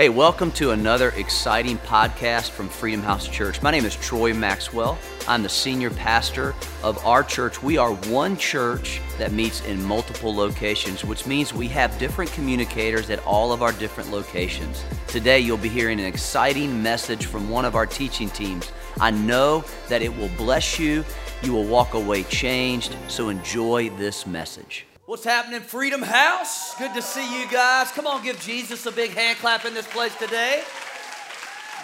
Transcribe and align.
Hey, 0.00 0.10
welcome 0.10 0.52
to 0.52 0.70
another 0.70 1.08
exciting 1.16 1.76
podcast 1.78 2.50
from 2.50 2.68
Freedom 2.68 3.02
House 3.02 3.26
Church. 3.26 3.60
My 3.62 3.72
name 3.72 3.84
is 3.84 3.96
Troy 3.96 4.32
Maxwell. 4.32 4.96
I'm 5.26 5.42
the 5.42 5.48
senior 5.48 5.90
pastor 5.90 6.54
of 6.84 7.04
our 7.04 7.24
church. 7.24 7.64
We 7.64 7.78
are 7.78 7.92
one 7.92 8.36
church 8.36 9.00
that 9.18 9.32
meets 9.32 9.60
in 9.66 9.82
multiple 9.82 10.32
locations, 10.32 11.04
which 11.04 11.26
means 11.26 11.52
we 11.52 11.66
have 11.70 11.98
different 11.98 12.30
communicators 12.30 13.10
at 13.10 13.18
all 13.26 13.52
of 13.52 13.60
our 13.60 13.72
different 13.72 14.12
locations. 14.12 14.84
Today, 15.08 15.40
you'll 15.40 15.56
be 15.56 15.68
hearing 15.68 15.98
an 15.98 16.06
exciting 16.06 16.80
message 16.80 17.26
from 17.26 17.50
one 17.50 17.64
of 17.64 17.74
our 17.74 17.84
teaching 17.84 18.30
teams. 18.30 18.70
I 19.00 19.10
know 19.10 19.64
that 19.88 20.00
it 20.00 20.16
will 20.16 20.30
bless 20.36 20.78
you. 20.78 21.04
You 21.42 21.52
will 21.52 21.64
walk 21.64 21.94
away 21.94 22.22
changed. 22.22 22.94
So 23.08 23.30
enjoy 23.30 23.90
this 23.90 24.28
message. 24.28 24.86
What's 25.08 25.24
happening, 25.24 25.60
Freedom 25.60 26.02
House? 26.02 26.74
Good 26.76 26.92
to 26.92 27.00
see 27.00 27.40
you 27.40 27.48
guys. 27.50 27.90
Come 27.92 28.06
on, 28.06 28.22
give 28.22 28.38
Jesus 28.40 28.84
a 28.84 28.92
big 28.92 29.12
hand 29.12 29.38
clap 29.38 29.64
in 29.64 29.72
this 29.72 29.86
place 29.86 30.14
today. 30.18 30.62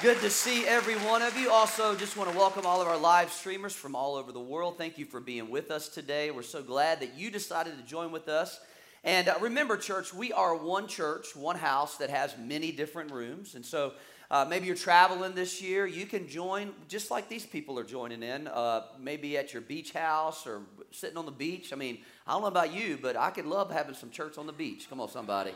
Good 0.03 0.21
to 0.21 0.29
see 0.29 0.67
every 0.67 0.97
one 0.97 1.23
of 1.23 1.35
you. 1.35 1.51
Also, 1.51 1.95
just 1.95 2.19
want 2.19 2.31
to 2.31 2.37
welcome 2.37 2.67
all 2.67 2.83
of 2.83 2.87
our 2.87 2.99
live 2.99 3.33
streamers 3.33 3.73
from 3.73 3.97
all 3.97 4.17
over 4.17 4.31
the 4.31 4.41
world. 4.41 4.77
Thank 4.77 4.99
you 4.99 5.07
for 5.07 5.21
being 5.21 5.49
with 5.49 5.71
us 5.71 5.89
today. 5.89 6.33
We're 6.33 6.43
so 6.43 6.63
glad 6.63 7.01
that 7.01 7.15
you 7.17 7.31
decided 7.31 7.79
to 7.79 7.83
join 7.85 8.13
with 8.13 8.29
us. 8.29 8.61
And 9.05 9.27
uh, 9.27 9.37
remember, 9.41 9.79
church, 9.79 10.13
we 10.13 10.31
are 10.35 10.55
one 10.55 10.87
church, 10.87 11.35
one 11.35 11.57
house 11.57 11.97
that 11.97 12.11
has 12.11 12.37
many 12.37 12.73
different 12.73 13.11
rooms. 13.11 13.55
And 13.55 13.65
so 13.65 13.95
uh, 14.31 14.47
maybe 14.49 14.67
you're 14.67 14.77
traveling 14.77 15.35
this 15.35 15.61
year. 15.61 15.87
You 15.87 16.07
can 16.07 16.29
join 16.29 16.73
just 16.89 17.11
like 17.11 17.29
these 17.29 17.47
people 17.47 17.79
are 17.79 17.85
joining 17.85 18.23
in, 18.23 18.49
uh, 18.49 18.83
maybe 18.99 19.37
at 19.37 19.53
your 19.53 19.63
beach 19.63 19.93
house 19.93 20.47
or 20.47 20.63
sitting 20.91 21.17
on 21.17 21.27
the 21.27 21.33
beach. 21.33 21.73
I 21.73 21.77
mean, 21.77 21.99
I 22.27 22.33
don't 22.33 22.43
know 22.43 22.49
about 22.49 22.73
you, 22.73 22.99
but 23.01 23.17
I 23.17 23.31
could 23.31 23.47
love 23.47 23.71
having 23.71 23.95
some 23.95 24.11
church 24.11 24.39
on 24.39 24.47
the 24.47 24.53
beach. 24.53 24.87
Come 24.89 25.01
on, 25.01 25.09
somebody. 25.09 25.53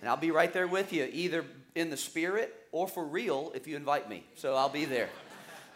And 0.00 0.08
I'll 0.08 0.16
be 0.16 0.30
right 0.30 0.52
there 0.52 0.66
with 0.66 0.92
you, 0.92 1.08
either 1.12 1.44
in 1.74 1.90
the 1.90 1.96
spirit 1.96 2.54
or 2.72 2.86
for 2.86 3.04
real 3.04 3.52
if 3.54 3.66
you 3.66 3.76
invite 3.76 4.08
me. 4.08 4.24
So 4.34 4.54
I'll 4.54 4.68
be 4.68 4.84
there. 4.84 5.08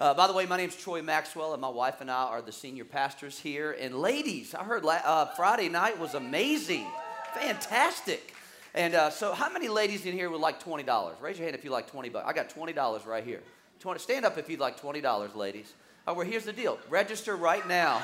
Uh, 0.01 0.15
by 0.15 0.27
the 0.27 0.33
way, 0.33 0.47
my 0.47 0.57
name's 0.57 0.77
Troy 0.77 1.03
Maxwell, 1.03 1.53
and 1.53 1.61
my 1.61 1.69
wife 1.69 2.01
and 2.01 2.11
I 2.11 2.25
are 2.25 2.41
the 2.41 2.53
senior 2.53 2.87
pastors 2.87 3.39
here. 3.39 3.77
And 3.79 3.95
ladies, 3.95 4.55
I 4.55 4.65
heard 4.65 4.83
la- 4.83 5.01
uh, 5.05 5.27
Friday 5.35 5.69
night 5.69 5.99
was 5.99 6.15
amazing, 6.15 6.87
fantastic. 7.35 8.35
And 8.75 8.95
uh, 8.95 9.11
so, 9.11 9.33
how 9.33 9.51
many 9.51 9.69
ladies 9.69 10.07
in 10.07 10.13
here 10.13 10.31
would 10.31 10.41
like 10.41 10.61
twenty 10.61 10.85
dollars? 10.85 11.17
Raise 11.21 11.39
your 11.39 11.47
hand 11.47 11.57
if 11.57 11.65
you 11.65 11.71
like 11.71 11.91
twenty 11.91 12.09
bucks. 12.09 12.27
I 12.29 12.33
got 12.33 12.51
twenty 12.51 12.73
dollars 12.73 13.05
right 13.05 13.25
here. 13.25 13.43
20, 13.81 13.99
stand 13.99 14.27
up 14.27 14.37
if 14.37 14.51
you'd 14.51 14.61
like 14.61 14.79
twenty 14.79 15.01
dollars, 15.01 15.35
ladies. 15.35 15.73
Oh, 16.07 16.15
well, 16.15 16.27
here's 16.27 16.45
the 16.45 16.53
deal. 16.53 16.79
Register 16.89 17.35
right 17.35 17.67
now 17.67 18.03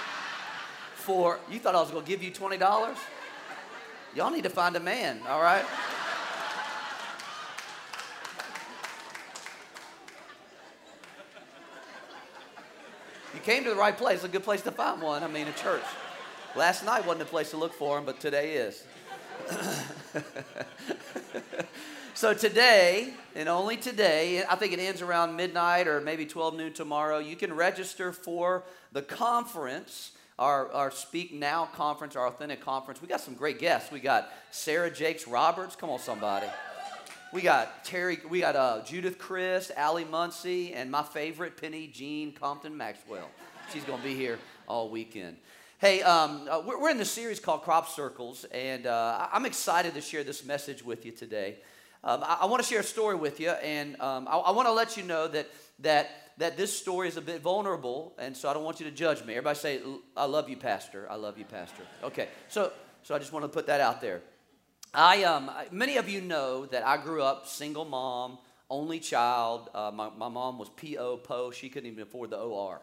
for. 0.94 1.40
You 1.50 1.58
thought 1.58 1.74
I 1.74 1.80
was 1.80 1.90
going 1.90 2.04
to 2.04 2.10
give 2.10 2.22
you 2.22 2.30
twenty 2.30 2.56
dollars? 2.56 2.96
Y'all 4.14 4.30
need 4.30 4.44
to 4.44 4.50
find 4.50 4.76
a 4.76 4.80
man. 4.80 5.20
All 5.28 5.42
right. 5.42 5.64
You 13.34 13.40
came 13.40 13.64
to 13.64 13.70
the 13.70 13.76
right 13.76 13.96
place. 13.96 14.22
A 14.24 14.28
good 14.28 14.44
place 14.44 14.62
to 14.62 14.70
find 14.70 15.02
one. 15.02 15.22
I 15.22 15.28
mean, 15.28 15.48
a 15.48 15.52
church. 15.52 15.82
Last 16.54 16.84
night 16.84 17.06
wasn't 17.06 17.22
a 17.22 17.26
place 17.26 17.50
to 17.50 17.56
look 17.56 17.72
for 17.72 17.98
him, 17.98 18.04
but 18.04 18.20
today 18.20 18.54
is. 18.54 18.84
so 22.14 22.34
today, 22.34 23.12
and 23.34 23.48
only 23.48 23.76
today, 23.76 24.44
I 24.48 24.56
think 24.56 24.72
it 24.72 24.78
ends 24.78 25.02
around 25.02 25.36
midnight 25.36 25.86
or 25.86 26.00
maybe 26.00 26.26
12 26.26 26.56
noon 26.56 26.72
tomorrow, 26.72 27.18
you 27.18 27.36
can 27.36 27.54
register 27.54 28.12
for 28.12 28.64
the 28.92 29.02
conference. 29.02 30.12
Our, 30.38 30.72
our 30.72 30.90
Speak 30.90 31.32
Now 31.32 31.66
conference, 31.66 32.16
our 32.16 32.26
authentic 32.26 32.62
conference. 32.62 33.02
We 33.02 33.06
got 33.06 33.20
some 33.20 33.34
great 33.34 33.60
guests. 33.60 33.92
We 33.92 34.00
got 34.00 34.32
Sarah 34.50 34.90
Jakes 34.90 35.28
Roberts. 35.28 35.76
Come 35.76 35.90
on, 35.90 36.00
somebody. 36.00 36.46
We 37.32 37.42
got 37.42 37.84
Terry, 37.84 38.18
we 38.28 38.40
got 38.40 38.56
uh, 38.56 38.82
Judith 38.84 39.18
Chris, 39.18 39.70
Allie 39.76 40.04
Muncie, 40.04 40.74
and 40.74 40.90
my 40.90 41.02
favorite, 41.02 41.60
Penny 41.60 41.86
Jean 41.86 42.32
Compton 42.32 42.76
Maxwell. 42.76 43.28
She's 43.72 43.84
going 43.84 44.00
to 44.00 44.04
be 44.04 44.14
here 44.14 44.38
all 44.66 44.90
weekend. 44.90 45.36
Hey, 45.82 46.00
um, 46.02 46.46
uh, 46.48 46.62
we're, 46.64 46.80
we're, 46.80 46.90
in 46.90 46.96
the 46.96 47.04
series 47.04 47.40
called 47.40 47.62
Crop 47.62 47.88
Circles, 47.88 48.44
and 48.52 48.86
uh, 48.86 49.26
I'm 49.32 49.44
excited 49.44 49.94
to 49.94 50.00
share 50.00 50.22
this 50.22 50.44
message 50.44 50.84
with 50.84 51.04
you 51.04 51.10
today. 51.10 51.56
Um, 52.04 52.22
I, 52.22 52.38
I 52.42 52.44
want 52.44 52.62
to 52.62 52.68
share 52.68 52.78
a 52.78 52.84
story 52.84 53.16
with 53.16 53.40
you, 53.40 53.50
and 53.50 54.00
um, 54.00 54.28
I, 54.30 54.36
I 54.36 54.50
want 54.52 54.68
to 54.68 54.72
let 54.72 54.96
you 54.96 55.02
know 55.02 55.26
that, 55.26 55.48
that, 55.80 56.34
that 56.38 56.56
this 56.56 56.72
story 56.72 57.08
is 57.08 57.16
a 57.16 57.20
bit 57.20 57.40
vulnerable, 57.40 58.14
and 58.16 58.36
so 58.36 58.48
I 58.48 58.54
don't 58.54 58.62
want 58.62 58.78
you 58.78 58.86
to 58.86 58.92
judge 58.92 59.24
me. 59.24 59.32
Everybody 59.32 59.58
say, 59.58 59.80
I 60.16 60.26
love 60.26 60.48
you, 60.48 60.56
Pastor. 60.56 61.08
I 61.10 61.16
love 61.16 61.36
you, 61.36 61.46
Pastor. 61.46 61.82
Okay, 62.04 62.28
so, 62.48 62.72
so 63.02 63.16
I 63.16 63.18
just 63.18 63.32
want 63.32 63.44
to 63.44 63.48
put 63.48 63.66
that 63.66 63.80
out 63.80 64.00
there. 64.00 64.22
I, 64.94 65.24
um, 65.24 65.50
many 65.72 65.96
of 65.96 66.08
you 66.08 66.20
know 66.20 66.64
that 66.66 66.86
I 66.86 66.96
grew 66.96 67.24
up 67.24 67.48
single 67.48 67.86
mom, 67.86 68.38
only 68.70 69.00
child. 69.00 69.68
Uh, 69.74 69.90
my, 69.92 70.10
my 70.16 70.28
mom 70.28 70.60
was 70.60 70.68
P.O. 70.76 71.16
Po. 71.16 71.50
She 71.50 71.68
couldn't 71.68 71.90
even 71.90 72.04
afford 72.04 72.30
the 72.30 72.38
O.R. 72.38 72.82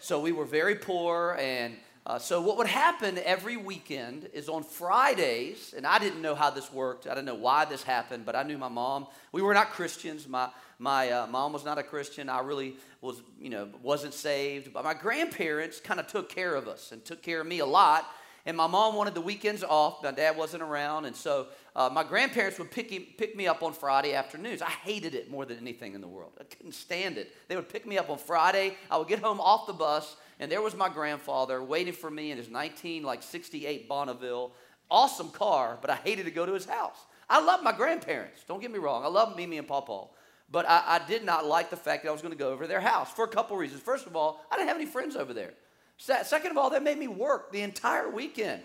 So 0.00 0.18
we 0.18 0.32
were 0.32 0.46
very 0.46 0.74
poor, 0.74 1.36
and 1.38 1.76
uh, 2.06 2.18
so, 2.18 2.40
what 2.40 2.56
would 2.56 2.66
happen 2.66 3.18
every 3.24 3.58
weekend 3.58 4.30
is 4.32 4.48
on 4.48 4.62
Fridays, 4.62 5.74
and 5.76 5.86
I 5.86 5.98
didn't 5.98 6.22
know 6.22 6.34
how 6.34 6.48
this 6.48 6.72
worked. 6.72 7.06
I 7.06 7.10
didn't 7.10 7.26
know 7.26 7.34
why 7.34 7.66
this 7.66 7.82
happened, 7.82 8.24
but 8.24 8.34
I 8.34 8.42
knew 8.42 8.56
my 8.56 8.68
mom. 8.68 9.06
We 9.32 9.42
were 9.42 9.52
not 9.52 9.70
Christians. 9.70 10.26
My, 10.26 10.48
my 10.78 11.10
uh, 11.10 11.26
mom 11.26 11.52
was 11.52 11.62
not 11.62 11.76
a 11.76 11.82
Christian. 11.82 12.30
I 12.30 12.40
really 12.40 12.76
was, 13.02 13.20
you 13.38 13.50
know, 13.50 13.68
wasn't 13.82 14.14
saved. 14.14 14.72
But 14.72 14.84
my 14.84 14.94
grandparents 14.94 15.78
kind 15.78 16.00
of 16.00 16.06
took 16.06 16.30
care 16.30 16.54
of 16.54 16.68
us 16.68 16.90
and 16.90 17.04
took 17.04 17.22
care 17.22 17.42
of 17.42 17.46
me 17.46 17.58
a 17.58 17.66
lot. 17.66 18.06
And 18.46 18.56
my 18.56 18.66
mom 18.66 18.94
wanted 18.94 19.14
the 19.14 19.20
weekends 19.20 19.62
off. 19.62 20.02
My 20.02 20.10
dad 20.10 20.38
wasn't 20.38 20.62
around. 20.62 21.04
And 21.04 21.14
so 21.14 21.48
uh, 21.76 21.90
my 21.92 22.02
grandparents 22.02 22.58
would 22.58 22.70
pick, 22.70 22.90
him, 22.90 23.04
pick 23.18 23.36
me 23.36 23.46
up 23.46 23.62
on 23.62 23.74
Friday 23.74 24.14
afternoons. 24.14 24.62
I 24.62 24.70
hated 24.70 25.14
it 25.14 25.30
more 25.30 25.44
than 25.44 25.58
anything 25.58 25.94
in 25.94 26.00
the 26.00 26.08
world. 26.08 26.32
I 26.40 26.44
couldn't 26.44 26.72
stand 26.72 27.18
it. 27.18 27.36
They 27.48 27.56
would 27.56 27.68
pick 27.68 27.86
me 27.86 27.98
up 27.98 28.08
on 28.08 28.16
Friday. 28.16 28.78
I 28.90 28.96
would 28.96 29.08
get 29.08 29.18
home 29.18 29.38
off 29.38 29.66
the 29.66 29.74
bus 29.74 30.16
and 30.40 30.50
there 30.50 30.62
was 30.62 30.74
my 30.74 30.88
grandfather 30.88 31.62
waiting 31.62 31.92
for 31.92 32.10
me 32.10 32.32
in 32.32 32.38
his 32.38 32.48
19 32.48 33.02
like 33.02 33.22
68 33.22 33.88
Bonneville. 33.88 34.52
Awesome 34.90 35.28
car, 35.30 35.78
but 35.80 35.90
I 35.90 35.96
hated 35.96 36.24
to 36.24 36.32
go 36.32 36.44
to 36.44 36.52
his 36.52 36.64
house. 36.64 36.96
I 37.28 37.40
love 37.40 37.62
my 37.62 37.70
grandparents. 37.70 38.42
Don't 38.48 38.60
get 38.60 38.72
me 38.72 38.78
wrong. 38.78 39.04
I 39.04 39.08
love 39.08 39.36
Mimi 39.36 39.58
and 39.58 39.68
Papa. 39.68 40.06
But 40.50 40.68
I, 40.68 40.82
I 40.86 41.00
did 41.06 41.24
not 41.24 41.46
like 41.46 41.70
the 41.70 41.76
fact 41.76 42.02
that 42.02 42.08
I 42.08 42.12
was 42.12 42.22
going 42.22 42.32
to 42.32 42.38
go 42.38 42.50
over 42.50 42.66
their 42.66 42.80
house 42.80 43.12
for 43.12 43.24
a 43.24 43.28
couple 43.28 43.56
reasons. 43.56 43.82
First 43.82 44.06
of 44.06 44.16
all, 44.16 44.44
I 44.50 44.56
didn't 44.56 44.68
have 44.68 44.76
any 44.78 44.86
friends 44.86 45.14
over 45.14 45.32
there. 45.32 45.52
Second 45.96 46.50
of 46.50 46.56
all, 46.56 46.70
that 46.70 46.82
made 46.82 46.98
me 46.98 47.06
work 47.06 47.52
the 47.52 47.60
entire 47.60 48.08
weekend. 48.08 48.62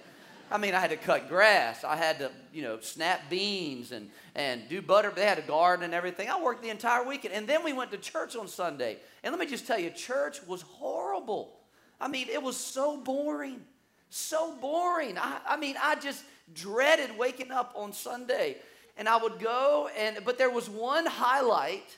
I 0.50 0.58
mean, 0.58 0.74
I 0.74 0.80
had 0.80 0.92
to 0.92 0.98
cut 0.98 1.28
grass. 1.28 1.84
I 1.84 1.96
had 1.98 2.20
to, 2.20 2.32
you 2.54 2.62
know, 2.62 2.80
snap 2.80 3.30
beans 3.30 3.92
and, 3.92 4.10
and 4.36 4.68
do 4.70 4.82
butter. 4.82 5.12
They 5.14 5.26
had 5.26 5.40
a 5.40 5.44
garden 5.44 5.84
and 5.84 5.94
everything. 5.94 6.30
I 6.30 6.42
worked 6.42 6.64
the 6.64 6.70
entire 6.70 7.04
weekend. 7.04 7.34
And 7.34 7.48
then 7.48 7.64
we 7.64 7.74
went 7.74 7.92
to 7.92 7.98
church 7.98 8.36
on 8.36 8.48
Sunday. 8.48 8.98
And 9.24 9.34
let 9.34 9.40
me 9.40 9.48
just 9.48 9.68
tell 9.68 9.80
you, 9.80 9.90
church 9.90 10.46
was 10.48 10.62
horrible. 10.62 11.54
I 12.00 12.08
mean, 12.08 12.28
it 12.30 12.42
was 12.42 12.58
so 12.58 12.98
boring. 12.98 13.62
So 14.10 14.56
boring. 14.62 15.18
I, 15.18 15.40
I 15.48 15.58
mean, 15.58 15.76
I 15.82 15.96
just 15.96 16.24
dreaded 16.54 17.18
waking 17.18 17.52
up 17.52 17.74
on 17.76 17.94
Sunday. 17.94 18.58
And 18.98 19.10
I 19.10 19.18
would 19.18 19.40
go, 19.40 19.90
and 19.98 20.20
but 20.24 20.38
there 20.38 20.50
was 20.50 20.70
one 20.70 21.06
highlight 21.06 21.98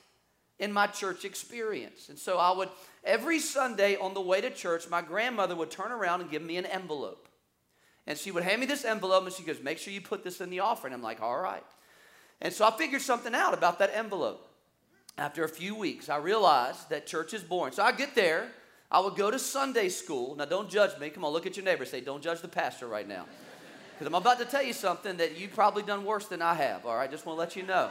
in 0.59 0.73
my 0.73 0.87
church 0.87 1.25
experience. 1.25 2.09
And 2.09 2.17
so 2.17 2.37
I 2.37 2.51
would, 2.51 2.69
every 3.03 3.39
Sunday 3.39 3.95
on 3.97 4.13
the 4.13 4.21
way 4.21 4.41
to 4.41 4.49
church, 4.49 4.89
my 4.89 5.01
grandmother 5.01 5.55
would 5.55 5.69
turn 5.69 5.91
around 5.91 6.21
and 6.21 6.31
give 6.31 6.41
me 6.41 6.57
an 6.57 6.65
envelope. 6.65 7.27
And 8.07 8.17
she 8.17 8.31
would 8.31 8.43
hand 8.43 8.61
me 8.61 8.65
this 8.65 8.85
envelope 8.85 9.25
and 9.25 9.33
she 9.33 9.43
goes, 9.43 9.61
Make 9.61 9.77
sure 9.77 9.93
you 9.93 10.01
put 10.01 10.23
this 10.23 10.41
in 10.41 10.49
the 10.49 10.61
offering. 10.61 10.93
I'm 10.93 11.03
like, 11.03 11.21
All 11.21 11.39
right. 11.39 11.63
And 12.41 12.53
so 12.53 12.65
I 12.65 12.71
figured 12.71 13.01
something 13.01 13.35
out 13.35 13.53
about 13.53 13.79
that 13.79 13.91
envelope. 13.93 14.47
After 15.17 15.43
a 15.43 15.49
few 15.49 15.73
weeks, 15.73 16.09
I 16.09 16.17
realized 16.17 16.89
that 16.89 17.07
church 17.07 17.33
is 17.33 17.41
boring. 17.41 17.73
So 17.73 17.81
I 17.81 17.91
get 17.91 18.13
there, 18.13 18.51
I 18.89 18.99
would 18.99 19.15
go 19.15 19.29
to 19.29 19.39
Sunday 19.39 19.89
school. 19.89 20.35
Now, 20.35 20.45
don't 20.45 20.69
judge 20.69 20.97
me. 20.99 21.09
Come 21.09 21.25
on, 21.25 21.33
look 21.33 21.45
at 21.45 21.57
your 21.57 21.65
neighbor. 21.65 21.85
Say, 21.85 22.01
don't 22.01 22.23
judge 22.23 22.41
the 22.41 22.47
pastor 22.47 22.87
right 22.87 23.07
now. 23.07 23.25
Because 23.93 24.07
I'm 24.07 24.15
about 24.15 24.39
to 24.39 24.45
tell 24.45 24.63
you 24.63 24.73
something 24.73 25.17
that 25.17 25.37
you've 25.37 25.53
probably 25.53 25.83
done 25.83 26.05
worse 26.05 26.27
than 26.27 26.41
I 26.41 26.53
have, 26.53 26.85
all 26.85 26.95
right? 26.95 27.09
Just 27.09 27.25
want 27.25 27.37
to 27.37 27.39
let 27.39 27.55
you 27.55 27.63
know. 27.63 27.89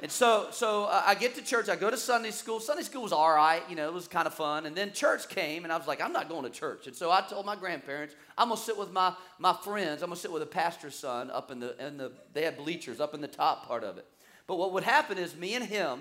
And 0.00 0.12
so, 0.12 0.46
so 0.52 0.84
uh, 0.84 1.02
I 1.04 1.16
get 1.16 1.34
to 1.34 1.42
church. 1.42 1.68
I 1.68 1.74
go 1.74 1.90
to 1.90 1.96
Sunday 1.96 2.30
school. 2.30 2.60
Sunday 2.60 2.84
school 2.84 3.02
was 3.02 3.12
all 3.12 3.34
right, 3.34 3.62
you 3.68 3.74
know, 3.74 3.88
it 3.88 3.92
was 3.92 4.06
kind 4.06 4.28
of 4.28 4.34
fun. 4.34 4.64
And 4.64 4.76
then 4.76 4.92
church 4.92 5.28
came, 5.28 5.64
and 5.64 5.72
I 5.72 5.76
was 5.76 5.88
like, 5.88 6.00
I'm 6.00 6.12
not 6.12 6.28
going 6.28 6.44
to 6.44 6.50
church. 6.50 6.86
And 6.86 6.94
so 6.94 7.10
I 7.10 7.20
told 7.22 7.44
my 7.44 7.56
grandparents, 7.56 8.14
I'm 8.36 8.48
gonna 8.48 8.60
sit 8.60 8.78
with 8.78 8.92
my 8.92 9.12
my 9.40 9.52
friends. 9.52 10.02
I'm 10.02 10.10
gonna 10.10 10.20
sit 10.20 10.30
with 10.30 10.42
a 10.42 10.46
pastor's 10.46 10.94
son 10.94 11.32
up 11.32 11.50
in 11.50 11.58
the 11.58 11.84
in 11.84 11.96
the. 11.96 12.12
They 12.32 12.44
had 12.44 12.56
bleachers 12.56 13.00
up 13.00 13.12
in 13.12 13.20
the 13.20 13.26
top 13.26 13.66
part 13.66 13.82
of 13.82 13.98
it. 13.98 14.06
But 14.46 14.56
what 14.56 14.72
would 14.72 14.84
happen 14.84 15.18
is 15.18 15.34
me 15.34 15.56
and 15.56 15.64
him 15.64 15.98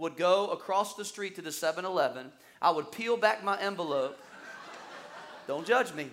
would 0.00 0.16
go 0.16 0.48
across 0.48 0.94
the 0.94 1.04
street 1.04 1.36
to 1.36 1.42
the 1.42 1.50
7-Eleven 1.50 2.32
I 2.62 2.70
would 2.70 2.92
peel 2.92 3.16
back 3.16 3.42
my 3.42 3.58
envelope. 3.58 4.18
Don't 5.46 5.66
judge 5.66 5.94
me. 5.94 6.10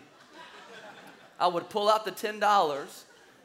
I 1.40 1.48
would 1.48 1.70
pull 1.70 1.90
out 1.90 2.06
the 2.06 2.12
$10. 2.12 2.40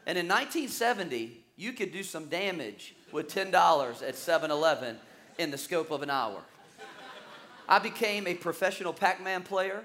And 0.06 0.19
in 0.19 0.29
1970, 0.29 1.43
you 1.56 1.73
could 1.73 1.93
do 1.93 2.03
some 2.03 2.27
damage 2.27 2.94
with 3.11 3.33
$10 3.33 4.09
at 4.09 4.15
7 4.15 4.50
Eleven 4.50 4.97
in 5.39 5.50
the 5.50 5.59
scope 5.59 5.91
of 5.91 6.03
an 6.03 6.11
hour. 6.11 6.41
I 7.69 7.79
became 7.79 8.27
a 8.27 8.35
professional 8.35 8.93
Pac 8.93 9.23
Man 9.23 9.43
player. 9.43 9.85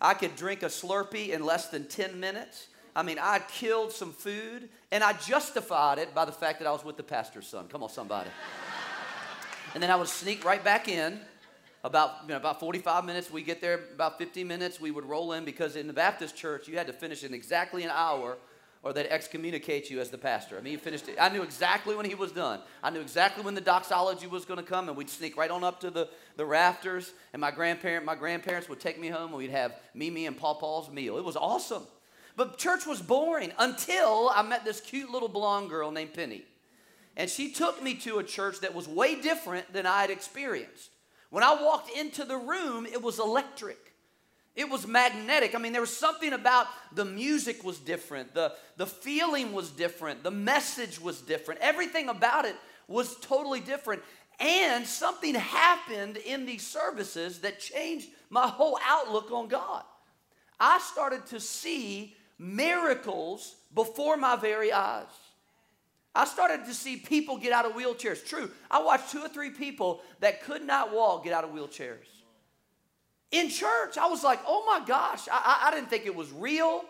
I 0.00 0.14
could 0.14 0.36
drink 0.36 0.62
a 0.62 0.66
Slurpee 0.66 1.30
in 1.30 1.44
less 1.44 1.68
than 1.68 1.86
10 1.88 2.20
minutes. 2.20 2.68
I 2.94 3.02
mean, 3.02 3.18
I 3.20 3.38
killed 3.38 3.92
some 3.92 4.12
food 4.12 4.68
and 4.90 5.02
I 5.02 5.12
justified 5.14 5.98
it 5.98 6.14
by 6.14 6.24
the 6.24 6.32
fact 6.32 6.58
that 6.58 6.68
I 6.68 6.72
was 6.72 6.84
with 6.84 6.96
the 6.96 7.02
pastor's 7.02 7.46
son. 7.46 7.66
Come 7.68 7.82
on, 7.82 7.88
somebody. 7.88 8.30
And 9.78 9.82
then 9.84 9.92
I 9.92 9.94
would 9.94 10.08
sneak 10.08 10.44
right 10.44 10.64
back 10.64 10.88
in. 10.88 11.20
About, 11.84 12.22
you 12.22 12.30
know, 12.30 12.36
about 12.36 12.58
45 12.58 13.04
minutes, 13.04 13.30
we 13.30 13.42
get 13.42 13.60
there 13.60 13.78
about 13.94 14.18
50 14.18 14.42
minutes, 14.42 14.80
we 14.80 14.90
would 14.90 15.04
roll 15.04 15.34
in 15.34 15.44
because 15.44 15.76
in 15.76 15.86
the 15.86 15.92
Baptist 15.92 16.34
church, 16.36 16.66
you 16.66 16.76
had 16.76 16.88
to 16.88 16.92
finish 16.92 17.22
in 17.22 17.32
exactly 17.32 17.84
an 17.84 17.90
hour 17.90 18.38
or 18.82 18.92
they'd 18.92 19.06
excommunicate 19.06 19.88
you 19.88 20.00
as 20.00 20.10
the 20.10 20.18
pastor. 20.18 20.58
I 20.58 20.62
mean, 20.62 20.72
he 20.72 20.76
finished 20.78 21.06
it. 21.06 21.16
I 21.20 21.28
knew 21.28 21.44
exactly 21.44 21.94
when 21.94 22.06
he 22.06 22.16
was 22.16 22.32
done. 22.32 22.58
I 22.82 22.90
knew 22.90 22.98
exactly 23.00 23.44
when 23.44 23.54
the 23.54 23.60
doxology 23.60 24.26
was 24.26 24.44
going 24.44 24.58
to 24.58 24.66
come, 24.66 24.88
and 24.88 24.98
we'd 24.98 25.08
sneak 25.08 25.36
right 25.36 25.48
on 25.48 25.62
up 25.62 25.78
to 25.82 25.92
the, 25.92 26.08
the 26.36 26.44
rafters, 26.44 27.12
and 27.32 27.40
my 27.40 27.52
grandparent, 27.52 28.04
my 28.04 28.16
grandparents 28.16 28.68
would 28.68 28.80
take 28.80 28.98
me 28.98 29.06
home, 29.06 29.28
and 29.28 29.38
we'd 29.38 29.50
have 29.50 29.76
Mimi 29.94 30.26
and 30.26 30.36
Paw 30.36 30.54
Paw's 30.54 30.90
meal. 30.90 31.18
It 31.18 31.24
was 31.24 31.36
awesome. 31.36 31.84
But 32.34 32.58
church 32.58 32.84
was 32.84 33.00
boring 33.00 33.52
until 33.60 34.28
I 34.34 34.42
met 34.42 34.64
this 34.64 34.80
cute 34.80 35.08
little 35.08 35.28
blonde 35.28 35.70
girl 35.70 35.92
named 35.92 36.14
Penny. 36.14 36.42
And 37.18 37.28
she 37.28 37.50
took 37.50 37.82
me 37.82 37.94
to 37.96 38.20
a 38.20 38.24
church 38.24 38.60
that 38.60 38.74
was 38.74 38.88
way 38.88 39.20
different 39.20 39.72
than 39.72 39.86
I 39.86 40.02
had 40.02 40.10
experienced. 40.10 40.90
When 41.30 41.42
I 41.42 41.60
walked 41.60 41.90
into 41.94 42.24
the 42.24 42.36
room, 42.36 42.86
it 42.86 43.02
was 43.02 43.18
electric. 43.18 43.92
It 44.54 44.70
was 44.70 44.86
magnetic. 44.86 45.54
I 45.54 45.58
mean, 45.58 45.72
there 45.72 45.80
was 45.80 45.94
something 45.94 46.32
about 46.32 46.68
the 46.94 47.04
music 47.04 47.64
was 47.64 47.78
different, 47.78 48.34
the, 48.34 48.54
the 48.76 48.86
feeling 48.86 49.52
was 49.52 49.70
different, 49.70 50.22
the 50.22 50.30
message 50.30 51.00
was 51.00 51.20
different. 51.20 51.60
Everything 51.60 52.08
about 52.08 52.44
it 52.44 52.56
was 52.86 53.16
totally 53.20 53.60
different. 53.60 54.02
And 54.40 54.86
something 54.86 55.34
happened 55.34 56.16
in 56.18 56.46
these 56.46 56.64
services 56.64 57.40
that 57.40 57.58
changed 57.58 58.08
my 58.30 58.46
whole 58.46 58.78
outlook 58.84 59.32
on 59.32 59.48
God. 59.48 59.82
I 60.60 60.78
started 60.78 61.26
to 61.26 61.40
see 61.40 62.16
miracles 62.38 63.56
before 63.74 64.16
my 64.16 64.36
very 64.36 64.72
eyes. 64.72 65.06
I 66.18 66.24
started 66.24 66.66
to 66.66 66.74
see 66.74 66.96
people 66.96 67.36
get 67.36 67.52
out 67.52 67.64
of 67.64 67.74
wheelchairs. 67.74 68.26
True, 68.26 68.50
I 68.68 68.82
watched 68.82 69.12
two 69.12 69.20
or 69.20 69.28
three 69.28 69.50
people 69.50 70.00
that 70.18 70.42
could 70.42 70.64
not 70.64 70.92
walk 70.92 71.22
get 71.22 71.32
out 71.32 71.44
of 71.44 71.50
wheelchairs 71.50 72.08
in 73.30 73.48
church. 73.48 73.96
I 73.96 74.08
was 74.08 74.24
like, 74.24 74.40
oh 74.44 74.64
my 74.66 74.84
gosh, 74.84 75.28
I, 75.30 75.66
I, 75.66 75.70
didn't 75.70 75.90
think 75.90 76.06
it 76.06 76.16
was 76.16 76.32
real. 76.32 76.84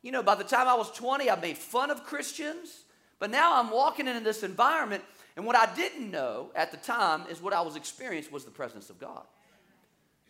You 0.00 0.12
know, 0.12 0.22
by 0.22 0.34
the 0.34 0.44
time 0.44 0.66
I 0.66 0.74
was 0.74 0.90
20, 0.92 1.28
I 1.28 1.38
made 1.38 1.58
fun 1.58 1.90
of 1.90 2.04
Christians. 2.04 2.84
But 3.18 3.30
now 3.30 3.60
I'm 3.60 3.70
walking 3.70 4.08
into 4.08 4.24
this 4.24 4.42
environment, 4.42 5.04
and 5.36 5.44
what 5.44 5.56
I 5.56 5.74
didn't 5.74 6.10
know 6.10 6.50
at 6.54 6.70
the 6.70 6.78
time 6.78 7.24
is 7.28 7.42
what 7.42 7.52
I 7.52 7.60
was 7.60 7.76
experiencing 7.76 8.32
was 8.32 8.46
the 8.46 8.50
presence 8.50 8.88
of 8.88 8.98
God. 8.98 9.24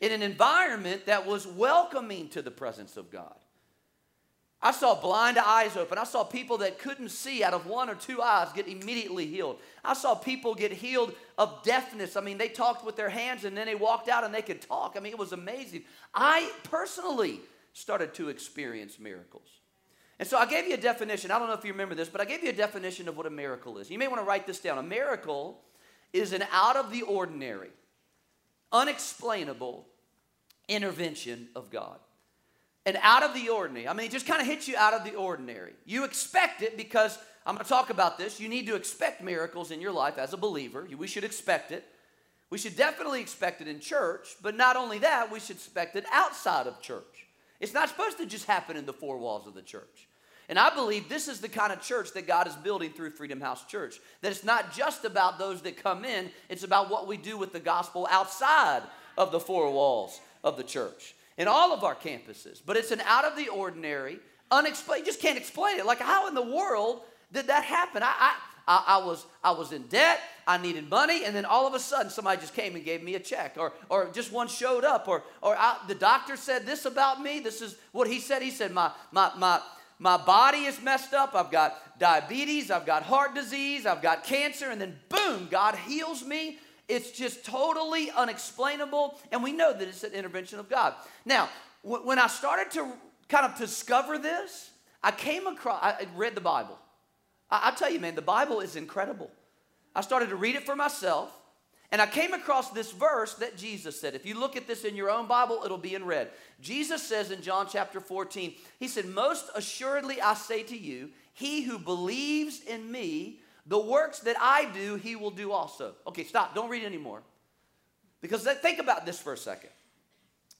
In 0.01 0.11
an 0.11 0.23
environment 0.23 1.07
that 1.07 1.25
was 1.25 1.47
welcoming 1.47 2.31
to 2.31 2.43
the 2.43 2.51
presence 2.51 2.97
of 2.97 3.13
God. 3.13 3.37
I 4.63 4.73
saw 4.73 4.95
blind 4.95 5.39
eyes 5.39 5.77
open. 5.77 5.97
I 5.97 6.05
saw 6.05 6.23
people 6.23 6.59
that 6.59 6.79
couldn't 6.79 7.09
see 7.09 7.43
out 7.43 7.55
of 7.55 7.67
one 7.67 7.89
or 7.89 7.95
two 7.95 8.21
eyes 8.21 8.49
get 8.53 8.69
immediately 8.69 9.27
healed. 9.27 9.57
I 9.83 9.95
saw 9.95 10.15
people 10.15 10.55
get 10.55 10.71
healed 10.71 11.15
of 11.39 11.63
deafness. 11.63 12.15
I 12.15 12.21
mean, 12.21 12.37
they 12.37 12.49
talked 12.49 12.85
with 12.85 12.95
their 12.95 13.09
hands 13.09 13.45
and 13.45 13.57
then 13.57 13.67
they 13.67 13.75
walked 13.75 14.11
out 14.11 14.23
and 14.23 14.35
they 14.35 14.43
could 14.43 14.61
talk. 14.61 14.95
I 14.97 15.01
mean, 15.01 15.13
it 15.13 15.19
was 15.19 15.33
amazing. 15.33 15.85
I 16.15 16.51
personally 16.65 17.41
started 17.73 18.13
to 18.15 18.29
experience 18.29 18.99
miracles. 18.99 19.49
And 20.19 20.29
so 20.29 20.37
I 20.37 20.45
gave 20.45 20.67
you 20.67 20.75
a 20.75 20.81
definition. 20.81 21.31
I 21.31 21.39
don't 21.39 21.49
know 21.49 21.55
if 21.55 21.65
you 21.65 21.73
remember 21.73 21.95
this, 21.95 22.11
but 22.11 22.21
I 22.21 22.27
gave 22.27 22.43
you 22.43 22.51
a 22.51 22.55
definition 22.55 23.09
of 23.09 23.17
what 23.17 23.25
a 23.25 23.31
miracle 23.31 23.79
is. 23.79 23.91
You 23.91 23.99
may 23.99 24.09
want 24.09 24.21
to 24.21 24.27
write 24.27 24.47
this 24.47 24.61
down. 24.61 24.77
A 24.77 24.83
miracle 24.83 25.63
is 26.13 26.35
an 26.35 26.45
out 26.53 26.77
of 26.77 26.91
the 26.91 27.01
ordinary, 27.03 27.71
unexplainable 28.73 29.87
intervention 30.69 31.49
of 31.57 31.71
God 31.71 31.99
and 32.87 32.99
out 33.03 33.23
of 33.23 33.35
the 33.35 33.49
ordinary. 33.49 33.89
I 33.89 33.93
mean, 33.93 34.07
it 34.07 34.13
just 34.13 34.27
kind 34.27 34.41
of 34.41 34.47
hits 34.47 34.67
you 34.67 34.77
out 34.77 34.95
of 34.95 35.05
the 35.05 35.15
ordinary. 35.15 35.73
You 35.85 36.05
expect 36.05 36.63
it 36.63 36.77
because 36.77 37.19
I'm 37.45 37.55
going 37.55 37.65
to 37.65 37.69
talk 37.69 37.91
about 37.91 38.19
this. 38.19 38.41
You 38.41 38.49
need 38.49 38.67
to 38.67 38.75
expect 38.75 39.23
miracles 39.23 39.71
in 39.71 39.81
your 39.81 39.93
life 39.93 40.19
as 40.19 40.33
a 40.33 40.37
believer. 40.37 40.87
We 40.97 41.07
should 41.07 41.25
expect 41.25 41.73
it. 41.73 41.85
We 42.49 42.59
should 42.59 42.77
definitely 42.77 43.21
expect 43.21 43.61
it 43.61 43.69
in 43.69 43.81
church, 43.81 44.37
but 44.43 44.57
not 44.57 44.77
only 44.77 44.99
that, 44.99 45.31
we 45.31 45.39
should 45.39 45.57
expect 45.57 45.95
it 45.95 46.05
outside 46.13 46.67
of 46.67 46.81
church. 46.81 47.27
It's 47.61 47.75
not 47.75 47.89
supposed 47.89 48.19
to 48.19 48.27
just 48.27 48.47
happen 48.47 48.77
in 48.77 48.87
the 48.87 48.93
four 48.93 49.19
walls 49.19 49.47
of 49.47 49.55
the 49.55 49.63
church. 49.63 50.09
And 50.49 50.59
I 50.59 50.75
believe 50.75 51.09
this 51.09 51.29
is 51.29 51.41
the 51.41 51.49
kind 51.49 51.73
of 51.73 51.81
church 51.81 52.13
that 52.15 52.27
God 52.27 52.49
is 52.49 52.57
building 52.57 52.91
through 52.91 53.11
Freedom 53.11 53.41
House 53.41 53.65
Church. 53.67 54.01
That 54.21 54.33
it's 54.33 54.43
not 54.43 54.75
just 54.75 55.05
about 55.05 55.39
those 55.39 55.63
that 55.63 55.81
come 55.81 56.05
in, 56.05 56.31
it's 56.49 56.65
about 56.65 56.91
what 56.91 57.07
we 57.07 57.17
do 57.17 57.39
with 57.39 57.53
the 57.53 57.61
gospel 57.61 58.09
outside 58.11 58.83
of 59.17 59.31
the 59.31 59.39
four 59.39 59.71
walls 59.73 60.21
of 60.43 60.57
the 60.57 60.65
church 60.65 61.15
in 61.41 61.49
all 61.49 61.73
of 61.73 61.85
our 61.85 61.95
campuses. 61.95 62.61
But 62.65 62.77
it's 62.77 62.91
an 62.91 63.01
out 63.01 63.25
of 63.25 63.35
the 63.35 63.49
ordinary, 63.49 64.21
unexplained. 64.51 65.07
You 65.07 65.07
just 65.07 65.23
can't 65.23 65.39
explain 65.39 65.79
it. 65.79 65.87
Like, 65.87 65.99
how 65.99 66.29
in 66.29 66.35
the 66.35 66.43
world 66.43 67.01
did 67.33 67.47
that 67.47 67.65
happen? 67.65 68.03
I, 68.03 68.15
I, 68.19 68.37
I, 68.69 68.85
I, 68.99 69.07
was, 69.07 69.25
I 69.43 69.53
was 69.53 69.73
in 69.73 69.85
debt, 69.85 70.21
I 70.47 70.59
needed 70.59 70.91
money, 70.91 71.25
and 71.25 71.35
then 71.35 71.47
all 71.47 71.67
of 71.67 71.73
a 71.73 71.81
sudden 71.81 72.11
somebody 72.11 72.43
just 72.43 72.53
came 72.53 72.77
and 72.77 72.85
gave 72.85 73.03
me 73.03 73.15
a 73.15 73.21
check, 73.21 73.55
or, 73.57 73.73
or 73.89 74.11
just 74.13 74.33
one 74.33 74.49
showed 74.49 74.85
up, 74.85 75.09
or, 75.09 75.23
or 75.41 75.57
I, 75.57 75.79
the 75.89 75.95
doctor 75.95 76.37
said 76.37 76.67
this 76.67 76.85
about 76.85 77.23
me. 77.23 77.41
This 77.41 77.63
is 77.63 77.75
what 77.93 78.07
he 78.07 78.21
said. 78.21 78.43
He 78.43 78.51
said, 78.51 78.71
my, 78.71 78.91
my, 79.11 79.33
my, 79.39 79.63
my 79.99 80.19
body 80.19 80.67
is 80.67 80.83
messed 80.83 81.15
up. 81.15 81.35
I've 81.35 81.51
got 81.51 81.99
diabetes, 81.99 82.71
I've 82.71 82.85
got 82.85 83.03
heart 83.03 83.35
disease, 83.35 83.87
I've 83.87 84.03
got 84.03 84.25
cancer, 84.25 84.69
and 84.69 84.79
then 84.79 84.99
boom, 85.09 85.49
God 85.51 85.75
heals 85.75 86.23
me 86.23 86.59
it's 86.91 87.13
just 87.13 87.45
totally 87.45 88.11
unexplainable, 88.11 89.17
and 89.31 89.43
we 89.43 89.53
know 89.53 89.73
that 89.73 89.87
it's 89.87 90.05
an 90.05 90.13
intervention 90.13 90.59
of 90.59 90.69
God. 90.69 90.95
Now, 91.25 91.49
when 91.83 92.19
I 92.19 92.27
started 92.27 92.71
to 92.73 92.93
kind 93.29 93.47
of 93.47 93.57
discover 93.57 94.19
this, 94.19 94.71
I 95.03 95.13
came 95.13 95.47
across, 95.47 95.83
I 95.83 96.07
read 96.17 96.35
the 96.35 96.41
Bible. 96.41 96.79
I, 97.51 97.73
tell 97.73 97.91
you, 97.91 98.01
man, 98.01 98.15
the 98.15 98.23
Bible 98.23 98.61
is 98.61 98.77
incredible. 98.77 99.31
I 99.95 100.03
started 100.03 100.29
to 100.29 100.37
read 100.37 100.55
it 100.55 100.65
for 100.65 100.77
myself, 100.77 101.33
and 101.91 102.01
I 102.01 102.07
came 102.07 102.33
across 102.33 102.71
this 102.71 102.93
verse 102.93 103.35
that 103.35 103.57
Jesus 103.57 104.01
said. 104.01 104.15
If 104.15 104.25
you 104.27 104.39
look 104.39 104.57
at 104.57 104.69
this 104.69 104.85
in 104.85 104.95
your 104.95 105.11
own 105.11 105.27
Bible, 105.27 105.63
it'll 105.65 105.79
be 105.79 105.95
in 105.95 106.05
red. 106.05 106.31
Jesus 106.61 107.03
says 107.03 107.31
in 107.31 107.43
John 107.43 107.67
chapter 107.71 108.01
14, 108.01 108.55
He 108.79 108.87
said, 108.87 109.07
Most 109.07 109.51
assuredly 109.55 110.21
I 110.21 110.35
say 110.35 110.63
to 110.65 110.77
you, 110.77 111.11
he 111.33 111.63
who 111.63 111.79
believes 111.79 112.63
in 112.63 112.91
me 112.93 113.40
the 113.67 113.79
works 113.79 114.21
that 114.21 114.37
I 114.41 114.71
do, 114.73 114.97
he 114.97 115.17
will 115.17 115.31
do 115.31 115.53
also. 115.53 115.95
Okay, 116.07 116.25
stop. 116.25 116.55
Don't 116.55 116.71
read 116.71 116.85
anymore. 116.85 117.23
Because 118.21 118.45
think 118.45 118.79
about 118.79 119.07
this 119.07 119.19
for 119.19 119.33
a 119.33 119.37
second. 119.37 119.71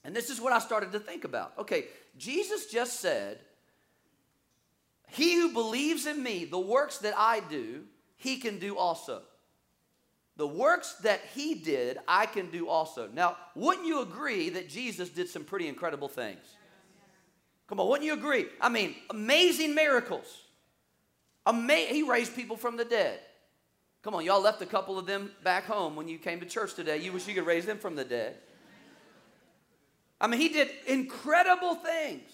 And 0.05 0.17
this 0.17 0.31
is 0.31 0.41
what 0.41 0.53
I 0.53 0.59
started 0.59 0.93
to 0.93 1.01
think 1.01 1.25
about. 1.25 1.53
Okay, 1.59 1.87
Jesus 2.17 2.67
just 2.67 3.01
said, 3.01 3.39
He 5.09 5.37
who 5.37 5.53
believes 5.53 6.07
in 6.07 6.23
me, 6.23 6.45
the 6.45 6.59
works 6.59 6.99
that 6.99 7.15
I 7.17 7.41
do, 7.41 7.83
he 8.17 8.37
can 8.39 8.59
do 8.59 8.77
also. 8.77 9.23
The 10.37 10.47
works 10.47 10.95
that 11.03 11.21
he 11.35 11.55
did, 11.55 11.99
I 12.09 12.25
can 12.25 12.51
do 12.51 12.69
also. 12.69 13.09
Now, 13.13 13.37
wouldn't 13.55 13.87
you 13.87 14.01
agree 14.01 14.49
that 14.51 14.71
Jesus 14.71 15.11
did 15.11 15.29
some 15.29 15.45
pretty 15.45 15.69
incredible 15.69 16.09
things? 16.09 16.41
Come 17.67 17.79
on, 17.79 17.89
wouldn't 17.89 18.07
you 18.07 18.15
agree? 18.15 18.47
I 18.61 18.69
mean, 18.69 18.95
amazing 19.11 19.75
miracles. 19.75 20.45
Ama- 21.51 21.75
he 21.75 22.03
raised 22.03 22.35
people 22.35 22.57
from 22.57 22.77
the 22.77 22.85
dead. 22.85 23.19
Come 24.03 24.15
on, 24.15 24.25
y'all 24.25 24.41
left 24.41 24.63
a 24.63 24.67
couple 24.67 24.99
of 24.99 25.07
them 25.07 25.31
back 25.45 25.65
home 25.65 25.97
when 25.97 26.09
you 26.09 26.17
came 26.17 26.41
to 26.41 26.47
church 26.47 26.75
today. 26.75 26.99
You 26.99 27.13
wish 27.13 27.27
you 27.27 27.35
could 27.35 27.47
raise 27.47 27.67
them 27.67 27.79
from 27.79 27.97
the 27.97 28.05
dead. 28.05 28.37
I 30.21 30.27
mean, 30.27 30.41
he 30.41 30.49
did 30.49 30.71
incredible 30.87 31.75
things. 31.75 32.31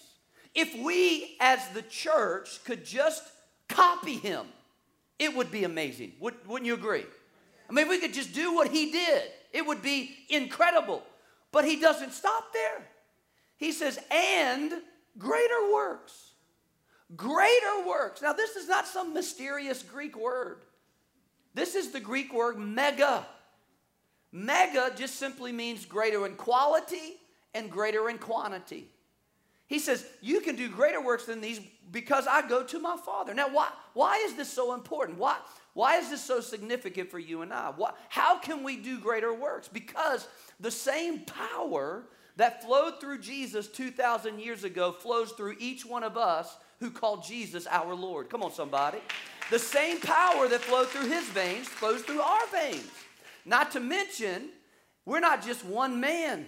If 0.53 0.75
we 0.83 1.35
as 1.39 1.67
the 1.69 1.81
church 1.81 2.63
could 2.63 2.85
just 2.85 3.23
copy 3.67 4.15
him, 4.15 4.45
it 5.19 5.35
would 5.35 5.51
be 5.51 5.63
amazing. 5.63 6.13
Would, 6.19 6.35
not 6.47 6.63
you 6.63 6.75
agree? 6.75 7.05
I 7.69 7.73
mean, 7.73 7.85
if 7.85 7.89
we 7.89 7.99
could 7.99 8.13
just 8.13 8.33
do 8.33 8.53
what 8.53 8.69
he 8.69 8.91
did, 8.91 9.23
it 9.51 9.65
would 9.65 9.81
be 9.81 10.15
incredible. 10.29 11.03
But 11.51 11.65
he 11.65 11.79
doesn't 11.79 12.13
stop 12.13 12.53
there. 12.53 12.87
He 13.57 13.71
says, 13.71 13.99
and 14.11 14.71
greater 15.17 15.73
works. 15.73 16.26
Greater 17.15 17.87
works. 17.87 18.21
Now, 18.21 18.33
this 18.33 18.55
is 18.55 18.67
not 18.67 18.85
some 18.85 19.13
mysterious 19.13 19.81
Greek 19.81 20.17
word. 20.17 20.59
This 21.53 21.75
is 21.75 21.91
the 21.91 21.99
Greek 21.99 22.33
word 22.33 22.57
mega. 22.57 23.25
Mega 24.31 24.91
just 24.95 25.15
simply 25.15 25.51
means 25.51 25.85
greater 25.85 26.25
in 26.25 26.35
quality 26.35 27.17
and 27.53 27.71
greater 27.71 28.09
in 28.09 28.17
quantity. 28.17 28.89
He 29.67 29.79
says, 29.79 30.05
You 30.21 30.41
can 30.41 30.55
do 30.55 30.69
greater 30.69 31.01
works 31.01 31.25
than 31.25 31.41
these 31.41 31.61
because 31.91 32.27
I 32.27 32.47
go 32.47 32.63
to 32.63 32.79
my 32.79 32.97
Father. 32.97 33.33
Now, 33.33 33.49
why, 33.49 33.69
why 33.93 34.17
is 34.25 34.35
this 34.35 34.51
so 34.51 34.73
important? 34.73 35.17
Why, 35.17 35.37
why 35.73 35.97
is 35.97 36.09
this 36.09 36.23
so 36.23 36.41
significant 36.41 37.09
for 37.09 37.19
you 37.19 37.41
and 37.41 37.53
I? 37.53 37.71
Why, 37.75 37.91
how 38.09 38.39
can 38.39 38.63
we 38.63 38.77
do 38.77 38.99
greater 38.99 39.33
works? 39.33 39.67
Because 39.67 40.27
the 40.59 40.71
same 40.71 41.21
power 41.21 42.03
that 42.37 42.63
flowed 42.63 42.99
through 43.01 43.19
Jesus 43.19 43.67
2,000 43.67 44.39
years 44.39 44.63
ago 44.63 44.91
flows 44.91 45.31
through 45.31 45.55
each 45.59 45.85
one 45.85 46.03
of 46.03 46.17
us 46.17 46.55
who 46.79 46.91
call 46.91 47.17
Jesus 47.17 47.67
our 47.67 47.93
Lord. 47.93 48.29
Come 48.29 48.43
on, 48.43 48.51
somebody. 48.51 48.99
The 49.49 49.59
same 49.59 49.99
power 49.99 50.47
that 50.47 50.61
flowed 50.61 50.87
through 50.87 51.09
his 51.09 51.25
veins 51.25 51.67
flows 51.67 52.01
through 52.01 52.21
our 52.21 52.47
veins. 52.51 52.91
Not 53.45 53.71
to 53.71 53.79
mention, 53.79 54.49
we're 55.05 55.19
not 55.19 55.43
just 55.43 55.65
one 55.65 55.99
man, 55.99 56.45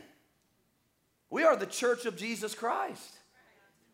we 1.29 1.43
are 1.43 1.55
the 1.55 1.65
church 1.65 2.05
of 2.05 2.17
Jesus 2.17 2.55
Christ. 2.55 3.17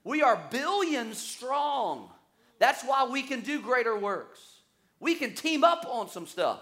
We 0.03 0.21
are 0.21 0.41
billions 0.51 1.17
strong. 1.17 2.09
That's 2.59 2.83
why 2.83 3.07
we 3.11 3.23
can 3.23 3.41
do 3.41 3.61
greater 3.61 3.97
works. 3.97 4.39
We 4.99 5.15
can 5.15 5.33
team 5.33 5.63
up 5.63 5.85
on 5.89 6.09
some 6.09 6.27
stuff. 6.27 6.61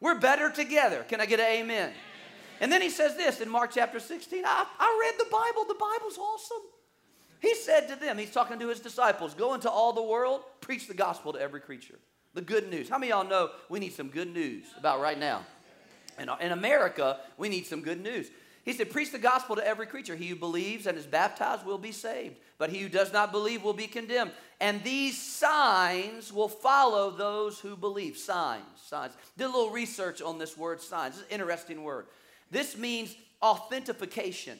We're 0.00 0.18
better 0.18 0.50
together. 0.50 1.04
Can 1.08 1.20
I 1.20 1.26
get 1.26 1.40
an 1.40 1.46
amen? 1.46 1.92
And 2.60 2.72
then 2.72 2.82
he 2.82 2.90
says 2.90 3.16
this 3.16 3.40
in 3.40 3.48
Mark 3.48 3.70
chapter 3.72 4.00
16 4.00 4.44
I, 4.44 4.66
I 4.78 4.98
read 5.00 5.18
the 5.18 5.30
Bible. 5.30 5.64
The 5.66 5.74
Bible's 5.78 6.18
awesome. 6.18 6.62
He 7.40 7.54
said 7.54 7.88
to 7.88 7.96
them, 7.96 8.18
he's 8.18 8.32
talking 8.32 8.58
to 8.58 8.68
his 8.68 8.80
disciples, 8.80 9.34
go 9.34 9.54
into 9.54 9.70
all 9.70 9.92
the 9.92 10.02
world, 10.02 10.42
preach 10.60 10.88
the 10.88 10.94
gospel 10.94 11.32
to 11.34 11.40
every 11.40 11.60
creature. 11.60 11.98
The 12.34 12.42
good 12.42 12.68
news. 12.68 12.88
How 12.88 12.98
many 12.98 13.10
y'all 13.10 13.24
know 13.24 13.50
we 13.68 13.78
need 13.78 13.92
some 13.92 14.08
good 14.08 14.32
news 14.32 14.64
about 14.76 15.00
right 15.00 15.18
now? 15.18 15.44
In, 16.18 16.28
in 16.40 16.52
America, 16.52 17.20
we 17.36 17.48
need 17.48 17.66
some 17.66 17.80
good 17.80 18.02
news. 18.02 18.28
He 18.64 18.72
said, 18.74 18.90
Preach 18.90 19.12
the 19.12 19.18
gospel 19.18 19.56
to 19.56 19.66
every 19.66 19.86
creature. 19.86 20.14
He 20.14 20.26
who 20.26 20.36
believes 20.36 20.86
and 20.86 20.98
is 20.98 21.06
baptized 21.06 21.64
will 21.64 21.78
be 21.78 21.92
saved, 21.92 22.36
but 22.58 22.70
he 22.70 22.80
who 22.80 22.88
does 22.88 23.12
not 23.12 23.32
believe 23.32 23.62
will 23.62 23.72
be 23.72 23.86
condemned. 23.86 24.32
And 24.60 24.82
these 24.82 25.20
signs 25.20 26.32
will 26.32 26.48
follow 26.48 27.10
those 27.10 27.58
who 27.60 27.76
believe. 27.76 28.18
Signs, 28.18 28.64
signs. 28.84 29.14
Did 29.38 29.44
a 29.44 29.46
little 29.46 29.70
research 29.70 30.20
on 30.20 30.38
this 30.38 30.56
word 30.56 30.82
signs. 30.82 31.14
It's 31.14 31.24
an 31.24 31.40
interesting 31.40 31.82
word. 31.82 32.06
This 32.50 32.76
means 32.76 33.14
authentication. 33.42 34.58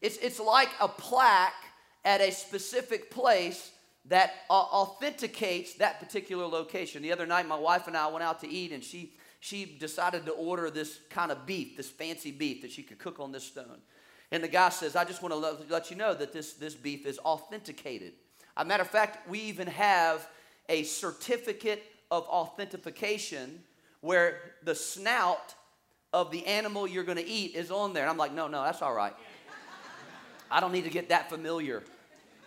It's, 0.00 0.16
it's 0.18 0.40
like 0.40 0.70
a 0.80 0.88
plaque 0.88 1.52
at 2.04 2.20
a 2.20 2.30
specific 2.30 3.10
place 3.10 3.70
that 4.06 4.32
authenticates 4.48 5.74
that 5.74 6.00
particular 6.00 6.46
location. 6.46 7.02
The 7.02 7.12
other 7.12 7.26
night, 7.26 7.46
my 7.46 7.58
wife 7.58 7.86
and 7.86 7.96
I 7.96 8.06
went 8.06 8.22
out 8.22 8.40
to 8.40 8.48
eat, 8.48 8.72
and 8.72 8.82
she 8.82 9.12
she 9.40 9.64
decided 9.64 10.26
to 10.26 10.32
order 10.32 10.70
this 10.70 10.98
kind 11.10 11.30
of 11.30 11.46
beef, 11.46 11.76
this 11.76 11.88
fancy 11.88 12.32
beef 12.32 12.62
that 12.62 12.72
she 12.72 12.82
could 12.82 12.98
cook 12.98 13.20
on 13.20 13.32
this 13.32 13.44
stone. 13.44 13.80
And 14.30 14.42
the 14.42 14.48
guy 14.48 14.68
says, 14.68 14.96
I 14.96 15.04
just 15.04 15.22
want 15.22 15.32
to 15.32 15.38
let, 15.38 15.70
let 15.70 15.90
you 15.90 15.96
know 15.96 16.12
that 16.14 16.32
this, 16.32 16.54
this 16.54 16.74
beef 16.74 17.06
is 17.06 17.18
authenticated. 17.20 18.12
As 18.56 18.64
a 18.64 18.66
matter 18.66 18.82
of 18.82 18.90
fact, 18.90 19.28
we 19.28 19.38
even 19.40 19.68
have 19.68 20.28
a 20.68 20.82
certificate 20.82 21.84
of 22.10 22.24
authentication 22.24 23.62
where 24.00 24.40
the 24.64 24.74
snout 24.74 25.54
of 26.12 26.30
the 26.30 26.46
animal 26.46 26.86
you're 26.86 27.04
going 27.04 27.18
to 27.18 27.26
eat 27.26 27.54
is 27.54 27.70
on 27.70 27.92
there. 27.92 28.02
And 28.02 28.10
I'm 28.10 28.16
like, 28.16 28.32
no, 28.32 28.48
no, 28.48 28.62
that's 28.62 28.82
all 28.82 28.94
right. 28.94 29.14
I 30.50 30.60
don't 30.60 30.72
need 30.72 30.84
to 30.84 30.90
get 30.90 31.10
that 31.10 31.28
familiar 31.28 31.82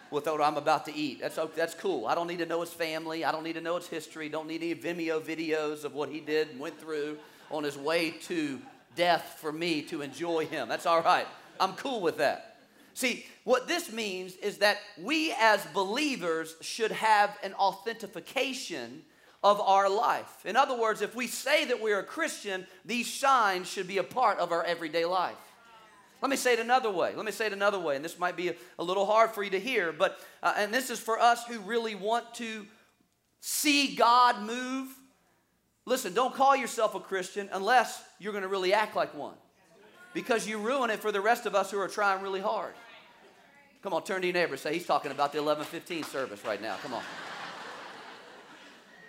with 0.10 0.26
what 0.26 0.42
I'm 0.42 0.58
about 0.58 0.86
to 0.86 0.96
eat. 0.96 1.22
That's, 1.22 1.40
that's 1.56 1.74
cool. 1.76 2.06
I 2.06 2.16
don't 2.16 2.28
need 2.28 2.40
to 2.40 2.46
know 2.46 2.62
his 2.62 2.72
family. 2.72 3.24
I 3.24 3.32
don't 3.32 3.44
need 3.44 3.54
to 3.54 3.62
know 3.62 3.78
his 3.78 3.88
history. 3.88 4.30
Don't 4.30 4.48
need 4.48 4.62
any 4.62 4.76
Vimeo 4.76 5.22
videos 5.22 5.86
of 5.86 5.94
what 5.94 6.10
he 6.10 6.20
did 6.20 6.50
and 6.50 6.60
went 6.60 6.80
through 6.80 7.18
on 7.50 7.64
his 7.64 7.78
way 7.78 8.12
to 8.24 8.60
death 8.96 9.38
for 9.40 9.52
me 9.52 9.82
to 9.84 10.02
enjoy 10.02 10.46
him. 10.46 10.68
That's 10.68 10.86
all 10.86 11.02
right. 11.02 11.28
I'm 11.60 11.74
cool 11.74 12.02
with 12.02 12.18
that. 12.18 12.58
See, 12.94 13.26
what 13.46 13.68
this 13.68 13.92
means 13.92 14.36
is 14.36 14.58
that 14.58 14.80
we 15.00 15.34
as 15.40 15.66
believers 15.74 16.56
should 16.62 16.92
have 16.92 17.38
an 17.42 17.54
authentication 17.54 19.04
of 19.44 19.60
our 19.60 19.90
life. 19.90 20.46
In 20.46 20.56
other 20.56 20.78
words, 20.78 21.02
if 21.02 21.16
we 21.16 21.28
say 21.28 21.66
that 21.66 21.82
we're 21.82 22.00
a 22.00 22.04
Christian, 22.04 22.66
these 22.86 23.12
signs 23.12 23.68
should 23.68 23.88
be 23.88 23.98
a 23.98 24.04
part 24.04 24.40
of 24.40 24.52
our 24.52 24.64
everyday 24.64 25.06
life. 25.06 25.36
Let 26.22 26.30
me 26.30 26.38
say 26.38 26.54
it 26.54 26.60
another 26.60 26.92
way. 26.92 27.16
Let 27.16 27.26
me 27.26 27.32
say 27.32 27.48
it 27.48 27.54
another 27.54 27.80
way. 27.80 27.96
And 27.96 28.06
this 28.06 28.20
might 28.20 28.38
be 28.38 28.50
a, 28.50 28.56
a 28.78 28.84
little 28.84 29.08
hard 29.08 29.32
for 29.32 29.42
you 29.42 29.50
to 29.52 29.60
hear, 29.60 29.92
but, 29.92 30.20
uh, 30.44 30.54
and 30.56 30.72
this 30.72 30.92
is 30.92 31.00
for 31.00 31.20
us 31.20 31.46
who 31.48 31.60
really 31.60 31.96
want 31.96 32.36
to 32.36 32.68
see 33.40 33.96
God 33.96 34.44
move. 34.44 34.90
Listen, 35.86 36.14
don't 36.14 36.36
call 36.36 36.56
yourself 36.56 36.94
a 36.94 37.00
Christian 37.00 37.50
unless 37.52 38.04
you're 38.20 38.34
going 38.34 38.44
to 38.44 38.48
really 38.48 38.74
act 38.74 38.96
like 38.96 39.16
one. 39.16 39.34
Because 40.14 40.48
you 40.48 40.60
ruin 40.60 40.92
it 40.92 41.00
for 41.00 41.12
the 41.12 41.22
rest 41.22 41.48
of 41.48 41.56
us 41.56 41.72
who 41.72 41.80
are 41.80 41.88
trying 41.88 42.22
really 42.22 42.42
hard. 42.42 42.74
Come 43.82 43.94
on, 43.94 44.04
turn 44.04 44.22
to 44.22 44.28
your 44.28 44.34
neighbor. 44.36 44.58
Say, 44.58 44.74
he's 44.74 44.86
talking 44.86 45.12
about 45.12 45.32
the 45.32 45.42
1115 45.42 46.04
service 46.04 46.46
right 46.46 46.62
now. 46.62 46.76
Come 46.84 46.94
on. 46.94 47.02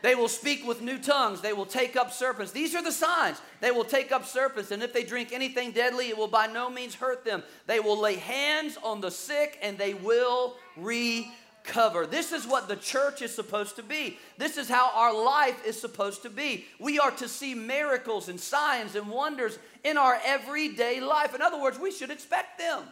They 0.03 0.17
will 0.17 0.29
speak 0.29 0.67
with 0.67 0.83
new 0.83 0.99
tongues. 0.99 1.41
They 1.41 1.53
will 1.53 1.65
take 1.65 1.97
up 1.97 2.13
serpents. 2.13 2.51
These 2.51 2.75
are 2.75 2.83
the 2.83 2.93
signs. 2.93 3.41
They 3.61 3.71
will 3.71 3.85
take 3.85 4.11
up 4.11 4.27
serpents, 4.27 4.73
and 4.73 4.83
if 4.83 4.93
they 4.93 5.05
drink 5.05 5.33
anything 5.33 5.71
deadly, 5.71 6.09
it 6.09 6.19
will 6.19 6.29
by 6.29 6.49
no 6.49 6.69
means 6.69 6.97
hurt 6.97 7.25
them. 7.25 7.45
They 7.69 7.79
will 7.79 7.99
lay 7.99 8.17
hands 8.17 8.77
on 8.83 9.01
the 9.01 9.13
sick, 9.13 9.59
and 9.63 9.79
they 9.79 9.95
will 9.95 10.57
recover. 10.77 12.05
This 12.05 12.33
is 12.33 12.49
what 12.49 12.67
the 12.67 12.75
church 12.75 13.23
is 13.23 13.33
supposed 13.33 13.77
to 13.77 13.85
be. 13.85 14.19
This 14.39 14.57
is 14.59 14.69
how 14.69 14.91
our 14.93 15.15
life 15.15 15.65
is 15.65 15.81
supposed 15.81 16.23
to 16.23 16.31
be. 16.31 16.67
We 16.81 16.99
are 16.99 17.13
to 17.13 17.29
see 17.29 17.55
miracles 17.55 18.29
and 18.29 18.41
signs 18.41 18.97
and 18.97 19.09
wonders 19.09 19.57
in 19.85 19.97
our 19.97 20.19
everyday 20.25 21.01
life. 21.01 21.33
In 21.33 21.43
other 21.43 21.63
words, 21.63 21.79
we 21.79 21.93
should 21.93 22.11
expect 22.11 22.59
them. 22.59 22.83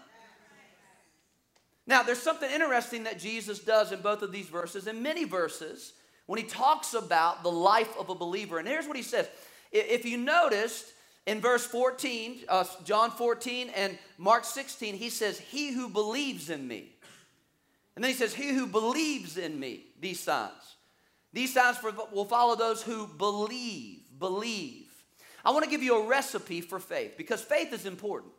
Now, 1.89 2.05
there's 2.05 2.23
something 2.23 2.49
interesting 2.49 3.03
that 3.03 3.19
Jesus 3.19 3.59
does 3.59 3.91
in 3.91 4.01
both 4.01 4.23
of 4.23 4.31
these 4.31 4.47
verses, 4.47 4.87
in 4.87 5.03
many 5.03 5.25
verses 5.25 5.95
when 6.31 6.39
he 6.39 6.45
talks 6.45 6.95
about 6.95 7.43
the 7.43 7.51
life 7.51 7.93
of 7.99 8.09
a 8.09 8.15
believer. 8.15 8.61
And 8.61 8.69
here's 8.69 8.87
what 8.87 8.97
he 8.97 9.03
says. 9.03 9.29
If 9.73 10.05
you 10.05 10.17
noticed 10.17 10.93
in 11.27 11.41
verse 11.41 11.67
14, 11.67 12.43
uh, 12.49 12.65
John 12.85 13.11
14 13.11 13.69
and 13.71 13.99
Mark 14.17 14.45
16, 14.45 14.95
he 14.95 15.11
says, 15.11 15.41
He 15.41 15.73
who 15.73 15.89
believes 15.89 16.49
in 16.49 16.69
me. 16.69 16.93
And 17.97 18.05
then 18.05 18.13
he 18.13 18.17
says, 18.17 18.33
He 18.33 18.55
who 18.55 18.69
believes 18.69 19.39
in 19.39 19.59
me, 19.59 19.87
these 20.01 20.21
signs. 20.21 20.77
These 21.33 21.53
signs 21.53 21.79
for, 21.79 21.93
will 22.13 22.27
follow 22.27 22.55
those 22.55 22.81
who 22.81 23.09
believe. 23.09 23.99
Believe. 24.21 24.87
I 25.45 25.51
want 25.51 25.65
to 25.65 25.71
give 25.71 25.83
you 25.83 26.01
a 26.01 26.07
recipe 26.07 26.61
for 26.61 26.79
faith 26.79 27.15
because 27.17 27.43
faith 27.43 27.73
is 27.73 27.87
important. 27.87 28.33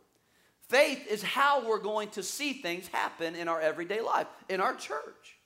Faith 0.70 1.06
is 1.10 1.22
how 1.22 1.68
we're 1.68 1.78
going 1.78 2.08
to 2.12 2.22
see 2.22 2.54
things 2.54 2.88
happen 2.88 3.34
in 3.34 3.48
our 3.48 3.60
everyday 3.60 4.00
life, 4.00 4.28
in 4.48 4.62
our 4.62 4.76
church. 4.76 5.36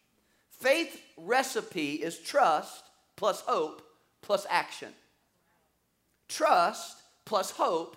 Faith 0.59 1.01
recipe 1.17 1.95
is 1.95 2.19
trust 2.19 2.85
plus 3.17 3.41
hope 3.43 3.83
plus 4.23 4.47
action. 4.49 4.93
Trust 6.29 6.97
plus 7.25 7.51
hope 7.51 7.97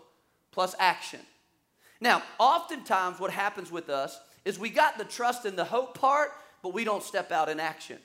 plus 0.51 0.75
action. 0.79 1.21
Now, 2.01 2.23
oftentimes 2.37 3.19
what 3.19 3.31
happens 3.31 3.71
with 3.71 3.89
us 3.89 4.19
is 4.45 4.59
we 4.59 4.69
got 4.69 4.97
the 4.97 5.05
trust 5.05 5.45
and 5.45 5.57
the 5.57 5.65
hope 5.65 5.97
part, 5.97 6.31
but 6.61 6.73
we 6.73 6.83
don't 6.83 7.03
step 7.03 7.31
out 7.31 7.49
in 7.49 7.59
action. 7.59 7.97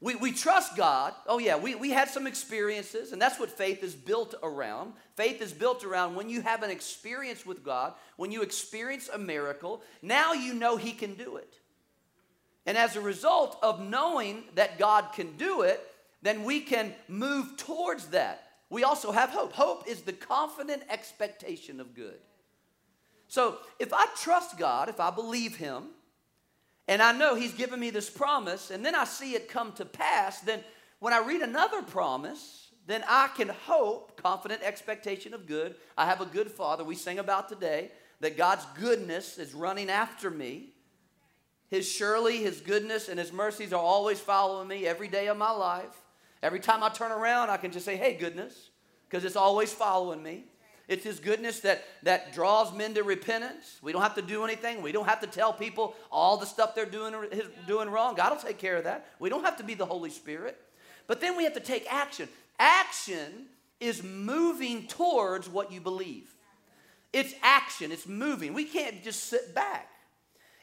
We, 0.00 0.14
we 0.14 0.30
trust 0.30 0.76
God. 0.76 1.12
Oh, 1.26 1.38
yeah, 1.38 1.56
we, 1.56 1.74
we 1.74 1.90
had 1.90 2.08
some 2.08 2.26
experiences, 2.28 3.12
and 3.12 3.20
that's 3.20 3.40
what 3.40 3.50
faith 3.50 3.82
is 3.82 3.94
built 3.94 4.34
around. 4.44 4.92
Faith 5.16 5.42
is 5.42 5.52
built 5.52 5.82
around 5.82 6.14
when 6.14 6.28
you 6.30 6.40
have 6.40 6.62
an 6.62 6.70
experience 6.70 7.44
with 7.44 7.64
God, 7.64 7.94
when 8.16 8.30
you 8.30 8.42
experience 8.42 9.08
a 9.12 9.18
miracle, 9.18 9.82
now 10.00 10.34
you 10.34 10.54
know 10.54 10.76
He 10.76 10.92
can 10.92 11.14
do 11.14 11.36
it. 11.36 11.57
And 12.68 12.76
as 12.76 12.96
a 12.96 13.00
result 13.00 13.56
of 13.62 13.80
knowing 13.80 14.44
that 14.54 14.78
God 14.78 15.14
can 15.14 15.38
do 15.38 15.62
it, 15.62 15.80
then 16.20 16.44
we 16.44 16.60
can 16.60 16.92
move 17.08 17.56
towards 17.56 18.08
that. 18.08 18.44
We 18.68 18.84
also 18.84 19.10
have 19.10 19.30
hope. 19.30 19.54
Hope 19.54 19.88
is 19.88 20.02
the 20.02 20.12
confident 20.12 20.82
expectation 20.90 21.80
of 21.80 21.94
good. 21.94 22.18
So 23.26 23.56
if 23.78 23.94
I 23.94 24.04
trust 24.18 24.58
God, 24.58 24.90
if 24.90 25.00
I 25.00 25.10
believe 25.10 25.56
Him, 25.56 25.84
and 26.86 27.00
I 27.00 27.12
know 27.12 27.36
He's 27.36 27.54
given 27.54 27.80
me 27.80 27.88
this 27.88 28.10
promise, 28.10 28.70
and 28.70 28.84
then 28.84 28.94
I 28.94 29.04
see 29.04 29.32
it 29.32 29.48
come 29.48 29.72
to 29.72 29.86
pass, 29.86 30.40
then 30.40 30.60
when 30.98 31.14
I 31.14 31.24
read 31.24 31.40
another 31.40 31.80
promise, 31.80 32.68
then 32.86 33.02
I 33.08 33.30
can 33.34 33.48
hope, 33.48 34.20
confident 34.22 34.60
expectation 34.62 35.32
of 35.32 35.46
good. 35.46 35.74
I 35.96 36.04
have 36.04 36.20
a 36.20 36.26
good 36.26 36.50
Father. 36.50 36.84
We 36.84 36.96
sing 36.96 37.18
about 37.18 37.48
today 37.48 37.92
that 38.20 38.36
God's 38.36 38.66
goodness 38.78 39.38
is 39.38 39.54
running 39.54 39.88
after 39.88 40.28
me. 40.28 40.74
His 41.68 41.90
surely, 41.90 42.38
His 42.38 42.60
goodness, 42.60 43.08
and 43.08 43.18
His 43.18 43.32
mercies 43.32 43.72
are 43.72 43.82
always 43.82 44.18
following 44.18 44.68
me 44.68 44.86
every 44.86 45.08
day 45.08 45.28
of 45.28 45.36
my 45.36 45.50
life. 45.50 46.02
Every 46.42 46.60
time 46.60 46.82
I 46.82 46.88
turn 46.88 47.12
around, 47.12 47.50
I 47.50 47.56
can 47.56 47.72
just 47.72 47.84
say, 47.84 47.96
hey, 47.96 48.14
goodness, 48.14 48.70
because 49.08 49.24
it's 49.24 49.36
always 49.36 49.72
following 49.72 50.22
me. 50.22 50.44
It's 50.86 51.04
His 51.04 51.20
goodness 51.20 51.60
that, 51.60 51.84
that 52.04 52.32
draws 52.32 52.72
men 52.72 52.94
to 52.94 53.02
repentance. 53.02 53.78
We 53.82 53.92
don't 53.92 54.02
have 54.02 54.14
to 54.14 54.22
do 54.22 54.44
anything. 54.44 54.80
We 54.80 54.92
don't 54.92 55.06
have 55.06 55.20
to 55.20 55.26
tell 55.26 55.52
people 55.52 55.94
all 56.10 56.38
the 56.38 56.46
stuff 56.46 56.74
they're 56.74 56.86
doing, 56.86 57.14
doing 57.66 57.90
wrong. 57.90 58.14
God 58.14 58.30
will 58.30 58.40
take 58.40 58.58
care 58.58 58.76
of 58.76 58.84
that. 58.84 59.06
We 59.18 59.28
don't 59.28 59.44
have 59.44 59.58
to 59.58 59.64
be 59.64 59.74
the 59.74 59.84
Holy 59.84 60.10
Spirit. 60.10 60.58
But 61.06 61.20
then 61.20 61.36
we 61.36 61.44
have 61.44 61.54
to 61.54 61.60
take 61.60 61.86
action. 61.92 62.28
Action 62.58 63.46
is 63.80 64.02
moving 64.02 64.86
towards 64.86 65.48
what 65.48 65.70
you 65.70 65.80
believe. 65.80 66.34
It's 67.12 67.34
action, 67.42 67.92
it's 67.92 68.06
moving. 68.06 68.54
We 68.54 68.64
can't 68.64 69.02
just 69.02 69.24
sit 69.24 69.54
back. 69.54 69.90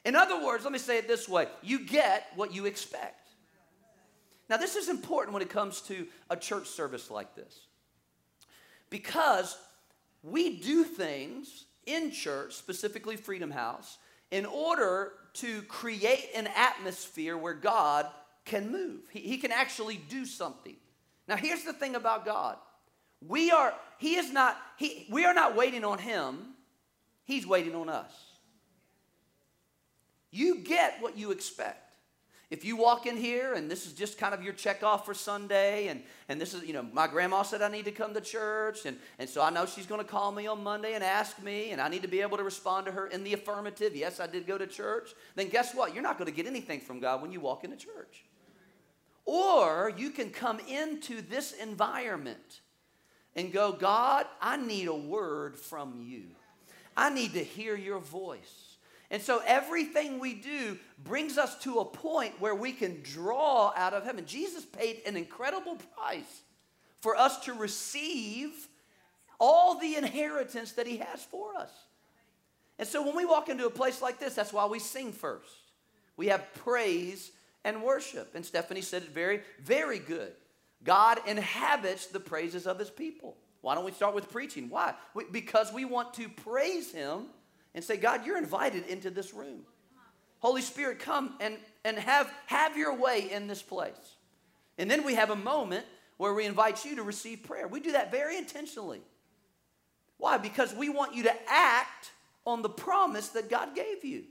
In 0.06 0.16
other 0.16 0.44
words, 0.46 0.64
let 0.64 0.72
me 0.72 0.80
say 0.80 1.00
it 1.00 1.08
this 1.08 1.28
way 1.28 1.48
you 1.62 1.86
get 1.86 2.28
what 2.36 2.54
you 2.54 2.66
expect. 2.66 3.30
Now, 4.48 4.58
this 4.58 4.76
is 4.76 4.90
important 4.90 5.34
when 5.34 5.42
it 5.42 5.50
comes 5.50 5.82
to 5.82 6.06
a 6.30 6.38
church 6.38 6.68
service 6.68 7.10
like 7.10 7.36
this 7.36 7.62
because 8.92 9.58
we 10.22 10.58
do 10.60 10.84
things 10.84 11.66
in 11.88 12.12
church, 12.12 12.54
specifically 12.54 13.16
Freedom 13.16 13.50
House, 13.50 13.98
in 14.32 14.46
order 14.46 15.14
to 15.34 15.64
create 15.64 16.30
an 16.36 16.48
atmosphere 16.56 17.38
where 17.38 17.54
God 17.54 18.08
can 18.44 18.72
move. 18.72 19.02
He, 19.12 19.20
he, 19.20 19.38
can 19.38 19.52
actually 19.52 19.98
do 20.10 20.26
something. 20.26 20.76
Now, 21.28 21.36
here's 21.36 21.64
the 21.64 21.74
thing 21.74 21.96
about 21.96 22.26
God. 22.26 22.58
We 23.28 23.50
are, 23.52 23.74
He 23.98 24.16
is 24.16 24.32
not, 24.32 24.58
he, 24.78 25.08
we 25.10 25.26
are 25.26 25.34
not 25.34 25.56
waiting 25.56 25.84
on 25.84 25.98
Him, 25.98 26.54
He's 27.24 27.48
waiting 27.48 27.76
on 27.76 27.90
us. 27.90 28.12
You 30.36 30.60
get 30.60 31.02
what 31.02 31.18
you 31.18 31.32
expect. 31.32 31.96
If 32.52 32.66
you 32.66 32.76
walk 32.76 33.06
in 33.06 33.16
here 33.16 33.54
and 33.54 33.72
this 33.72 33.88
is 33.88 33.94
just 33.94 34.18
kind 34.18 34.34
of 34.34 34.44
your 34.44 34.52
check 34.52 34.84
off 34.84 35.06
for 35.06 35.14
Sunday, 35.14 35.88
and, 35.88 36.04
and 36.28 36.40
this 36.40 36.54
is, 36.54 36.64
you 36.64 36.74
know, 36.74 36.84
my 36.84 37.08
grandma 37.08 37.42
said 37.44 37.62
I 37.62 37.70
need 37.70 37.86
to 37.86 37.92
come 37.92 38.14
to 38.14 38.20
church, 38.20 38.86
and, 38.86 38.98
and 39.18 39.30
so 39.30 39.42
I 39.42 39.50
know 39.50 39.66
she's 39.66 39.86
going 39.86 40.02
to 40.02 40.08
call 40.08 40.34
me 40.34 40.46
on 40.46 40.62
Monday 40.62 40.94
and 40.94 41.06
ask 41.06 41.42
me, 41.42 41.72
and 41.72 41.80
I 41.80 41.88
need 41.88 42.02
to 42.02 42.10
be 42.10 42.20
able 42.20 42.36
to 42.36 42.44
respond 42.44 42.86
to 42.86 42.92
her 42.92 43.08
in 43.08 43.24
the 43.24 43.32
affirmative. 43.32 43.96
Yes, 43.96 44.20
I 44.20 44.28
did 44.28 44.46
go 44.46 44.58
to 44.58 44.68
church. 44.68 45.14
Then 45.36 45.48
guess 45.48 45.74
what? 45.74 45.94
You're 45.94 46.04
not 46.04 46.18
going 46.18 46.30
to 46.30 46.36
get 46.36 46.48
anything 46.48 46.82
from 46.82 47.00
God 47.00 47.22
when 47.22 47.32
you 47.32 47.40
walk 47.40 47.64
into 47.64 47.78
church. 47.78 48.26
Or 49.24 49.94
you 49.96 50.10
can 50.10 50.32
come 50.32 50.60
into 50.60 51.22
this 51.22 51.54
environment 51.54 52.60
and 53.38 53.54
go, 53.54 53.72
God, 53.72 54.26
I 54.42 54.58
need 54.58 54.90
a 54.90 54.96
word 54.96 55.58
from 55.58 56.02
you. 56.06 56.26
I 56.98 57.10
need 57.10 57.34
to 57.34 57.44
hear 57.44 57.78
your 57.78 58.00
voice. 58.00 58.65
And 59.12 59.22
so 59.22 59.42
everything 59.46 60.20
we 60.20 60.34
do 60.34 60.78
brings 61.04 61.38
us 61.38 61.58
to 61.60 61.80
a 61.80 61.86
point 61.86 62.40
where 62.40 62.56
we 62.56 62.72
can 62.72 63.02
draw 63.04 63.72
out 63.76 63.94
of 63.94 64.04
heaven. 64.04 64.26
Jesus 64.26 64.66
paid 64.66 65.02
an 65.06 65.16
incredible 65.16 65.78
price 65.96 66.42
for 67.02 67.16
us 67.16 67.40
to 67.46 67.54
receive 67.54 68.68
all 69.40 69.80
the 69.80 69.96
inheritance 69.96 70.72
that 70.74 70.88
he 70.88 70.98
has 70.98 71.24
for 71.24 71.56
us. 71.56 71.72
And 72.80 72.88
so 72.88 73.06
when 73.06 73.16
we 73.16 73.26
walk 73.26 73.48
into 73.48 73.68
a 73.68 73.72
place 73.72 74.02
like 74.02 74.20
this, 74.20 74.34
that's 74.34 74.52
why 74.52 74.66
we 74.66 74.80
sing 74.80 75.14
first. 75.14 75.52
We 76.18 76.28
have 76.28 76.54
praise 76.56 77.32
and 77.64 77.84
worship. 77.84 78.36
And 78.36 78.46
Stephanie 78.46 78.82
said 78.82 79.04
it 79.04 79.10
very, 79.10 79.42
very 79.62 80.00
good. 80.00 80.34
God 80.84 81.20
inhabits 81.26 82.08
the 82.08 82.20
praises 82.20 82.68
of 82.68 82.80
his 82.80 82.90
people. 82.90 83.38
Why 83.62 83.76
don't 83.76 83.86
we 83.86 83.92
start 83.92 84.14
with 84.14 84.32
preaching? 84.32 84.70
Why? 84.70 84.94
because 85.32 85.74
we 85.74 85.86
want 85.86 86.14
to 86.16 86.30
praise 86.30 86.92
him 86.92 87.26
and 87.76 87.84
say, 87.84 87.98
God, 87.98 88.26
you're 88.26 88.38
invited 88.38 88.88
into 88.88 89.12
this 89.12 89.34
room. 89.34 89.62
Holy 90.40 90.62
Spirit, 90.62 91.00
come 91.00 91.36
and, 91.40 91.58
and 91.84 91.98
have, 91.98 92.32
have 92.48 92.78
your 92.78 92.96
way 92.96 93.30
in 93.32 93.48
this 93.48 93.62
place. 93.62 94.16
And 94.78 94.90
then 94.90 95.06
we 95.06 95.16
have 95.16 95.30
a 95.30 95.36
moment 95.36 95.86
where 96.18 96.34
we 96.34 96.46
invite 96.46 96.86
you 96.86 96.96
to 96.96 97.04
receive 97.04 97.44
prayer. 97.44 97.68
We 97.68 97.82
do 97.82 97.92
that 97.92 98.12
very 98.12 98.38
intentionally. 98.38 99.02
Why? 100.18 100.38
Because 100.38 100.74
we 100.74 100.90
want 100.90 101.14
you 101.14 101.24
to 101.24 101.34
act 101.48 102.12
on 102.46 102.62
the 102.62 102.70
promise 102.70 103.30
that 103.30 103.50
God 103.50 103.76
gave 103.76 104.04
you. 104.06 104.24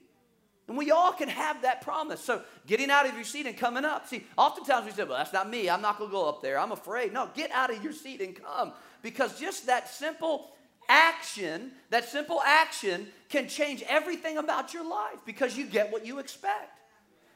And 0.67 0.79
we 0.79 0.91
all 0.91 1.13
can 1.13 1.29
have 1.29 1.63
that 1.63 1.83
promise. 1.83 2.21
So 2.21 2.43
getting 2.67 2.91
out 2.91 3.07
of 3.07 3.15
your 3.15 3.25
seat 3.25 3.45
and 3.47 3.57
coming 3.57 3.85
up. 3.85 4.09
See, 4.09 4.25
oftentimes 4.39 4.87
we 4.87 4.93
say, 4.93 5.05
well, 5.05 5.19
that's 5.19 5.33
not 5.33 5.51
me. 5.51 5.69
I'm 5.69 5.83
not 5.83 5.99
going 5.99 6.09
to 6.09 6.15
go 6.15 6.27
up 6.27 6.41
there. 6.41 6.59
I'm 6.59 6.73
afraid. 6.73 7.13
No, 7.13 7.29
get 7.35 7.51
out 7.51 7.71
of 7.71 7.85
your 7.85 7.93
seat 7.93 8.23
and 8.23 8.35
come. 8.35 8.73
Because 9.03 9.39
just 9.39 9.67
that 9.67 9.91
simple 9.91 10.53
action, 10.88 11.73
that 11.91 12.09
simple 12.09 12.41
action, 12.45 13.09
can 13.29 13.49
change 13.49 13.83
everything 13.88 14.38
about 14.38 14.75
your 14.75 14.88
life 14.88 15.19
because 15.25 15.57
you 15.57 15.67
get 15.67 15.93
what 15.93 16.07
you 16.07 16.19
expect. 16.19 16.81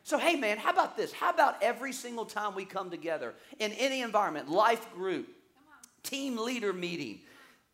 So, 0.03 0.17
hey, 0.17 0.37
man, 0.37 0.57
how 0.57 0.71
about 0.71 0.97
this? 0.97 1.13
How 1.13 1.31
about 1.31 1.63
every 1.63 1.93
single 1.93 2.25
time 2.25 2.55
we 2.55 2.65
come 2.65 2.91
together 2.91 3.35
in 3.59 3.73
any 3.73 4.01
environment, 4.01 4.49
life 4.49 4.93
group, 4.95 5.29
team 6.03 6.39
leader 6.39 6.73
meeting, 6.73 7.21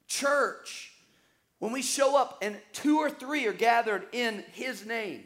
church, 0.09 0.93
when 1.61 1.73
we 1.73 1.83
show 1.83 2.19
up 2.19 2.39
and 2.43 2.57
two 2.73 2.99
or 2.99 3.09
three 3.09 3.47
are 3.47 3.53
gathered 3.53 4.07
in 4.13 4.45
His 4.53 4.85
name, 4.85 5.25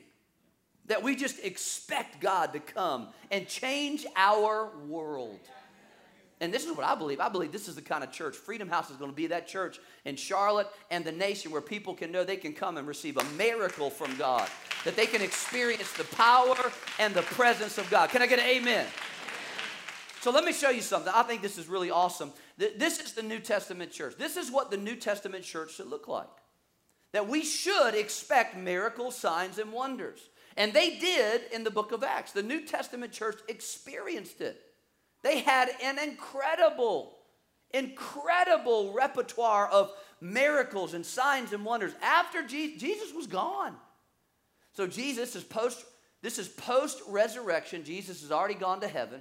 that 0.86 1.02
we 1.02 1.16
just 1.16 1.42
expect 1.44 2.20
God 2.20 2.52
to 2.52 2.60
come 2.60 3.08
and 3.30 3.46
change 3.48 4.06
our 4.16 4.70
world. 4.86 5.40
And 6.40 6.54
this 6.54 6.64
is 6.64 6.76
what 6.76 6.86
I 6.86 6.94
believe. 6.94 7.18
I 7.18 7.28
believe 7.28 7.50
this 7.50 7.66
is 7.66 7.74
the 7.74 7.82
kind 7.82 8.04
of 8.04 8.12
church. 8.12 8.36
Freedom 8.36 8.68
House 8.68 8.90
is 8.90 8.96
going 8.96 9.10
to 9.10 9.16
be 9.16 9.26
that 9.28 9.48
church 9.48 9.80
in 10.04 10.14
Charlotte 10.14 10.68
and 10.90 11.04
the 11.04 11.10
nation 11.10 11.50
where 11.50 11.60
people 11.60 11.94
can 11.94 12.12
know 12.12 12.22
they 12.22 12.36
can 12.36 12.52
come 12.52 12.76
and 12.76 12.86
receive 12.86 13.16
a 13.16 13.24
miracle 13.36 13.90
from 13.90 14.16
God, 14.16 14.48
that 14.84 14.94
they 14.94 15.06
can 15.06 15.20
experience 15.20 15.92
the 15.94 16.04
power 16.04 16.56
and 17.00 17.12
the 17.12 17.22
presence 17.22 17.76
of 17.76 17.90
God. 17.90 18.10
Can 18.10 18.22
I 18.22 18.26
get 18.26 18.38
an 18.38 18.46
amen? 18.46 18.86
So 20.20 20.30
let 20.30 20.44
me 20.44 20.52
show 20.52 20.70
you 20.70 20.80
something. 20.80 21.12
I 21.14 21.22
think 21.24 21.42
this 21.42 21.58
is 21.58 21.66
really 21.66 21.90
awesome. 21.90 22.32
This 22.56 23.00
is 23.00 23.12
the 23.12 23.22
New 23.22 23.40
Testament 23.40 23.90
church. 23.90 24.14
This 24.16 24.36
is 24.36 24.50
what 24.50 24.70
the 24.70 24.76
New 24.76 24.96
Testament 24.96 25.44
church 25.44 25.74
should 25.74 25.88
look 25.88 26.06
like. 26.06 26.28
That 27.12 27.28
we 27.28 27.44
should 27.44 27.94
expect 27.94 28.56
miracles, 28.56 29.16
signs, 29.16 29.58
and 29.58 29.72
wonders. 29.72 30.20
And 30.56 30.72
they 30.72 30.98
did 30.98 31.42
in 31.52 31.64
the 31.64 31.70
book 31.70 31.90
of 31.92 32.04
Acts. 32.04 32.32
The 32.32 32.42
New 32.42 32.64
Testament 32.64 33.12
church 33.12 33.38
experienced 33.48 34.40
it. 34.40 34.60
They 35.22 35.40
had 35.40 35.70
an 35.82 35.98
incredible, 35.98 37.14
incredible 37.72 38.92
repertoire 38.92 39.68
of 39.68 39.92
miracles 40.20 40.94
and 40.94 41.04
signs 41.04 41.52
and 41.52 41.64
wonders 41.64 41.92
after 42.02 42.46
Jesus 42.46 43.12
was 43.14 43.26
gone. 43.26 43.74
So 44.72 44.86
Jesus 44.86 45.34
is 45.34 45.44
post 45.44 45.84
this 46.22 46.38
is 46.38 46.48
post 46.48 47.00
resurrection. 47.08 47.84
Jesus 47.84 48.22
has 48.22 48.32
already 48.32 48.54
gone 48.54 48.80
to 48.80 48.88
heaven. 48.88 49.20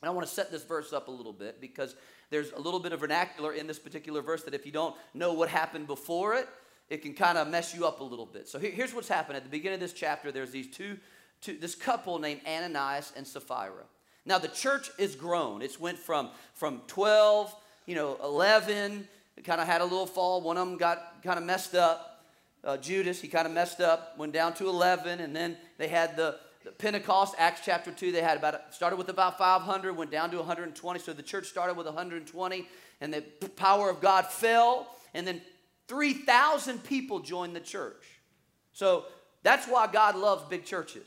And 0.00 0.08
I 0.08 0.10
want 0.10 0.26
to 0.26 0.32
set 0.32 0.50
this 0.50 0.64
verse 0.64 0.92
up 0.92 1.08
a 1.08 1.10
little 1.10 1.32
bit 1.32 1.60
because 1.60 1.94
there's 2.30 2.52
a 2.52 2.60
little 2.60 2.80
bit 2.80 2.92
of 2.92 3.00
vernacular 3.00 3.52
in 3.52 3.66
this 3.66 3.78
particular 3.78 4.22
verse 4.22 4.42
that 4.44 4.54
if 4.54 4.66
you 4.66 4.72
don't 4.72 4.94
know 5.12 5.34
what 5.34 5.48
happened 5.48 5.86
before 5.86 6.34
it, 6.34 6.48
it 6.88 7.02
can 7.02 7.14
kind 7.14 7.38
of 7.38 7.48
mess 7.48 7.74
you 7.74 7.86
up 7.86 8.00
a 8.00 8.04
little 8.04 8.26
bit. 8.26 8.48
So 8.48 8.58
here's 8.58 8.94
what's 8.94 9.08
happened. 9.08 9.36
At 9.36 9.44
the 9.44 9.50
beginning 9.50 9.74
of 9.74 9.80
this 9.80 9.92
chapter, 9.92 10.32
there's 10.32 10.50
these 10.50 10.68
two, 10.68 10.98
two 11.40 11.56
this 11.56 11.74
couple 11.74 12.18
named 12.18 12.40
Ananias 12.46 13.12
and 13.16 13.26
Sapphira. 13.26 13.84
Now 14.26 14.38
the 14.38 14.48
church 14.48 14.90
is 14.98 15.14
grown. 15.14 15.62
It's 15.62 15.78
went 15.78 15.98
from 15.98 16.30
from 16.54 16.82
12, 16.86 17.54
you 17.86 17.94
know, 17.94 18.18
11, 18.22 19.06
kind 19.44 19.60
of 19.60 19.66
had 19.66 19.80
a 19.80 19.84
little 19.84 20.06
fall. 20.06 20.40
One 20.40 20.56
of 20.56 20.66
them 20.66 20.78
got 20.78 21.22
kind 21.22 21.38
of 21.38 21.44
messed 21.44 21.74
up. 21.74 22.24
Uh, 22.62 22.78
Judas, 22.78 23.20
he 23.20 23.28
kind 23.28 23.46
of 23.46 23.52
messed 23.52 23.80
up, 23.80 24.16
went 24.16 24.32
down 24.32 24.54
to 24.54 24.68
11, 24.68 25.20
and 25.20 25.36
then 25.36 25.58
they 25.76 25.88
had 25.88 26.16
the, 26.16 26.36
the 26.64 26.72
Pentecost, 26.72 27.34
Acts 27.36 27.60
chapter 27.62 27.90
2, 27.90 28.10
they 28.10 28.22
had 28.22 28.38
about, 28.38 28.72
started 28.72 28.96
with 28.96 29.10
about 29.10 29.36
500, 29.36 29.94
went 29.94 30.10
down 30.10 30.30
to 30.30 30.38
120. 30.38 30.98
So 30.98 31.12
the 31.12 31.22
church 31.22 31.46
started 31.46 31.76
with 31.76 31.84
120, 31.84 32.66
and 33.02 33.12
the 33.12 33.20
power 33.56 33.90
of 33.90 34.00
God 34.00 34.26
fell, 34.26 34.96
and 35.12 35.26
then 35.26 35.42
3,000 35.88 36.82
people 36.84 37.20
joined 37.20 37.54
the 37.54 37.60
church. 37.60 38.02
So 38.72 39.04
that's 39.42 39.66
why 39.66 39.86
God 39.86 40.16
loves 40.16 40.44
big 40.48 40.64
churches, 40.64 41.06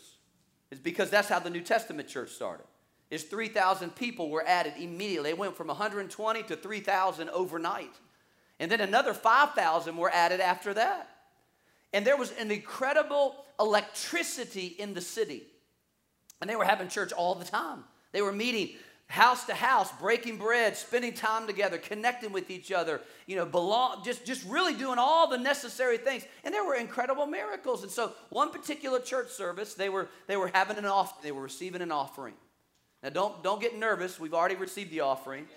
is 0.69 0.77
because 0.77 1.09
that's 1.09 1.27
how 1.27 1.39
the 1.39 1.49
New 1.49 1.61
Testament 1.61 2.07
church 2.07 2.29
started 2.29 2.67
is 3.09 3.23
3,000 3.23 3.95
people 3.95 4.29
were 4.29 4.45
added 4.45 4.73
immediately. 4.77 5.29
It 5.29 5.37
went 5.37 5.55
from 5.55 5.67
120 5.67 6.43
to 6.43 6.55
3,000 6.55 7.29
overnight. 7.29 7.93
And 8.59 8.71
then 8.71 8.81
another 8.81 9.13
5,000 9.13 9.95
were 9.95 10.11
added 10.11 10.39
after 10.39 10.73
that. 10.73 11.09
And 11.93 12.05
there 12.05 12.17
was 12.17 12.31
an 12.33 12.51
incredible 12.51 13.35
electricity 13.59 14.67
in 14.67 14.93
the 14.93 15.01
city. 15.01 15.43
And 16.41 16.49
they 16.49 16.55
were 16.55 16.65
having 16.65 16.89
church 16.89 17.11
all 17.13 17.35
the 17.35 17.45
time. 17.45 17.83
They 18.11 18.21
were 18.21 18.33
meeting 18.33 18.75
house 19.07 19.45
to 19.45 19.53
house, 19.53 19.89
breaking 19.99 20.37
bread, 20.37 20.75
spending 20.75 21.13
time 21.13 21.47
together, 21.47 21.77
connecting 21.77 22.33
with 22.33 22.51
each 22.51 22.73
other, 22.73 22.99
you 23.25 23.37
know, 23.37 23.45
belong, 23.45 24.03
just, 24.03 24.25
just 24.25 24.45
really 24.45 24.73
doing 24.73 24.99
all 24.99 25.29
the 25.29 25.37
necessary 25.37 25.97
things. 25.97 26.25
And 26.43 26.53
there 26.53 26.65
were 26.65 26.75
incredible 26.75 27.25
miracles. 27.25 27.83
And 27.83 27.91
so 27.91 28.11
one 28.29 28.51
particular 28.51 28.99
church 28.99 29.29
service, 29.29 29.75
they 29.75 29.87
were, 29.87 30.09
they 30.27 30.35
were 30.35 30.51
having 30.53 30.77
an 30.77 30.85
off, 30.85 31.21
they 31.21 31.31
were 31.31 31.43
receiving 31.43 31.81
an 31.81 31.91
offering. 31.91 32.33
Now, 33.03 33.09
don't, 33.09 33.43
don't 33.43 33.61
get 33.61 33.77
nervous. 33.77 34.19
We've 34.19 34.33
already 34.33 34.55
received 34.55 34.91
the 34.91 35.01
offering. 35.01 35.47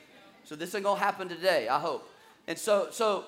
So 0.45 0.57
this 0.57 0.75
ain't 0.75 0.85
going 0.85 0.99
to 0.99 1.05
happen 1.05 1.29
today, 1.29 1.69
I 1.69 1.79
hope. 1.79 2.09
And 2.47 2.59
so, 2.59 2.89
so, 2.91 3.25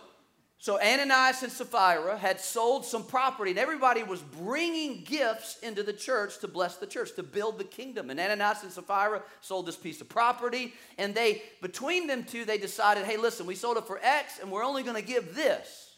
so 0.58 0.80
Ananias 0.80 1.42
and 1.42 1.50
Sapphira 1.50 2.16
had 2.16 2.40
sold 2.40 2.84
some 2.84 3.04
property, 3.04 3.50
and 3.50 3.58
everybody 3.58 4.02
was 4.02 4.20
bringing 4.20 5.02
gifts 5.04 5.58
into 5.60 5.82
the 5.82 5.92
church 5.92 6.38
to 6.38 6.48
bless 6.48 6.76
the 6.76 6.86
church, 6.86 7.14
to 7.16 7.22
build 7.22 7.58
the 7.58 7.64
kingdom. 7.64 8.10
And 8.10 8.20
Ananias 8.20 8.62
and 8.62 8.72
Sapphira 8.72 9.22
sold 9.40 9.66
this 9.66 9.76
piece 9.76 10.00
of 10.00 10.08
property, 10.08 10.74
and 10.98 11.14
they, 11.14 11.42
between 11.60 12.06
them 12.06 12.24
two, 12.24 12.44
they 12.44 12.58
decided, 12.58 13.04
hey, 13.04 13.16
listen, 13.16 13.46
we 13.46 13.54
sold 13.54 13.76
it 13.76 13.86
for 13.86 13.98
X, 14.02 14.38
and 14.40 14.50
we're 14.50 14.64
only 14.64 14.82
going 14.82 14.96
to 14.96 15.06
give 15.06 15.34
this. 15.34 15.96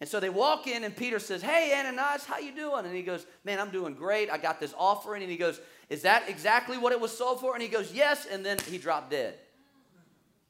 And 0.00 0.08
so 0.08 0.20
they 0.20 0.28
walk 0.28 0.66
in, 0.66 0.84
and 0.84 0.94
Peter 0.94 1.18
says, 1.18 1.40
hey, 1.40 1.72
Ananias, 1.78 2.26
how 2.26 2.38
you 2.38 2.54
doing? 2.54 2.84
And 2.84 2.94
he 2.94 3.02
goes, 3.02 3.24
man, 3.44 3.58
I'm 3.58 3.70
doing 3.70 3.94
great. 3.94 4.30
I 4.30 4.36
got 4.36 4.60
this 4.60 4.74
offering. 4.76 5.22
And 5.22 5.30
he 5.30 5.38
goes, 5.38 5.58
is 5.88 6.02
that 6.02 6.28
exactly 6.28 6.78
what 6.78 6.92
it 6.92 7.00
was 7.00 7.16
sold 7.16 7.40
for? 7.40 7.54
And 7.54 7.62
he 7.62 7.68
goes, 7.68 7.92
Yes. 7.92 8.26
And 8.26 8.44
then 8.44 8.58
he 8.68 8.78
dropped 8.78 9.10
dead. 9.10 9.34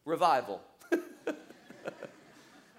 Revival. 0.04 0.60
a 0.92 0.98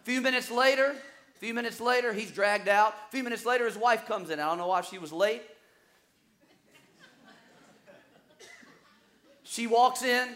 few 0.04 0.22
minutes 0.22 0.50
later, 0.50 0.96
a 1.36 1.40
few 1.40 1.54
minutes 1.54 1.80
later, 1.80 2.14
he's 2.14 2.32
dragged 2.32 2.68
out. 2.68 2.96
A 3.10 3.12
few 3.12 3.24
minutes 3.24 3.46
later, 3.46 3.66
his 3.66 3.78
wife 3.78 4.08
comes 4.08 4.30
in. 4.30 4.40
I 4.40 4.46
don't 4.48 4.58
know 4.58 4.68
why 4.68 4.82
she 4.82 4.98
was 4.98 5.12
late. 5.12 5.44
She 9.44 9.68
walks 9.68 10.04
in. 10.04 10.30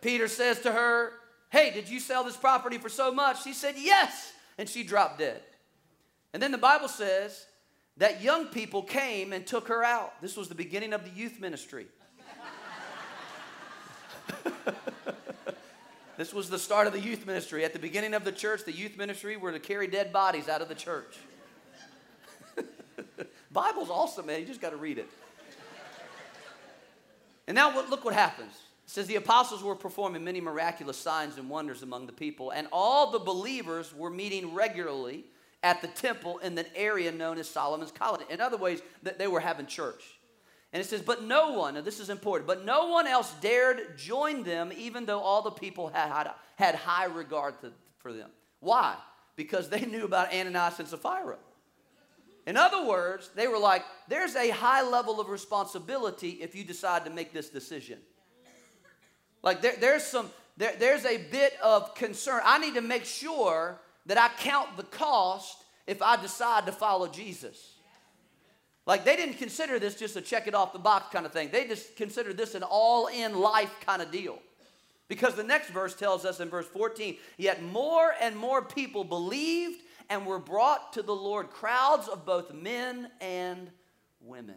Peter 0.00 0.28
says 0.28 0.60
to 0.60 0.72
her, 0.72 1.12
Hey, 1.50 1.70
did 1.70 1.88
you 1.88 1.98
sell 1.98 2.24
this 2.24 2.36
property 2.36 2.78
for 2.78 2.88
so 2.88 3.12
much? 3.12 3.42
She 3.42 3.52
said, 3.52 3.74
Yes. 3.78 4.32
And 4.58 4.68
she 4.68 4.82
dropped 4.82 5.18
dead. 5.18 5.40
And 6.32 6.42
then 6.42 6.52
the 6.52 6.58
Bible 6.58 6.88
says 6.88 7.46
that 7.98 8.22
young 8.22 8.46
people 8.46 8.82
came 8.82 9.32
and 9.32 9.46
took 9.46 9.68
her 9.68 9.84
out. 9.84 10.20
This 10.20 10.36
was 10.36 10.48
the 10.48 10.54
beginning 10.54 10.92
of 10.92 11.04
the 11.04 11.10
youth 11.10 11.40
ministry. 11.40 11.86
this 16.16 16.34
was 16.34 16.50
the 16.50 16.58
start 16.58 16.86
of 16.86 16.92
the 16.92 17.00
youth 17.00 17.24
ministry. 17.26 17.64
At 17.64 17.72
the 17.72 17.78
beginning 17.78 18.14
of 18.14 18.24
the 18.24 18.32
church, 18.32 18.64
the 18.64 18.72
youth 18.72 18.96
ministry 18.96 19.36
were 19.36 19.52
to 19.52 19.60
carry 19.60 19.86
dead 19.86 20.12
bodies 20.12 20.48
out 20.48 20.60
of 20.60 20.68
the 20.68 20.74
church. 20.74 21.16
Bible's 23.52 23.90
awesome, 23.90 24.26
man. 24.26 24.40
You 24.40 24.46
just 24.46 24.60
got 24.60 24.70
to 24.70 24.76
read 24.76 24.98
it. 24.98 25.08
And 27.46 27.54
now 27.54 27.86
look 27.88 28.04
what 28.04 28.14
happens. 28.14 28.52
It 28.84 28.90
says 28.90 29.06
the 29.06 29.16
apostles 29.16 29.62
were 29.62 29.74
performing 29.74 30.24
many 30.24 30.40
miraculous 30.40 30.96
signs 30.96 31.36
and 31.36 31.48
wonders 31.48 31.82
among 31.82 32.06
the 32.06 32.12
people, 32.12 32.50
and 32.50 32.66
all 32.72 33.10
the 33.10 33.18
believers 33.18 33.94
were 33.94 34.10
meeting 34.10 34.54
regularly 34.54 35.24
at 35.64 35.80
the 35.80 35.88
temple 35.88 36.38
in 36.38 36.54
the 36.54 36.66
area 36.76 37.10
known 37.10 37.38
as 37.38 37.48
Solomon's 37.48 37.90
Colonnade. 37.90 38.28
In 38.30 38.40
other 38.40 38.58
ways, 38.58 38.82
that 39.02 39.18
they 39.18 39.26
were 39.26 39.40
having 39.40 39.66
church. 39.66 40.04
And 40.72 40.80
it 40.80 40.86
says, 40.86 41.00
but 41.00 41.24
no 41.24 41.52
one, 41.52 41.82
this 41.82 42.00
is 42.00 42.10
important, 42.10 42.46
but 42.46 42.64
no 42.64 42.88
one 42.88 43.06
else 43.06 43.32
dared 43.40 43.96
join 43.96 44.42
them, 44.42 44.72
even 44.76 45.06
though 45.06 45.20
all 45.20 45.40
the 45.40 45.50
people 45.50 45.88
had, 45.88 46.10
had, 46.10 46.30
had 46.56 46.74
high 46.74 47.06
regard 47.06 47.58
to, 47.62 47.72
for 47.96 48.12
them. 48.12 48.28
Why? 48.60 48.94
Because 49.36 49.70
they 49.70 49.80
knew 49.86 50.04
about 50.04 50.34
Ananias 50.34 50.78
and 50.80 50.86
Sapphira. 50.88 51.38
In 52.46 52.58
other 52.58 52.84
words, 52.84 53.30
they 53.34 53.48
were 53.48 53.58
like, 53.58 53.84
there's 54.06 54.36
a 54.36 54.50
high 54.50 54.82
level 54.82 55.18
of 55.18 55.30
responsibility 55.30 56.40
if 56.42 56.54
you 56.54 56.62
decide 56.62 57.06
to 57.06 57.10
make 57.10 57.32
this 57.32 57.48
decision. 57.48 57.98
Like 59.42 59.62
there, 59.62 59.76
there's 59.80 60.02
some, 60.02 60.28
there, 60.58 60.74
there's 60.78 61.06
a 61.06 61.16
bit 61.16 61.54
of 61.62 61.94
concern. 61.94 62.42
I 62.44 62.58
need 62.58 62.74
to 62.74 62.82
make 62.82 63.06
sure 63.06 63.80
that 64.06 64.18
I 64.18 64.28
count 64.40 64.76
the 64.76 64.82
cost 64.82 65.64
if 65.86 66.02
I 66.02 66.20
decide 66.20 66.66
to 66.66 66.72
follow 66.72 67.08
Jesus. 67.08 67.74
Like 68.86 69.04
they 69.04 69.16
didn't 69.16 69.38
consider 69.38 69.78
this 69.78 69.94
just 69.94 70.16
a 70.16 70.20
check 70.20 70.46
it 70.46 70.54
off 70.54 70.72
the 70.72 70.78
box 70.78 71.06
kind 71.12 71.24
of 71.24 71.32
thing. 71.32 71.48
They 71.50 71.66
just 71.66 71.96
considered 71.96 72.36
this 72.36 72.54
an 72.54 72.62
all 72.62 73.06
in 73.06 73.38
life 73.38 73.72
kind 73.84 74.02
of 74.02 74.10
deal. 74.10 74.38
Because 75.08 75.34
the 75.34 75.44
next 75.44 75.68
verse 75.68 75.94
tells 75.94 76.24
us 76.24 76.40
in 76.40 76.48
verse 76.48 76.66
14, 76.66 77.16
yet 77.36 77.62
more 77.62 78.14
and 78.20 78.36
more 78.36 78.62
people 78.62 79.04
believed 79.04 79.80
and 80.08 80.26
were 80.26 80.38
brought 80.38 80.94
to 80.94 81.02
the 81.02 81.14
Lord, 81.14 81.50
crowds 81.50 82.08
of 82.08 82.24
both 82.24 82.52
men 82.52 83.10
and 83.20 83.70
women. 84.20 84.56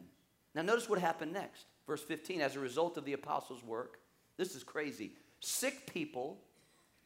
Now, 0.55 0.62
notice 0.62 0.89
what 0.89 0.99
happened 0.99 1.33
next. 1.33 1.65
Verse 1.86 2.01
15, 2.01 2.41
as 2.41 2.55
a 2.55 2.60
result 2.60 2.97
of 2.97 3.05
the 3.05 3.13
apostles' 3.13 3.63
work, 3.63 3.99
this 4.38 4.55
is 4.55 4.63
crazy. 4.63 5.12
Sick 5.39 5.91
people 5.93 6.39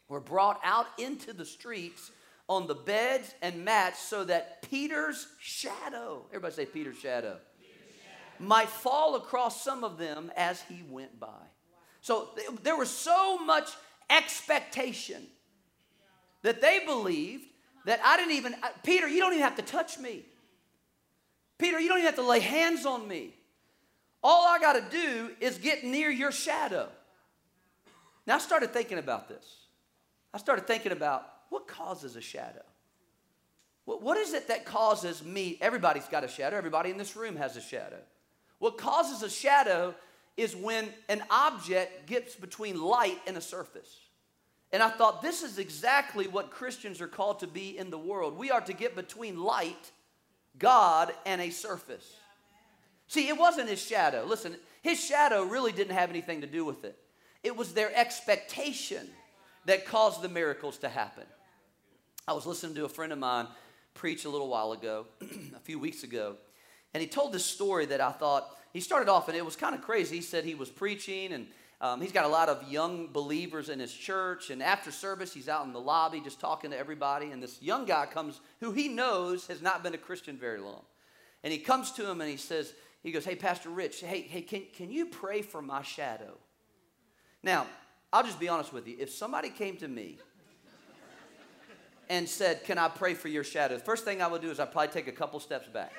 were 0.07 0.19
brought 0.19 0.59
out 0.63 0.87
into 0.97 1.33
the 1.33 1.45
streets 1.45 2.11
on 2.51 2.67
the 2.67 2.75
beds 2.75 3.33
and 3.41 3.63
mats 3.63 4.01
so 4.01 4.25
that 4.25 4.61
Peter's 4.69 5.25
shadow, 5.39 6.25
everybody 6.31 6.53
say 6.53 6.65
Peter's 6.65 6.97
shadow, 6.97 7.37
Peter's 7.57 7.95
shadow. 7.95 8.45
might 8.45 8.67
fall 8.67 9.15
across 9.15 9.63
some 9.63 9.85
of 9.85 9.97
them 9.97 10.29
as 10.35 10.61
he 10.63 10.83
went 10.89 11.17
by. 11.17 11.45
So 12.01 12.27
there 12.61 12.75
was 12.75 12.89
so 12.89 13.37
much 13.37 13.69
expectation 14.09 15.25
that 16.41 16.59
they 16.59 16.81
believed 16.85 17.45
that 17.85 18.01
I 18.03 18.17
didn't 18.17 18.33
even, 18.33 18.55
Peter, 18.83 19.07
you 19.07 19.21
don't 19.21 19.31
even 19.31 19.45
have 19.45 19.55
to 19.55 19.61
touch 19.61 19.97
me. 19.97 20.25
Peter, 21.57 21.79
you 21.79 21.87
don't 21.87 21.99
even 21.99 22.07
have 22.07 22.15
to 22.15 22.27
lay 22.27 22.41
hands 22.41 22.85
on 22.85 23.07
me. 23.07 23.33
All 24.21 24.45
I 24.45 24.59
got 24.59 24.73
to 24.73 24.83
do 24.91 25.29
is 25.39 25.57
get 25.57 25.85
near 25.85 26.11
your 26.11 26.33
shadow. 26.33 26.89
Now 28.27 28.35
I 28.35 28.39
started 28.39 28.73
thinking 28.73 28.97
about 28.97 29.29
this. 29.29 29.45
I 30.33 30.37
started 30.37 30.67
thinking 30.67 30.91
about 30.91 31.25
what 31.51 31.67
causes 31.67 32.15
a 32.15 32.21
shadow? 32.21 32.63
What, 33.83 34.01
what 34.01 34.17
is 34.17 34.33
it 34.33 34.47
that 34.47 34.65
causes 34.65 35.21
me? 35.21 35.57
Everybody's 35.59 36.07
got 36.07 36.23
a 36.23 36.27
shadow. 36.29 36.55
Everybody 36.55 36.91
in 36.91 36.97
this 36.97 37.17
room 37.17 37.35
has 37.35 37.57
a 37.57 37.61
shadow. 37.61 37.99
What 38.57 38.77
causes 38.77 39.21
a 39.21 39.29
shadow 39.29 39.93
is 40.37 40.55
when 40.55 40.87
an 41.09 41.21
object 41.29 42.07
gets 42.07 42.35
between 42.35 42.81
light 42.81 43.19
and 43.27 43.35
a 43.35 43.41
surface. 43.41 43.99
And 44.71 44.81
I 44.81 44.89
thought 44.89 45.21
this 45.21 45.43
is 45.43 45.59
exactly 45.59 46.25
what 46.25 46.51
Christians 46.51 47.01
are 47.01 47.07
called 47.07 47.41
to 47.41 47.47
be 47.47 47.77
in 47.77 47.89
the 47.89 47.97
world. 47.97 48.37
We 48.37 48.49
are 48.49 48.61
to 48.61 48.73
get 48.73 48.95
between 48.95 49.37
light, 49.37 49.91
God, 50.57 51.13
and 51.25 51.41
a 51.41 51.49
surface. 51.49 52.15
See, 53.07 53.27
it 53.27 53.37
wasn't 53.37 53.67
his 53.67 53.85
shadow. 53.85 54.23
Listen, 54.25 54.55
his 54.81 55.03
shadow 55.03 55.43
really 55.43 55.73
didn't 55.73 55.95
have 55.95 56.09
anything 56.09 56.39
to 56.41 56.47
do 56.47 56.63
with 56.63 56.85
it, 56.85 56.97
it 57.43 57.57
was 57.57 57.73
their 57.73 57.93
expectation 57.93 59.09
that 59.65 59.85
caused 59.85 60.21
the 60.21 60.29
miracles 60.29 60.77
to 60.79 60.89
happen. 60.89 61.25
I 62.27 62.33
was 62.33 62.45
listening 62.45 62.75
to 62.75 62.85
a 62.85 62.89
friend 62.89 63.11
of 63.11 63.19
mine 63.19 63.47
preach 63.93 64.25
a 64.25 64.29
little 64.29 64.47
while 64.47 64.73
ago, 64.73 65.07
a 65.21 65.59
few 65.59 65.79
weeks 65.79 66.03
ago, 66.03 66.35
and 66.93 67.01
he 67.01 67.07
told 67.07 67.33
this 67.33 67.45
story 67.45 67.85
that 67.87 68.01
I 68.01 68.11
thought, 68.11 68.57
he 68.73 68.79
started 68.79 69.09
off 69.09 69.27
and 69.27 69.37
it 69.37 69.45
was 69.45 69.55
kind 69.55 69.75
of 69.75 69.81
crazy. 69.81 70.17
He 70.17 70.21
said 70.21 70.45
he 70.45 70.55
was 70.55 70.69
preaching 70.69 71.33
and 71.33 71.47
um, 71.81 71.99
he's 71.99 72.11
got 72.11 72.25
a 72.25 72.29
lot 72.29 72.47
of 72.47 72.71
young 72.71 73.07
believers 73.07 73.69
in 73.69 73.79
his 73.79 73.93
church. 73.93 74.49
And 74.49 74.61
after 74.61 74.91
service, 74.91 75.33
he's 75.33 75.49
out 75.49 75.65
in 75.65 75.73
the 75.73 75.79
lobby 75.79 76.21
just 76.21 76.39
talking 76.39 76.71
to 76.71 76.77
everybody. 76.77 77.31
And 77.31 77.41
this 77.41 77.61
young 77.61 77.85
guy 77.85 78.05
comes 78.05 78.39
who 78.59 78.71
he 78.71 78.87
knows 78.87 79.47
has 79.47 79.61
not 79.61 79.83
been 79.83 79.93
a 79.93 79.97
Christian 79.97 80.37
very 80.37 80.59
long. 80.59 80.83
And 81.43 81.51
he 81.51 81.59
comes 81.59 81.91
to 81.93 82.09
him 82.09 82.21
and 82.21 82.29
he 82.29 82.37
says, 82.37 82.73
he 83.03 83.11
goes, 83.11 83.25
Hey, 83.25 83.35
Pastor 83.35 83.69
Rich, 83.69 84.01
hey, 84.01 84.21
hey, 84.21 84.41
can, 84.41 84.63
can 84.73 84.91
you 84.91 85.07
pray 85.07 85.41
for 85.41 85.61
my 85.61 85.81
shadow? 85.81 86.37
Now, 87.41 87.65
I'll 88.13 88.23
just 88.23 88.39
be 88.39 88.47
honest 88.47 88.71
with 88.71 88.87
you. 88.87 88.95
If 88.99 89.09
somebody 89.09 89.49
came 89.49 89.77
to 89.77 89.87
me 89.87 90.19
and 92.11 92.27
said, 92.27 92.65
Can 92.65 92.77
I 92.77 92.89
pray 92.89 93.13
for 93.13 93.29
your 93.29 93.43
shadow? 93.43 93.77
The 93.77 93.83
first 93.83 94.03
thing 94.03 94.21
I 94.21 94.27
would 94.27 94.41
do 94.41 94.51
is 94.51 94.59
I'd 94.59 94.73
probably 94.73 94.89
take 94.89 95.07
a 95.07 95.13
couple 95.13 95.39
steps 95.39 95.69
back. 95.69 95.93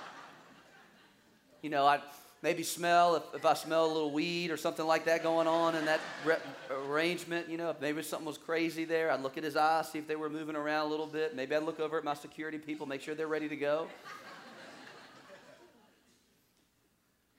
you 1.62 1.70
know, 1.70 1.86
I'd 1.86 2.02
maybe 2.42 2.62
smell, 2.62 3.16
if, 3.16 3.22
if 3.34 3.46
I 3.46 3.54
smell 3.54 3.86
a 3.86 3.92
little 3.92 4.10
weed 4.12 4.50
or 4.50 4.58
something 4.58 4.86
like 4.86 5.06
that 5.06 5.22
going 5.22 5.46
on 5.46 5.74
in 5.76 5.86
that 5.86 6.00
re- 6.26 6.36
arrangement, 6.70 7.48
you 7.48 7.56
know, 7.56 7.70
if 7.70 7.80
maybe 7.80 8.02
something 8.02 8.26
was 8.26 8.36
crazy 8.36 8.84
there, 8.84 9.10
I'd 9.10 9.22
look 9.22 9.38
at 9.38 9.44
his 9.44 9.56
eyes, 9.56 9.90
see 9.90 9.98
if 9.98 10.06
they 10.06 10.14
were 10.14 10.28
moving 10.28 10.54
around 10.54 10.86
a 10.86 10.90
little 10.90 11.06
bit. 11.06 11.34
Maybe 11.34 11.56
I'd 11.56 11.62
look 11.62 11.80
over 11.80 11.96
at 11.96 12.04
my 12.04 12.14
security 12.14 12.58
people, 12.58 12.86
make 12.86 13.00
sure 13.00 13.14
they're 13.14 13.26
ready 13.26 13.48
to 13.48 13.56
go. 13.56 13.88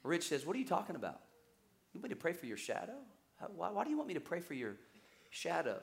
Rich 0.01 0.29
says, 0.29 0.43
What 0.43 0.55
are 0.55 0.59
you 0.59 0.65
talking 0.65 0.95
about? 0.95 1.19
You 1.93 1.99
want 1.99 2.05
me 2.05 2.09
to 2.09 2.15
pray 2.15 2.33
for 2.33 2.47
your 2.47 2.57
shadow? 2.57 2.95
Why, 3.55 3.69
why 3.69 3.83
do 3.83 3.91
you 3.91 3.95
want 3.95 4.07
me 4.07 4.15
to 4.15 4.19
pray 4.19 4.39
for 4.39 4.55
your 4.55 4.75
shadow? 5.29 5.79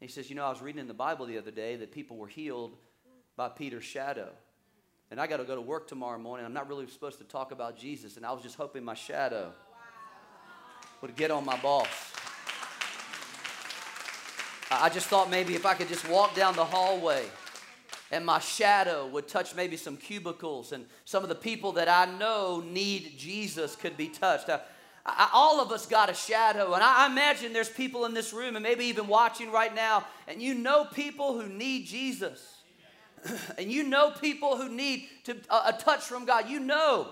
He 0.00 0.08
says, 0.08 0.30
You 0.30 0.36
know, 0.36 0.44
I 0.44 0.50
was 0.50 0.62
reading 0.62 0.80
in 0.80 0.88
the 0.88 0.94
Bible 0.94 1.26
the 1.26 1.38
other 1.38 1.50
day 1.50 1.76
that 1.76 1.92
people 1.92 2.16
were 2.16 2.28
healed 2.28 2.76
by 3.36 3.48
Peter's 3.48 3.84
shadow. 3.84 4.30
And 5.10 5.20
I 5.20 5.26
got 5.26 5.38
to 5.38 5.44
go 5.44 5.54
to 5.54 5.60
work 5.60 5.88
tomorrow 5.88 6.18
morning. 6.18 6.44
I'm 6.44 6.52
not 6.52 6.68
really 6.68 6.86
supposed 6.86 7.18
to 7.18 7.24
talk 7.24 7.50
about 7.50 7.78
Jesus. 7.78 8.16
And 8.16 8.26
I 8.26 8.32
was 8.32 8.42
just 8.42 8.56
hoping 8.56 8.84
my 8.84 8.94
shadow 8.94 9.52
would 11.00 11.16
get 11.16 11.30
on 11.30 11.44
my 11.44 11.56
boss. 11.58 11.86
I 14.70 14.90
just 14.90 15.06
thought 15.06 15.30
maybe 15.30 15.54
if 15.54 15.64
I 15.64 15.74
could 15.74 15.88
just 15.88 16.06
walk 16.08 16.34
down 16.34 16.54
the 16.54 16.64
hallway 16.64 17.24
and 18.10 18.24
my 18.24 18.38
shadow 18.38 19.06
would 19.06 19.26
touch 19.26 19.54
maybe 19.54 19.76
some 19.78 19.96
cubicles 19.96 20.72
and 20.72 20.84
some 21.06 21.22
of 21.22 21.30
the 21.30 21.34
people 21.34 21.72
that 21.72 21.88
I 21.88 22.04
know 22.18 22.62
need 22.66 23.14
Jesus 23.16 23.76
could 23.76 23.96
be 23.96 24.08
touched. 24.08 24.50
I, 24.50 24.60
all 25.32 25.60
of 25.60 25.72
us 25.72 25.86
got 25.86 26.10
a 26.10 26.14
shadow. 26.14 26.74
And 26.74 26.82
I, 26.82 27.04
I 27.04 27.06
imagine 27.06 27.52
there's 27.52 27.68
people 27.68 28.04
in 28.04 28.14
this 28.14 28.32
room 28.32 28.56
and 28.56 28.62
maybe 28.62 28.84
even 28.86 29.06
watching 29.06 29.50
right 29.50 29.74
now, 29.74 30.04
and 30.26 30.40
you 30.42 30.54
know 30.54 30.84
people 30.84 31.40
who 31.40 31.48
need 31.48 31.86
Jesus. 31.86 32.56
and 33.58 33.70
you 33.70 33.82
know 33.82 34.10
people 34.10 34.56
who 34.56 34.68
need 34.68 35.08
to, 35.24 35.36
a 35.50 35.72
touch 35.72 36.02
from 36.02 36.24
God. 36.24 36.48
You 36.48 36.60
know. 36.60 37.08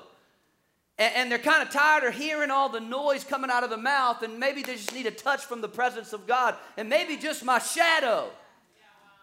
And, 0.98 1.14
and 1.14 1.30
they're 1.30 1.38
kind 1.38 1.62
of 1.62 1.72
tired 1.72 2.04
of 2.04 2.14
hearing 2.14 2.50
all 2.50 2.68
the 2.68 2.80
noise 2.80 3.24
coming 3.24 3.50
out 3.50 3.64
of 3.64 3.70
the 3.70 3.76
mouth, 3.76 4.22
and 4.22 4.38
maybe 4.38 4.62
they 4.62 4.74
just 4.74 4.94
need 4.94 5.06
a 5.06 5.10
touch 5.10 5.44
from 5.44 5.60
the 5.60 5.68
presence 5.68 6.12
of 6.12 6.26
God. 6.26 6.54
And 6.76 6.88
maybe 6.88 7.16
just 7.16 7.44
my 7.44 7.58
shadow 7.58 8.30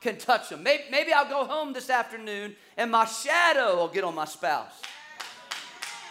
can 0.04 0.18
touch 0.18 0.50
them. 0.50 0.62
Maybe, 0.62 0.84
maybe 0.92 1.14
I'll 1.14 1.30
go 1.30 1.46
home 1.46 1.74
this 1.74 1.90
afternoon 1.90 2.56
and 2.78 2.92
my 2.92 3.06
shadow 3.06 3.78
will 3.78 3.88
get 3.88 4.04
on 4.04 4.14
my 4.14 4.26
spouse. 4.26 4.82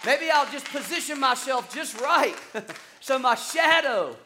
Maybe 0.04 0.30
I'll 0.30 0.50
just 0.50 0.66
position 0.66 1.20
myself 1.20 1.72
just 1.72 2.00
right 2.00 2.34
so 3.00 3.18
my 3.18 3.34
shadow 3.36 4.16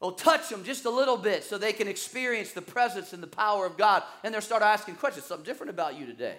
will 0.00 0.12
touch 0.12 0.48
them 0.48 0.64
just 0.64 0.84
a 0.86 0.90
little 0.90 1.16
bit 1.16 1.44
so 1.44 1.58
they 1.58 1.72
can 1.72 1.88
experience 1.88 2.52
the 2.52 2.62
presence 2.62 3.12
and 3.12 3.22
the 3.22 3.26
power 3.26 3.66
of 3.66 3.76
God. 3.76 4.02
And 4.24 4.32
they'll 4.32 4.40
start 4.40 4.62
asking 4.62 4.94
questions 4.94 5.26
something 5.26 5.44
different 5.44 5.70
about 5.70 5.98
you 5.98 6.06
today. 6.06 6.36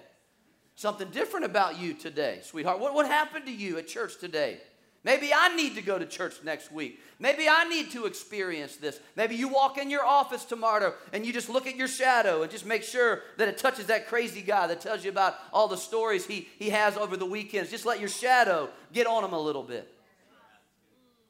Something 0.75 1.09
different 1.09 1.45
about 1.45 1.79
you 1.79 1.93
today, 1.93 2.39
sweetheart. 2.43 2.79
What, 2.79 2.93
what 2.93 3.05
happened 3.05 3.45
to 3.45 3.51
you 3.51 3.77
at 3.77 3.87
church 3.87 4.17
today? 4.17 4.59
Maybe 5.03 5.31
I 5.33 5.55
need 5.55 5.75
to 5.75 5.81
go 5.81 5.97
to 5.97 6.05
church 6.05 6.35
next 6.43 6.71
week. 6.71 6.99
Maybe 7.17 7.49
I 7.49 7.63
need 7.63 7.91
to 7.91 8.05
experience 8.05 8.75
this. 8.75 8.99
Maybe 9.15 9.35
you 9.35 9.47
walk 9.47 9.79
in 9.79 9.89
your 9.89 10.05
office 10.05 10.45
tomorrow 10.45 10.93
and 11.11 11.25
you 11.25 11.33
just 11.33 11.49
look 11.49 11.65
at 11.65 11.75
your 11.75 11.87
shadow 11.87 12.43
and 12.43 12.51
just 12.51 12.67
make 12.67 12.83
sure 12.83 13.21
that 13.37 13.47
it 13.47 13.57
touches 13.57 13.87
that 13.87 14.07
crazy 14.07 14.41
guy 14.41 14.67
that 14.67 14.79
tells 14.79 15.03
you 15.03 15.09
about 15.09 15.35
all 15.51 15.67
the 15.67 15.77
stories 15.77 16.27
he, 16.27 16.47
he 16.59 16.69
has 16.69 16.97
over 16.97 17.17
the 17.17 17.25
weekends. 17.25 17.71
Just 17.71 17.85
let 17.85 17.99
your 17.99 18.09
shadow 18.09 18.69
get 18.93 19.07
on 19.07 19.23
him 19.23 19.33
a 19.33 19.39
little 19.39 19.63
bit. 19.63 19.91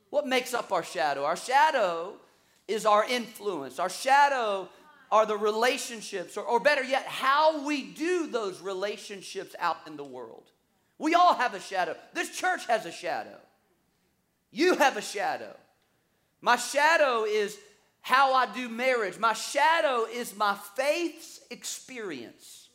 What 0.10 0.27
makes 0.27 0.53
up 0.53 0.73
our 0.73 0.84
shadow? 0.84 1.23
Our 1.23 1.38
shadow 1.38 2.15
is 2.67 2.86
our 2.86 3.05
influence. 3.05 3.79
Our 3.79 3.89
shadow 3.89 4.67
are 5.10 5.25
the 5.25 5.38
relationships, 5.38 6.36
or, 6.36 6.43
or 6.43 6.60
better 6.60 6.84
yet, 6.84 7.05
how 7.05 7.65
we 7.65 7.84
do 7.84 8.27
those 8.27 8.62
relationships 8.62 9.55
out 9.60 9.77
in 9.88 9.95
the 9.95 10.03
world. 10.03 10.43
We 10.97 11.15
all 11.15 11.36
have 11.36 11.53
a 11.53 11.60
shadow. 11.60 11.95
This 12.13 12.38
church 12.38 12.65
has 12.67 12.86
a 12.86 12.91
shadow. 12.91 13.38
You 14.51 14.75
have 14.75 14.97
a 14.97 15.01
shadow. 15.01 15.55
My 16.41 16.57
shadow 16.57 17.23
is 17.23 17.57
how 18.01 18.33
I 18.33 18.51
do 18.51 18.67
marriage. 18.67 19.17
My 19.17 19.33
shadow 19.33 20.05
is 20.05 20.35
my 20.35 20.55
faith's 20.75 21.39
experience. 21.49 22.69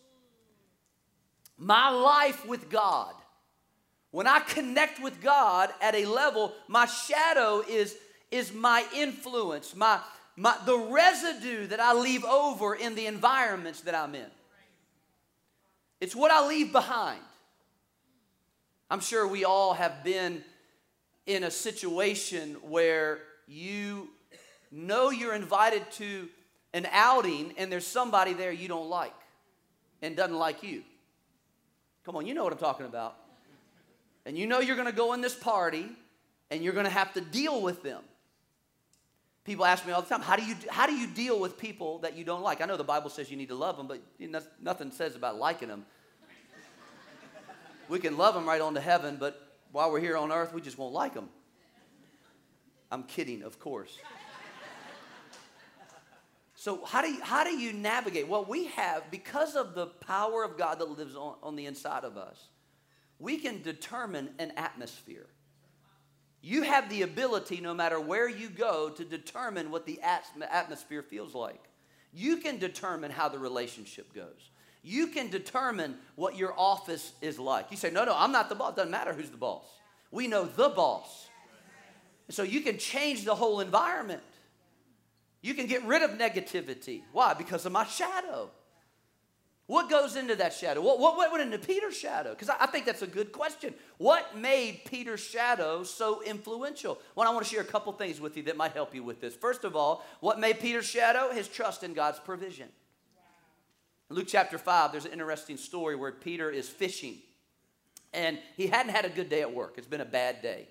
my 1.59 1.89
life 1.89 2.47
with 2.47 2.69
God, 2.69 3.15
when 4.11 4.27
I 4.27 4.41
connect 4.41 5.03
with 5.03 5.23
God 5.23 5.71
at 5.81 5.95
a 5.95 6.05
level, 6.05 6.53
my 6.69 6.85
shadow 6.87 7.63
is, 7.67 7.97
is 8.31 8.53
my 8.53 8.85
influence, 8.95 9.75
my, 9.75 10.01
my, 10.37 10.57
the 10.67 10.77
residue 10.77 11.67
that 11.69 11.81
I 11.81 11.95
leave 11.95 12.25
over 12.25 12.75
in 12.75 12.95
the 12.95 13.07
environments 13.07 13.81
that 13.83 13.95
I'm 13.95 14.15
in. 14.15 14.31
It's 16.01 16.15
what 16.15 16.31
I 16.31 16.47
leave 16.47 16.73
behind. 16.73 17.21
I'm 18.91 19.01
sure 19.01 19.27
we 19.27 19.45
all 19.45 19.75
have 19.75 20.05
been 20.05 20.45
in 21.27 21.45
a 21.45 21.51
situation 21.51 22.57
where 22.63 23.19
you 23.47 24.09
know 24.71 25.11
you're 25.11 25.35
invited 25.35 25.91
to 25.93 26.29
an 26.73 26.87
outing 26.93 27.55
and 27.59 27.71
there's 27.71 27.87
somebody 27.87 28.33
there 28.33 28.53
you 28.53 28.69
don't 28.69 28.89
like 28.89 29.15
and 30.03 30.17
doesn't 30.17 30.37
like 30.37 30.63
you. 30.63 30.83
Come 32.05 32.17
on, 32.17 32.27
you 32.27 32.35
know 32.35 32.45
what 32.45 32.53
I'm 32.53 32.59
talking 32.59 32.87
about. 32.87 33.17
And 34.25 34.37
you 34.37 34.47
know 34.47 34.61
you're 34.61 34.77
going 34.77 34.89
to 34.89 34.95
go 34.95 35.13
in 35.13 35.21
this 35.21 35.35
party 35.35 35.89
and 36.51 36.63
you're 36.63 36.73
going 36.73 36.87
to 36.87 36.93
have 36.93 37.13
to 37.15 37.21
deal 37.21 37.61
with 37.61 37.83
them. 37.83 38.03
People 39.45 39.65
ask 39.65 39.87
me 39.87 39.93
all 39.93 40.03
the 40.03 40.09
time, 40.09 40.21
how 40.21 40.35
do, 40.35 40.45
you, 40.45 40.57
how 40.69 40.87
do 40.87 40.93
you 40.93 41.07
deal 41.07 41.39
with 41.39 41.57
people 41.57 41.99
that 42.01 42.17
you 42.17 42.25
don't 42.25 42.43
like? 42.43 42.61
I 42.61 42.67
know 42.67 42.77
the 42.77 42.85
Bible 42.85 43.11
says 43.11 43.31
you 43.31 43.37
need 43.37 43.49
to 43.49 43.55
love 43.55 43.77
them, 43.77 43.87
but 43.87 44.01
nothing 44.61 44.91
says 44.91 45.15
about 45.15 45.39
liking 45.39 45.69
them. 45.69 45.87
we 47.89 48.01
can 48.01 48.17
love 48.17 48.35
them 48.35 48.45
right 48.45 48.61
on 48.61 48.75
to 48.75 48.81
heaven, 48.81 49.17
but 49.21 49.46
while 49.77 49.93
we're 49.93 50.01
here 50.01 50.17
on 50.17 50.33
earth, 50.33 50.55
we 50.55 50.63
just 50.63 50.79
won't 50.79 50.95
like 50.95 51.13
them. 51.13 51.29
I'm 52.91 53.03
kidding, 53.03 53.43
of 53.43 53.59
course. 53.59 53.99
So, 56.55 56.83
how 56.87 57.03
do, 57.03 57.09
you, 57.09 57.21
how 57.23 57.45
do 57.45 57.51
you 57.51 57.75
navigate? 57.75 58.27
Well, 58.27 58.47
we 58.47 58.69
have, 58.69 59.11
because 59.11 59.55
of 59.55 59.75
the 59.75 59.89
power 59.89 60.45
of 60.45 60.57
God 60.57 60.79
that 60.79 60.89
lives 60.89 61.15
on, 61.15 61.35
on 61.43 61.57
the 61.57 61.67
inside 61.67 62.05
of 62.05 62.17
us, 62.17 62.49
we 63.19 63.37
can 63.37 63.61
determine 63.61 64.31
an 64.39 64.53
atmosphere. 64.57 65.27
You 66.41 66.63
have 66.63 66.89
the 66.89 67.03
ability, 67.03 67.61
no 67.61 67.75
matter 67.75 68.01
where 68.01 68.31
you 68.31 68.49
go, 68.49 68.89
to 68.89 69.05
determine 69.05 69.71
what 69.71 69.85
the 69.85 70.01
atmosphere 70.01 71.03
feels 71.03 71.35
like. 71.35 71.63
You 72.15 72.39
can 72.39 72.57
determine 72.57 73.11
how 73.11 73.29
the 73.29 73.39
relationship 73.39 74.15
goes. 74.15 74.51
You 74.87 75.09
can 75.09 75.31
determine 75.31 75.97
what 76.15 76.37
your 76.37 76.55
office 76.57 77.13
is 77.21 77.41
like. 77.41 77.73
You 77.73 77.77
say, 77.77 77.91
No, 77.91 78.05
no, 78.05 78.15
I'm 78.17 78.31
not 78.31 78.49
the 78.49 78.55
boss. 78.55 78.75
It 78.75 78.77
Doesn't 78.77 78.93
matter 78.93 79.13
who's 79.13 79.31
the 79.31 79.37
boss. 79.37 79.65
We 80.13 80.29
know 80.29 80.45
the 80.45 80.69
boss. 80.69 81.29
So 82.31 82.45
you 82.45 82.61
can 82.61 82.79
change 82.79 83.25
the 83.25 83.35
whole 83.35 83.59
environment. 83.59 84.23
You 85.43 85.55
can 85.55 85.67
get 85.67 85.85
rid 85.85 86.03
of 86.03 86.13
negativity. 86.13 87.03
Why? 87.13 87.35
Because 87.35 87.67
of 87.67 87.73
my 87.73 87.85
shadow. 87.85 88.49
What 89.67 89.91
goes 89.91 90.15
into 90.15 90.37
that 90.37 90.53
shadow? 90.53 90.81
What, 90.81 91.01
what, 91.01 91.17
what 91.17 91.33
went 91.33 91.43
into 91.43 91.59
Peter's 91.59 91.97
shadow? 91.97 92.31
Because 92.31 92.49
I, 92.49 92.55
I, 92.61 92.67
think 92.67 92.87
that's 92.87 93.03
a 93.03 93.09
good 93.09 93.33
question. 93.33 93.75
What 93.99 94.37
made 94.39 94.83
Peter's 94.85 95.19
shadow 95.19 95.83
so 95.83 96.23
influential? 96.23 97.01
Well, 97.17 97.29
I 97.29 97.35
want 97.35 97.45
to 97.45 97.53
share 97.53 97.63
a 97.63 97.65
couple 97.65 97.93
things 97.93 98.21
with 98.21 98.37
you 98.37 98.45
that 98.45 98.57
might 98.57 98.73
help 98.73 98.95
you 98.95 99.03
with 99.03 99.21
this. 99.21 99.35
First 99.35 99.65
of 99.65 99.75
all, 99.75 100.07
what 100.21 100.39
made 100.39 100.61
Peter's 100.61 100.87
shadow? 100.87 101.33
His 101.33 101.49
trust 101.49 101.83
in 101.83 101.93
God's 101.93 102.21
provision. 102.21 102.69
Luke 104.09 104.27
chapter 104.29 104.57
5, 104.57 104.93
there's 104.93 105.05
an 105.05 105.13
interesting 105.13 105.57
story 105.57 105.97
where 105.97 106.13
Peter 106.13 106.49
is 106.49 106.69
fishing. 106.69 107.17
And 108.13 108.39
he 108.57 108.69
hadn't 108.69 108.95
had 108.95 109.05
a 109.05 109.09
good 109.09 109.29
day 109.29 109.41
at 109.41 109.53
work. 109.53 109.75
It's 109.77 109.87
been 109.87 110.01
a 110.01 110.05
bad 110.05 110.43
day. 110.43 110.69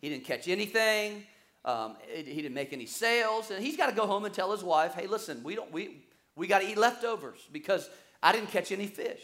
He 0.00 0.10
didn't 0.10 0.24
catch 0.24 0.48
anything. 0.48 1.24
Um, 1.64 1.96
he 2.12 2.22
didn't 2.22 2.54
make 2.54 2.72
any 2.74 2.86
sales. 2.86 3.50
And 3.50 3.64
he's 3.64 3.76
got 3.76 3.88
to 3.88 3.96
go 3.96 4.06
home 4.06 4.26
and 4.26 4.34
tell 4.34 4.52
his 4.52 4.62
wife, 4.62 4.94
hey, 4.94 5.06
listen, 5.06 5.42
we, 5.42 5.54
don't, 5.54 5.72
we, 5.72 6.04
we 6.36 6.46
got 6.46 6.60
to 6.60 6.68
eat 6.68 6.76
leftovers 6.76 7.38
because 7.52 7.88
I 8.22 8.32
didn't 8.32 8.50
catch 8.50 8.70
any 8.70 8.86
fish. 8.86 9.22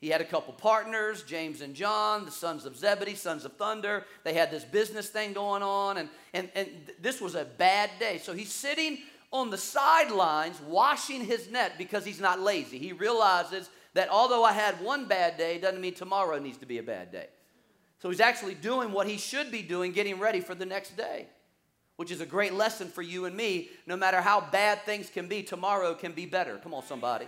He 0.00 0.08
had 0.08 0.20
a 0.20 0.24
couple 0.24 0.54
partners, 0.54 1.22
James 1.22 1.60
and 1.60 1.74
John, 1.74 2.24
the 2.24 2.32
sons 2.32 2.64
of 2.64 2.76
Zebedee, 2.76 3.14
sons 3.14 3.44
of 3.44 3.52
thunder. 3.52 4.04
They 4.24 4.34
had 4.34 4.50
this 4.50 4.64
business 4.64 5.08
thing 5.08 5.32
going 5.32 5.62
on, 5.62 5.98
and, 5.98 6.08
and, 6.34 6.50
and 6.56 6.68
this 7.00 7.20
was 7.20 7.36
a 7.36 7.44
bad 7.44 7.90
day. 8.00 8.18
So 8.18 8.32
he's 8.32 8.50
sitting 8.50 8.98
on 9.32 9.50
the 9.50 9.58
sidelines 9.58 10.60
washing 10.60 11.24
his 11.24 11.50
net 11.50 11.72
because 11.78 12.04
he's 12.04 12.20
not 12.20 12.40
lazy. 12.40 12.78
He 12.78 12.92
realizes 12.92 13.70
that 13.94 14.08
although 14.10 14.44
I 14.44 14.52
had 14.52 14.80
one 14.82 15.06
bad 15.06 15.36
day, 15.36 15.58
doesn't 15.58 15.80
mean 15.80 15.94
tomorrow 15.94 16.38
needs 16.38 16.58
to 16.58 16.66
be 16.66 16.78
a 16.78 16.82
bad 16.82 17.10
day. 17.10 17.26
So 18.00 18.10
he's 18.10 18.20
actually 18.20 18.54
doing 18.54 18.92
what 18.92 19.06
he 19.06 19.16
should 19.16 19.50
be 19.50 19.62
doing, 19.62 19.92
getting 19.92 20.18
ready 20.18 20.40
for 20.40 20.54
the 20.54 20.66
next 20.66 20.96
day, 20.96 21.26
which 21.96 22.10
is 22.10 22.20
a 22.20 22.26
great 22.26 22.52
lesson 22.52 22.88
for 22.88 23.02
you 23.02 23.26
and 23.26 23.36
me. 23.36 23.70
No 23.86 23.96
matter 23.96 24.20
how 24.20 24.40
bad 24.40 24.82
things 24.82 25.08
can 25.08 25.28
be, 25.28 25.42
tomorrow 25.42 25.94
can 25.94 26.12
be 26.12 26.26
better. 26.26 26.58
Come 26.58 26.74
on, 26.74 26.84
somebody. 26.84 27.26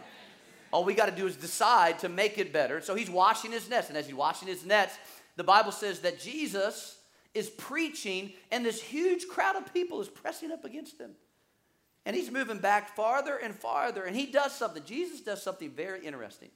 All 0.73 0.85
we 0.85 0.95
got 0.95 1.07
to 1.07 1.15
do 1.15 1.27
is 1.27 1.37
decide 1.37 2.01
to 2.01 2.09
make 2.09 2.39
it 2.39 2.53
better. 2.53 2.81
So 2.81 2.95
he's 2.95 3.09
washing 3.09 3.53
his 3.53 3.71
nets. 3.71 3.89
And 3.89 3.97
as 3.97 4.07
he's 4.07 4.15
washing 4.15 4.49
his 4.49 4.67
nets, 4.67 4.99
the 5.37 5.45
Bible 5.45 5.71
says 5.73 6.01
that 6.01 6.19
Jesus 6.19 6.99
is 7.35 7.51
preaching, 7.51 8.33
and 8.53 8.65
this 8.65 8.81
huge 8.81 9.27
crowd 9.29 9.57
of 9.57 9.73
people 9.73 10.01
is 10.01 10.09
pressing 10.09 10.53
up 10.53 10.65
against 10.65 11.01
him. 11.01 11.11
And 12.07 12.15
he's 12.15 12.31
moving 12.31 12.59
back 12.59 12.95
farther 12.95 13.37
and 13.37 13.55
farther. 13.55 14.05
And 14.05 14.15
he 14.15 14.27
does 14.27 14.53
something. 14.53 14.83
Jesus 14.85 15.21
does 15.21 15.43
something 15.43 15.71
very 15.71 16.05
interesting 16.05 16.51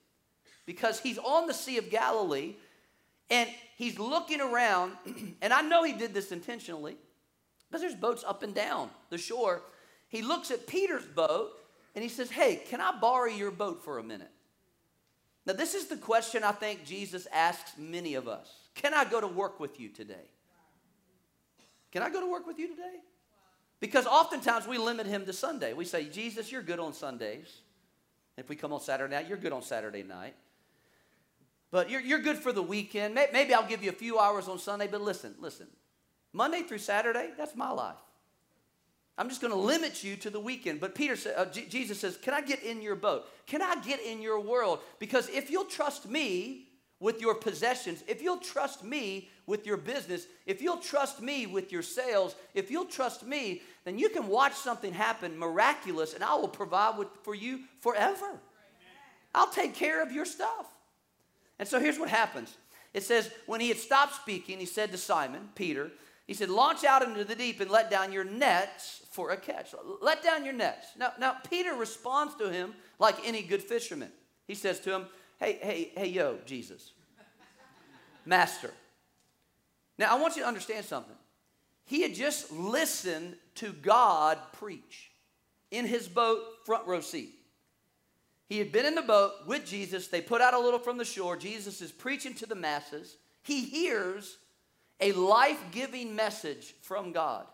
because 0.66 1.00
he's 1.00 1.18
on 1.18 1.46
the 1.46 1.54
Sea 1.54 1.78
of 1.78 1.90
Galilee 1.90 2.56
and 3.30 3.48
he's 3.76 3.98
looking 3.98 4.40
around. 4.40 4.92
And 5.40 5.52
I 5.52 5.62
know 5.62 5.84
he 5.84 5.92
did 5.92 6.12
this 6.12 6.32
intentionally 6.32 6.96
because 7.68 7.80
there's 7.80 7.94
boats 7.94 8.24
up 8.26 8.42
and 8.42 8.54
down 8.54 8.90
the 9.11 9.18
shore. 9.18 9.62
He 10.08 10.22
looks 10.22 10.50
at 10.50 10.66
Peter's 10.66 11.06
boat 11.06 11.52
and 11.94 12.02
he 12.02 12.08
says, 12.08 12.30
Hey, 12.30 12.56
can 12.56 12.80
I 12.80 12.98
borrow 13.00 13.26
your 13.26 13.50
boat 13.50 13.84
for 13.84 13.98
a 13.98 14.02
minute? 14.02 14.30
Now, 15.46 15.54
this 15.54 15.74
is 15.74 15.87
the 15.87 15.96
question 15.96 16.44
I 16.44 16.52
think 16.52 16.84
Jesus 16.84 17.26
asks 17.32 17.72
many 17.78 18.14
of 18.14 18.28
us 18.28 18.52
Can 18.74 18.92
I 18.92 19.04
go 19.04 19.20
to 19.20 19.26
work 19.26 19.61
with 19.61 19.80
you 19.80 19.88
today? 19.88 20.28
Can 21.90 22.02
I 22.02 22.11
go 22.11 22.20
to 22.20 22.30
work 22.30 22.46
with 22.46 22.58
you 22.58 22.68
today? 22.68 22.96
Because 23.80 24.06
oftentimes 24.06 24.66
we 24.66 24.78
limit 24.78 25.06
him 25.06 25.24
to 25.26 25.32
Sunday. 25.32 25.72
We 25.72 25.84
say, 25.84 26.08
Jesus, 26.08 26.50
you're 26.50 26.62
good 26.62 26.80
on 26.80 26.92
Sundays. 26.92 27.60
If 28.36 28.48
we 28.48 28.56
come 28.56 28.72
on 28.72 28.80
Saturday 28.80 29.14
night, 29.14 29.28
you're 29.28 29.38
good 29.38 29.52
on 29.52 29.62
Saturday 29.62 30.02
night. 30.02 30.34
But 31.70 31.90
you're, 31.90 32.00
you're 32.00 32.20
good 32.20 32.38
for 32.38 32.52
the 32.52 32.62
weekend. 32.62 33.14
Maybe 33.14 33.52
I'll 33.54 33.66
give 33.66 33.82
you 33.82 33.90
a 33.90 33.94
few 33.94 34.18
hours 34.18 34.48
on 34.48 34.58
Sunday, 34.58 34.88
but 34.88 35.00
listen, 35.00 35.34
listen. 35.38 35.66
Monday 36.32 36.62
through 36.62 36.78
Saturday, 36.78 37.30
that's 37.36 37.54
my 37.54 37.70
life. 37.70 37.96
I'm 39.18 39.28
just 39.28 39.40
going 39.40 39.52
to 39.52 39.58
limit 39.58 40.04
you 40.04 40.16
to 40.16 40.30
the 40.30 40.38
weekend. 40.38 40.80
But 40.80 40.94
Peter 40.94 41.16
uh, 41.36 41.46
J- 41.46 41.66
Jesus 41.66 41.98
says, 41.98 42.16
Can 42.16 42.34
I 42.34 42.40
get 42.40 42.62
in 42.62 42.80
your 42.80 42.94
boat? 42.94 43.26
Can 43.46 43.60
I 43.60 43.74
get 43.80 44.00
in 44.00 44.22
your 44.22 44.40
world? 44.40 44.78
Because 45.00 45.28
if 45.28 45.50
you'll 45.50 45.64
trust 45.64 46.08
me 46.08 46.67
with 47.00 47.20
your 47.20 47.34
possessions, 47.34 48.02
if 48.08 48.20
you'll 48.20 48.38
trust 48.38 48.82
me 48.82 49.30
with 49.46 49.66
your 49.66 49.76
business, 49.76 50.26
if 50.46 50.61
you'll 50.61 50.78
trust 50.78 51.22
me 51.22 51.46
with 51.46 51.70
your 51.70 51.82
sales, 51.82 52.34
if 52.54 52.70
you'll 52.70 52.84
trust 52.84 53.24
me, 53.24 53.62
then 53.84 53.98
you 53.98 54.08
can 54.08 54.26
watch 54.26 54.54
something 54.54 54.92
happen 54.92 55.38
miraculous 55.38 56.14
and 56.14 56.24
I 56.24 56.34
will 56.34 56.48
provide 56.48 56.98
with, 56.98 57.08
for 57.22 57.34
you 57.34 57.61
forever. 57.80 58.40
I'll 59.34 59.50
take 59.50 59.74
care 59.74 60.02
of 60.02 60.11
your 60.12 60.24
stuff. 60.24 60.66
And 61.58 61.68
so 61.68 61.80
here's 61.80 61.98
what 61.98 62.08
happens 62.08 62.56
it 62.94 63.02
says, 63.02 63.30
When 63.46 63.61
he 63.61 63.68
had 63.68 63.78
stopped 63.78 64.14
speaking, 64.14 64.58
he 64.58 64.66
said 64.66 64.90
to 64.92 64.98
Simon, 64.98 65.50
Peter, 65.54 65.90
he 66.26 66.34
said, 66.34 66.50
Launch 66.50 66.84
out 66.84 67.02
into 67.02 67.24
the 67.24 67.34
deep 67.34 67.61
and 67.61 67.70
let 67.70 67.90
down 67.90 68.12
your 68.12 68.24
nets 68.24 69.02
for 69.11 69.30
a 69.30 69.37
catch. 69.37 69.74
Let 70.02 70.22
down 70.22 70.44
your 70.44 70.54
nets. 70.54 70.88
Now, 70.98 71.12
now 71.18 71.37
Peter 71.48 71.74
responds 71.74 72.34
to 72.37 72.50
him 72.50 72.74
like 72.98 73.16
any 73.24 73.42
good 73.42 73.62
fisherman. 73.62 74.11
He 74.46 74.54
says 74.54 74.80
to 74.80 74.94
him, 74.94 75.06
Hey, 75.38 75.59
hey, 75.61 75.92
hey, 75.96 76.09
yo, 76.09 76.38
Jesus, 76.44 76.92
Master. 78.24 78.70
Now, 79.98 80.16
I 80.16 80.20
want 80.20 80.37
you 80.37 80.42
to 80.42 80.48
understand 80.48 80.85
something. 80.85 81.14
He 81.85 82.03
had 82.03 82.14
just 82.14 82.53
listened 82.53 83.37
to 83.57 83.72
God 83.72 84.38
preach 84.53 85.11
in 85.70 85.87
his 85.87 86.09
boat, 86.09 86.42
front 86.64 86.87
row 86.87 87.01
seat. 87.01 87.31
He 88.48 88.59
had 88.59 88.72
been 88.72 88.87
in 88.87 88.94
the 88.94 89.03
boat 89.03 89.33
with 89.46 89.66
Jesus. 89.66 90.09
They 90.09 90.20
put 90.20 90.40
out 90.40 90.55
a 90.55 90.59
little 90.59 90.79
from 90.79 90.98
the 90.98 91.05
shore. 91.05 91.37
Jesus 91.37 91.81
is 91.81 91.92
preaching 91.92 92.35
to 92.35 92.46
the 92.46 92.55
masses. 92.55 93.16
He 93.42 93.64
hears 93.64 94.38
a 95.01 95.12
life 95.12 95.62
giving 95.70 96.16
message 96.16 96.74
from 96.83 97.12
God. 97.12 97.46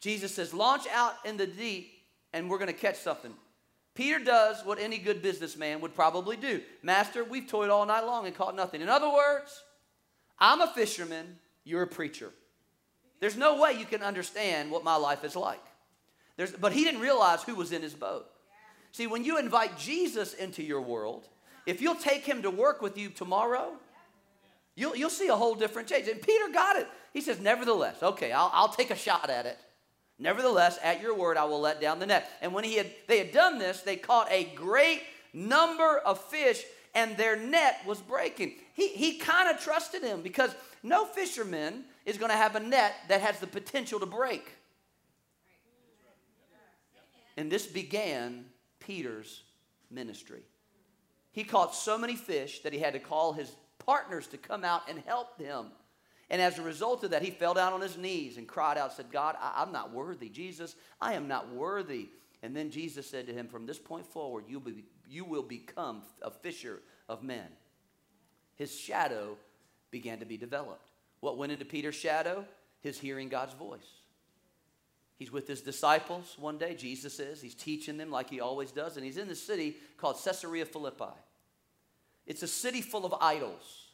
Jesus 0.00 0.34
says, 0.34 0.54
Launch 0.54 0.86
out 0.92 1.14
in 1.24 1.36
the 1.36 1.46
deep 1.46 1.92
and 2.32 2.48
we're 2.48 2.58
going 2.58 2.68
to 2.68 2.72
catch 2.72 2.96
something. 2.96 3.32
Peter 3.98 4.20
does 4.20 4.64
what 4.64 4.78
any 4.78 4.96
good 4.96 5.22
businessman 5.22 5.80
would 5.80 5.92
probably 5.92 6.36
do 6.36 6.62
Master, 6.84 7.24
we've 7.24 7.48
toiled 7.48 7.70
all 7.70 7.84
night 7.84 8.04
long 8.04 8.26
and 8.26 8.34
caught 8.36 8.54
nothing. 8.54 8.80
In 8.80 8.88
other 8.88 9.12
words, 9.12 9.64
I'm 10.38 10.60
a 10.60 10.68
fisherman, 10.68 11.40
you're 11.64 11.82
a 11.82 11.86
preacher. 11.88 12.30
There's 13.18 13.36
no 13.36 13.60
way 13.60 13.72
you 13.72 13.84
can 13.84 14.04
understand 14.04 14.70
what 14.70 14.84
my 14.84 14.94
life 14.94 15.24
is 15.24 15.34
like. 15.34 15.64
There's, 16.36 16.52
but 16.52 16.72
he 16.72 16.84
didn't 16.84 17.00
realize 17.00 17.42
who 17.42 17.56
was 17.56 17.72
in 17.72 17.82
his 17.82 17.92
boat. 17.92 18.26
See, 18.92 19.08
when 19.08 19.24
you 19.24 19.36
invite 19.36 19.76
Jesus 19.76 20.32
into 20.32 20.62
your 20.62 20.80
world, 20.80 21.26
if 21.66 21.82
you'll 21.82 21.96
take 21.96 22.24
him 22.24 22.42
to 22.42 22.52
work 22.52 22.80
with 22.80 22.96
you 22.96 23.08
tomorrow, 23.08 23.72
You'll, 24.76 24.94
you'll 24.94 25.10
see 25.10 25.26
a 25.26 25.34
whole 25.34 25.56
different 25.56 25.88
change. 25.88 26.06
And 26.06 26.22
Peter 26.22 26.52
got 26.52 26.76
it. 26.76 26.86
He 27.12 27.20
says, 27.20 27.40
Nevertheless, 27.40 28.00
okay, 28.00 28.30
I'll, 28.30 28.48
I'll 28.54 28.68
take 28.68 28.92
a 28.92 28.96
shot 28.96 29.28
at 29.28 29.44
it. 29.44 29.58
Nevertheless, 30.18 30.78
at 30.82 31.00
your 31.00 31.14
word, 31.14 31.36
I 31.36 31.44
will 31.44 31.60
let 31.60 31.80
down 31.80 31.98
the 32.00 32.06
net. 32.06 32.28
And 32.40 32.52
when 32.52 32.64
he 32.64 32.74
had, 32.74 32.90
they 33.06 33.18
had 33.18 33.32
done 33.32 33.58
this, 33.58 33.82
they 33.82 33.96
caught 33.96 34.30
a 34.30 34.44
great 34.54 35.02
number 35.32 35.98
of 35.98 36.20
fish, 36.20 36.62
and 36.94 37.16
their 37.16 37.36
net 37.36 37.80
was 37.86 38.00
breaking. 38.00 38.54
He, 38.74 38.88
he 38.88 39.18
kind 39.18 39.48
of 39.48 39.62
trusted 39.62 40.02
him 40.02 40.22
because 40.22 40.54
no 40.82 41.04
fisherman 41.04 41.84
is 42.04 42.18
going 42.18 42.30
to 42.30 42.36
have 42.36 42.56
a 42.56 42.60
net 42.60 42.94
that 43.08 43.20
has 43.20 43.38
the 43.38 43.46
potential 43.46 44.00
to 44.00 44.06
break. 44.06 44.52
And 47.36 47.52
this 47.52 47.66
began 47.66 48.46
Peter's 48.80 49.42
ministry. 49.90 50.42
He 51.30 51.44
caught 51.44 51.74
so 51.74 51.96
many 51.96 52.16
fish 52.16 52.60
that 52.62 52.72
he 52.72 52.80
had 52.80 52.94
to 52.94 52.98
call 52.98 53.32
his 53.32 53.52
partners 53.78 54.26
to 54.28 54.38
come 54.38 54.64
out 54.64 54.82
and 54.88 54.98
help 55.06 55.40
him. 55.40 55.66
And 56.30 56.42
as 56.42 56.58
a 56.58 56.62
result 56.62 57.04
of 57.04 57.10
that, 57.10 57.22
he 57.22 57.30
fell 57.30 57.54
down 57.54 57.72
on 57.72 57.80
his 57.80 57.96
knees 57.96 58.36
and 58.36 58.46
cried 58.46 58.76
out, 58.76 58.92
said, 58.92 59.10
God, 59.10 59.36
I, 59.40 59.62
am 59.62 59.72
not 59.72 59.92
worthy. 59.92 60.28
Jesus, 60.28 60.76
I 61.00 61.14
am 61.14 61.26
not 61.26 61.52
worthy. 61.52 62.08
And 62.42 62.54
then 62.54 62.70
Jesus 62.70 63.08
said 63.08 63.26
to 63.26 63.32
him, 63.32 63.48
From 63.48 63.66
this 63.66 63.78
point 63.78 64.06
forward, 64.06 64.44
you, 64.46 64.60
be, 64.60 64.84
you 65.08 65.24
will 65.24 65.42
become 65.42 66.02
a 66.20 66.30
fisher 66.30 66.82
of 67.08 67.22
men. 67.22 67.46
His 68.56 68.74
shadow 68.74 69.36
began 69.90 70.18
to 70.18 70.26
be 70.26 70.36
developed. 70.36 70.90
What 71.20 71.38
went 71.38 71.52
into 71.52 71.64
Peter's 71.64 71.94
shadow? 71.94 72.44
His 72.80 72.98
hearing 72.98 73.28
God's 73.28 73.54
voice. 73.54 73.88
He's 75.16 75.32
with 75.32 75.48
his 75.48 75.62
disciples 75.62 76.36
one 76.38 76.58
day, 76.58 76.74
Jesus 76.74 77.18
is. 77.18 77.40
He's 77.40 77.54
teaching 77.54 77.96
them 77.96 78.10
like 78.10 78.30
he 78.30 78.38
always 78.38 78.70
does. 78.70 78.96
And 78.96 79.04
he's 79.04 79.16
in 79.16 79.26
the 79.26 79.34
city 79.34 79.76
called 79.96 80.22
Caesarea 80.22 80.64
Philippi. 80.64 81.16
It's 82.24 82.42
a 82.44 82.48
city 82.48 82.82
full 82.82 83.04
of 83.04 83.14
idols. 83.20 83.87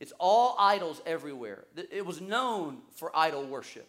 It's 0.00 0.12
all 0.18 0.54
idols 0.58 1.00
everywhere. 1.06 1.64
It 1.90 2.06
was 2.06 2.20
known 2.20 2.78
for 2.94 3.10
idol 3.16 3.44
worship. 3.44 3.88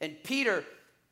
And 0.00 0.16
Peter 0.24 0.64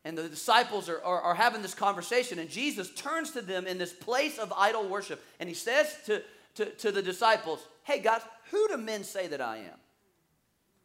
and 0.04 0.16
the 0.16 0.28
disciples 0.28 0.88
are, 0.88 1.02
are, 1.04 1.20
are, 1.20 1.34
having 1.34 1.60
this 1.60 1.74
conversation, 1.74 2.38
and 2.38 2.48
Jesus 2.48 2.90
turns 2.94 3.32
to 3.32 3.42
them 3.42 3.66
in 3.66 3.76
this 3.76 3.92
place 3.92 4.38
of 4.38 4.52
idol 4.56 4.88
worship, 4.88 5.22
and 5.38 5.48
he 5.48 5.54
says 5.54 5.94
to, 6.06 6.22
to, 6.54 6.66
to 6.66 6.92
the 6.92 7.02
disciples, 7.02 7.60
Hey 7.82 8.00
guys, 8.00 8.22
who 8.50 8.68
do 8.68 8.78
men 8.78 9.04
say 9.04 9.26
that 9.26 9.42
I 9.42 9.58
am? 9.58 9.78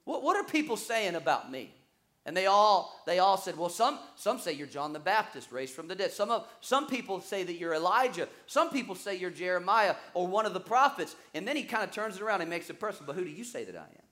What, 0.03 0.23
what 0.23 0.35
are 0.35 0.43
people 0.43 0.75
saying 0.75 1.15
about 1.15 1.49
me? 1.49 1.73
And 2.25 2.37
they 2.37 2.45
all 2.45 3.01
they 3.05 3.19
all 3.19 3.37
said, 3.37 3.57
well, 3.57 3.69
some 3.69 3.99
some 4.15 4.39
say 4.39 4.53
you're 4.53 4.67
John 4.67 4.93
the 4.93 4.99
Baptist 4.99 5.51
raised 5.51 5.73
from 5.73 5.89
the 5.89 5.95
dead. 5.95 6.11
Some 6.11 6.31
of 6.31 6.47
some 6.61 6.87
people 6.87 7.19
say 7.19 7.43
that 7.43 7.55
you're 7.55 7.73
Elijah. 7.73 8.29
Some 8.47 8.69
people 8.69 8.95
say 8.95 9.15
you're 9.15 9.29
Jeremiah 9.29 9.95
or 10.13 10.25
one 10.25 10.45
of 10.45 10.53
the 10.53 10.61
prophets. 10.61 11.15
And 11.33 11.45
then 11.45 11.57
he 11.57 11.63
kind 11.63 11.83
of 11.83 11.91
turns 11.91 12.15
it 12.15 12.21
around 12.21 12.39
and 12.39 12.49
makes 12.49 12.69
it 12.69 12.79
personal. 12.79 13.07
But 13.07 13.17
who 13.17 13.25
do 13.25 13.31
you 13.31 13.43
say 13.43 13.65
that 13.65 13.75
I 13.75 13.79
am? 13.79 14.05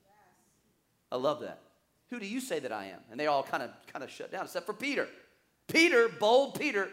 I 1.10 1.16
love 1.16 1.40
that. 1.42 1.62
Who 2.10 2.20
do 2.20 2.26
you 2.26 2.42
say 2.42 2.60
that 2.60 2.74
I 2.74 2.86
am? 2.88 3.00
And 3.10 3.20
they 3.20 3.28
all 3.28 3.44
kind 3.44 3.64
of 3.64 3.70
kind 3.92 4.04
of 4.04 4.12
shut 4.12 4.30
down, 4.30 4.44
except 4.44 4.66
for 4.66 4.74
Peter. 4.74 5.08
Peter, 5.68 6.10
bold 6.10 6.60
Peter, 6.60 6.90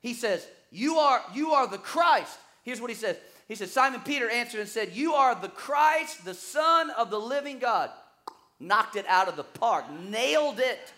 he 0.00 0.14
says, 0.14 0.46
You 0.70 0.98
are 0.98 1.20
you 1.34 1.50
are 1.50 1.66
the 1.66 1.78
Christ. 1.78 2.38
Here's 2.62 2.80
what 2.80 2.90
he 2.90 2.96
says. 2.96 3.16
He 3.48 3.56
says, 3.56 3.72
Simon 3.72 4.02
Peter 4.02 4.30
answered 4.30 4.60
and 4.60 4.68
said, 4.68 4.92
You 4.92 5.14
are 5.14 5.34
the 5.34 5.48
Christ, 5.48 6.24
the 6.24 6.34
Son 6.34 6.90
of 6.90 7.10
the 7.10 7.18
living 7.18 7.58
God 7.58 7.90
knocked 8.60 8.96
it 8.96 9.06
out 9.08 9.28
of 9.28 9.36
the 9.36 9.44
park, 9.44 9.86
nailed 10.08 10.60
it, 10.60 10.92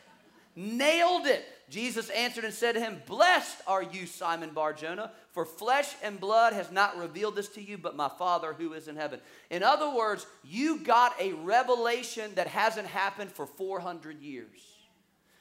nailed 0.57 1.27
it. 1.27 1.45
Jesus 1.71 2.11
answered 2.11 2.45
and 2.45 2.53
said 2.53 2.73
to 2.73 2.81
him, 2.81 3.01
Blessed 3.07 3.63
are 3.67 3.83
you, 3.83 4.05
Simon 4.05 4.51
Bar 4.51 4.75
Jonah, 4.75 5.11
for 5.31 5.47
flesh 5.47 5.95
and 6.03 6.21
blood 6.21 6.53
has 6.53 6.71
not 6.71 6.99
revealed 6.99 7.35
this 7.35 7.49
to 7.51 7.63
you, 7.63 7.79
but 7.79 7.97
my 7.97 8.11
Father 8.11 8.53
who 8.53 8.75
is 8.75 8.89
in 8.89 8.97
heaven. 8.97 9.21
In 9.49 9.63
other 9.63 9.89
words, 9.89 10.27
you 10.45 10.81
got 10.81 11.19
a 11.19 11.33
revelation 11.33 12.31
that 12.35 12.49
hasn't 12.49 12.89
happened 12.89 13.33
for 13.33 13.47
400 13.47 14.21
years. 14.21 14.73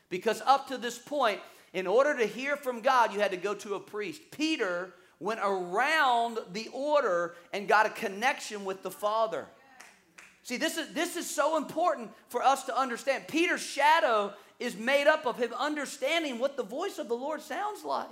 Because 0.10 0.41
up 0.45 0.69
to 0.69 0.77
this 0.77 0.97
point, 0.97 1.41
in 1.73 1.88
order 1.88 2.15
to 2.17 2.25
hear 2.25 2.55
from 2.55 2.81
God, 2.81 3.13
you 3.13 3.19
had 3.19 3.31
to 3.31 3.38
go 3.38 3.53
to 3.55 3.75
a 3.75 3.79
priest. 3.79 4.21
Peter 4.31 4.93
went 5.19 5.39
around 5.43 6.39
the 6.51 6.69
order 6.73 7.36
and 7.53 7.67
got 7.67 7.86
a 7.86 7.89
connection 7.89 8.65
with 8.65 8.84
the 8.84 8.91
Father. 8.91 9.47
See, 10.43 10.58
this 10.58 10.77
is, 10.77 10.93
this 10.93 11.15
is 11.15 11.30
so 11.30 11.58
important 11.58 12.12
for 12.30 12.41
us 12.41 12.63
to 12.63 12.77
understand. 12.77 13.27
Peter's 13.27 13.62
shadow 13.62 14.34
is 14.60 14.75
made 14.75 15.08
up 15.08 15.25
of 15.25 15.38
him 15.38 15.54
understanding 15.58 16.39
what 16.39 16.58
the 16.58 16.63
voice 16.63 16.97
of 16.97 17.08
the 17.08 17.15
Lord 17.15 17.41
sounds 17.41 17.84
like. 17.84 18.10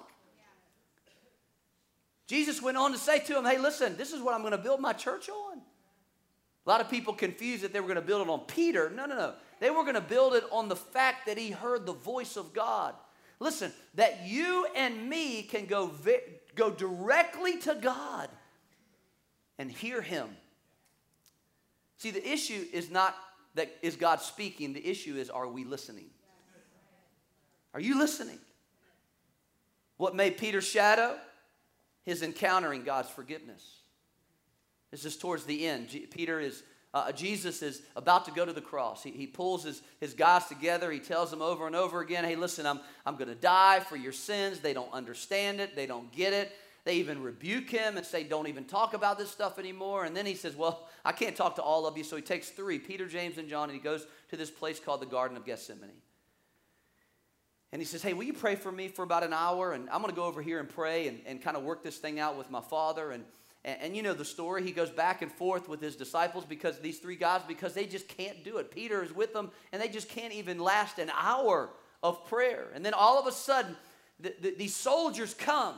Jesus 2.28 2.62
went 2.62 2.78
on 2.78 2.92
to 2.92 2.98
say 2.98 3.20
to 3.20 3.38
him, 3.38 3.46
Hey, 3.46 3.58
listen, 3.58 3.98
this 3.98 4.14
is 4.14 4.22
what 4.22 4.36
I'm 4.36 4.42
going 4.42 4.52
to 4.52 4.60
build 4.60 4.80
my 4.80 4.94
church 4.94 5.30
on. 5.30 5.58
A 5.58 6.70
lot 6.70 6.82
of 6.82 6.90
people 6.90 7.14
confused 7.14 7.64
that 7.64 7.74
they 7.74 7.80
were 7.80 7.88
going 7.88 7.96
to 7.96 8.02
build 8.02 8.22
it 8.22 8.30
on 8.30 8.42
Peter. 8.42 8.92
No, 8.92 9.08
no, 9.08 9.18
no. 9.18 9.34
They 9.60 9.72
were 9.72 9.82
going 9.82 9.96
to 9.96 10.02
build 10.02 10.36
it 10.36 10.44
on 10.52 10.70
the 10.70 10.76
fact 10.76 11.26
that 11.26 11.38
he 11.38 11.50
heard 11.50 11.88
the 11.88 11.94
voice 11.94 12.38
of 12.38 12.54
God. 12.54 12.94
Listen, 13.40 13.72
that 13.96 14.28
you 14.28 14.68
and 14.76 15.10
me 15.10 15.42
can 15.42 15.66
go, 15.66 15.90
go 16.56 16.70
directly 16.70 17.58
to 17.60 17.76
God 17.82 18.30
and 19.58 19.72
hear 19.72 20.02
him 20.02 20.30
See, 22.00 22.12
the 22.12 22.28
issue 22.28 22.66
is 22.74 22.90
not 22.90 23.16
that 23.56 23.76
is 23.82 23.96
God 23.96 24.22
speaking, 24.22 24.74
the 24.74 24.86
issue 24.86 25.16
is 25.16 25.30
are 25.30 25.48
we 25.48 25.66
listening? 25.66 26.10
Are 27.74 27.80
you 27.80 28.00
listening? 28.00 28.40
What 29.98 30.16
made 30.16 30.38
Peter's 30.38 30.68
shadow? 30.68 31.18
His 32.06 32.24
encountering 32.24 32.84
God's 32.84 33.10
forgiveness. 33.10 33.64
This 34.92 35.06
is 35.06 35.18
towards 35.18 35.44
the 35.44 35.68
end. 35.68 35.90
G- 35.90 36.08
Peter 36.08 36.40
is, 36.40 36.64
uh, 36.94 37.12
Jesus 37.12 37.62
is 37.62 37.82
about 37.96 38.26
to 38.26 38.32
go 38.32 38.46
to 38.46 38.54
the 38.54 38.62
cross. 38.62 39.04
He, 39.04 39.12
he 39.12 39.28
pulls 39.28 39.64
his, 39.64 39.82
his 40.00 40.14
guys 40.14 40.46
together. 40.46 40.90
He 40.90 41.00
tells 41.00 41.30
them 41.30 41.42
over 41.42 41.68
and 41.68 41.76
over 41.76 42.00
again, 42.00 42.24
hey, 42.24 42.36
listen, 42.36 42.66
I'm, 42.66 42.80
I'm 43.06 43.16
going 43.18 43.28
to 43.28 43.36
die 43.36 43.82
for 43.82 43.98
your 43.98 44.14
sins. 44.14 44.62
They 44.62 44.74
don't 44.74 44.92
understand 44.94 45.60
it, 45.60 45.76
they 45.76 45.86
don't 45.86 46.12
get 46.12 46.34
it. 46.34 46.52
They 46.86 46.96
even 46.96 47.22
rebuke 47.22 47.70
him 47.70 47.98
and 47.98 48.06
say, 48.06 48.24
Don't 48.24 48.48
even 48.48 48.66
talk 48.66 48.94
about 48.94 49.18
this 49.18 49.30
stuff 49.30 49.60
anymore. 49.60 50.06
And 50.06 50.16
then 50.16 50.26
he 50.26 50.36
says, 50.36 50.56
Well, 50.56 50.88
I 51.04 51.12
can't 51.12 51.36
talk 51.36 51.56
to 51.56 51.62
all 51.62 51.86
of 51.86 51.98
you. 51.98 52.04
So 52.04 52.16
he 52.16 52.22
takes 52.22 52.50
three 52.50 52.80
Peter, 52.80 53.08
James, 53.08 53.38
and 53.38 53.50
John, 53.50 53.70
and 53.70 53.74
he 53.74 53.84
goes 53.84 54.08
to 54.30 54.38
this 54.38 54.50
place 54.50 54.80
called 54.80 55.02
the 55.02 55.06
Garden 55.06 55.38
of 55.38 55.46
Gethsemane. 55.46 55.90
And 57.72 57.82
he 57.82 57.86
says, 57.86 58.02
Hey, 58.02 58.14
will 58.14 58.24
you 58.24 58.34
pray 58.34 58.56
for 58.56 58.72
me 58.72 58.88
for 58.88 59.04
about 59.04 59.24
an 59.24 59.34
hour? 59.34 59.74
And 59.74 59.90
I'm 59.90 60.02
going 60.02 60.14
to 60.14 60.16
go 60.16 60.26
over 60.26 60.42
here 60.42 60.60
and 60.60 60.70
pray 60.70 61.08
and, 61.08 61.20
and 61.26 61.42
kind 61.42 61.56
of 61.56 61.64
work 61.64 61.84
this 61.84 61.98
thing 61.98 62.20
out 62.20 62.38
with 62.38 62.50
my 62.50 62.62
father. 62.62 63.12
And, 63.12 63.24
and, 63.66 63.82
and, 63.82 63.96
you 63.96 64.02
know 64.02 64.14
the 64.14 64.26
story. 64.26 64.64
He 64.64 64.72
goes 64.72 64.90
back 64.90 65.22
and 65.22 65.32
forth 65.32 65.68
with 65.68 65.82
his 65.82 65.96
disciples 65.96 66.46
because 66.46 66.80
these 66.80 67.00
three 67.00 67.18
guys, 67.18 67.42
because 67.48 67.74
they 67.74 67.86
just 67.86 68.08
can't 68.08 68.44
do 68.44 68.58
it. 68.58 68.72
Peter 68.72 69.04
is 69.04 69.14
with 69.14 69.34
them, 69.34 69.52
and 69.72 69.82
they 69.82 69.90
just 69.90 70.10
can't 70.10 70.34
even 70.34 70.60
last 70.60 70.98
an 70.98 71.12
hour 71.14 71.70
of 72.02 72.26
prayer. 72.28 72.68
And 72.74 72.86
then 72.86 72.94
all 72.94 73.20
of 73.20 73.28
a 73.28 73.32
sudden, 73.32 73.76
the, 74.20 74.34
the, 74.42 74.56
these 74.58 74.76
soldiers 74.76 75.34
come 75.34 75.76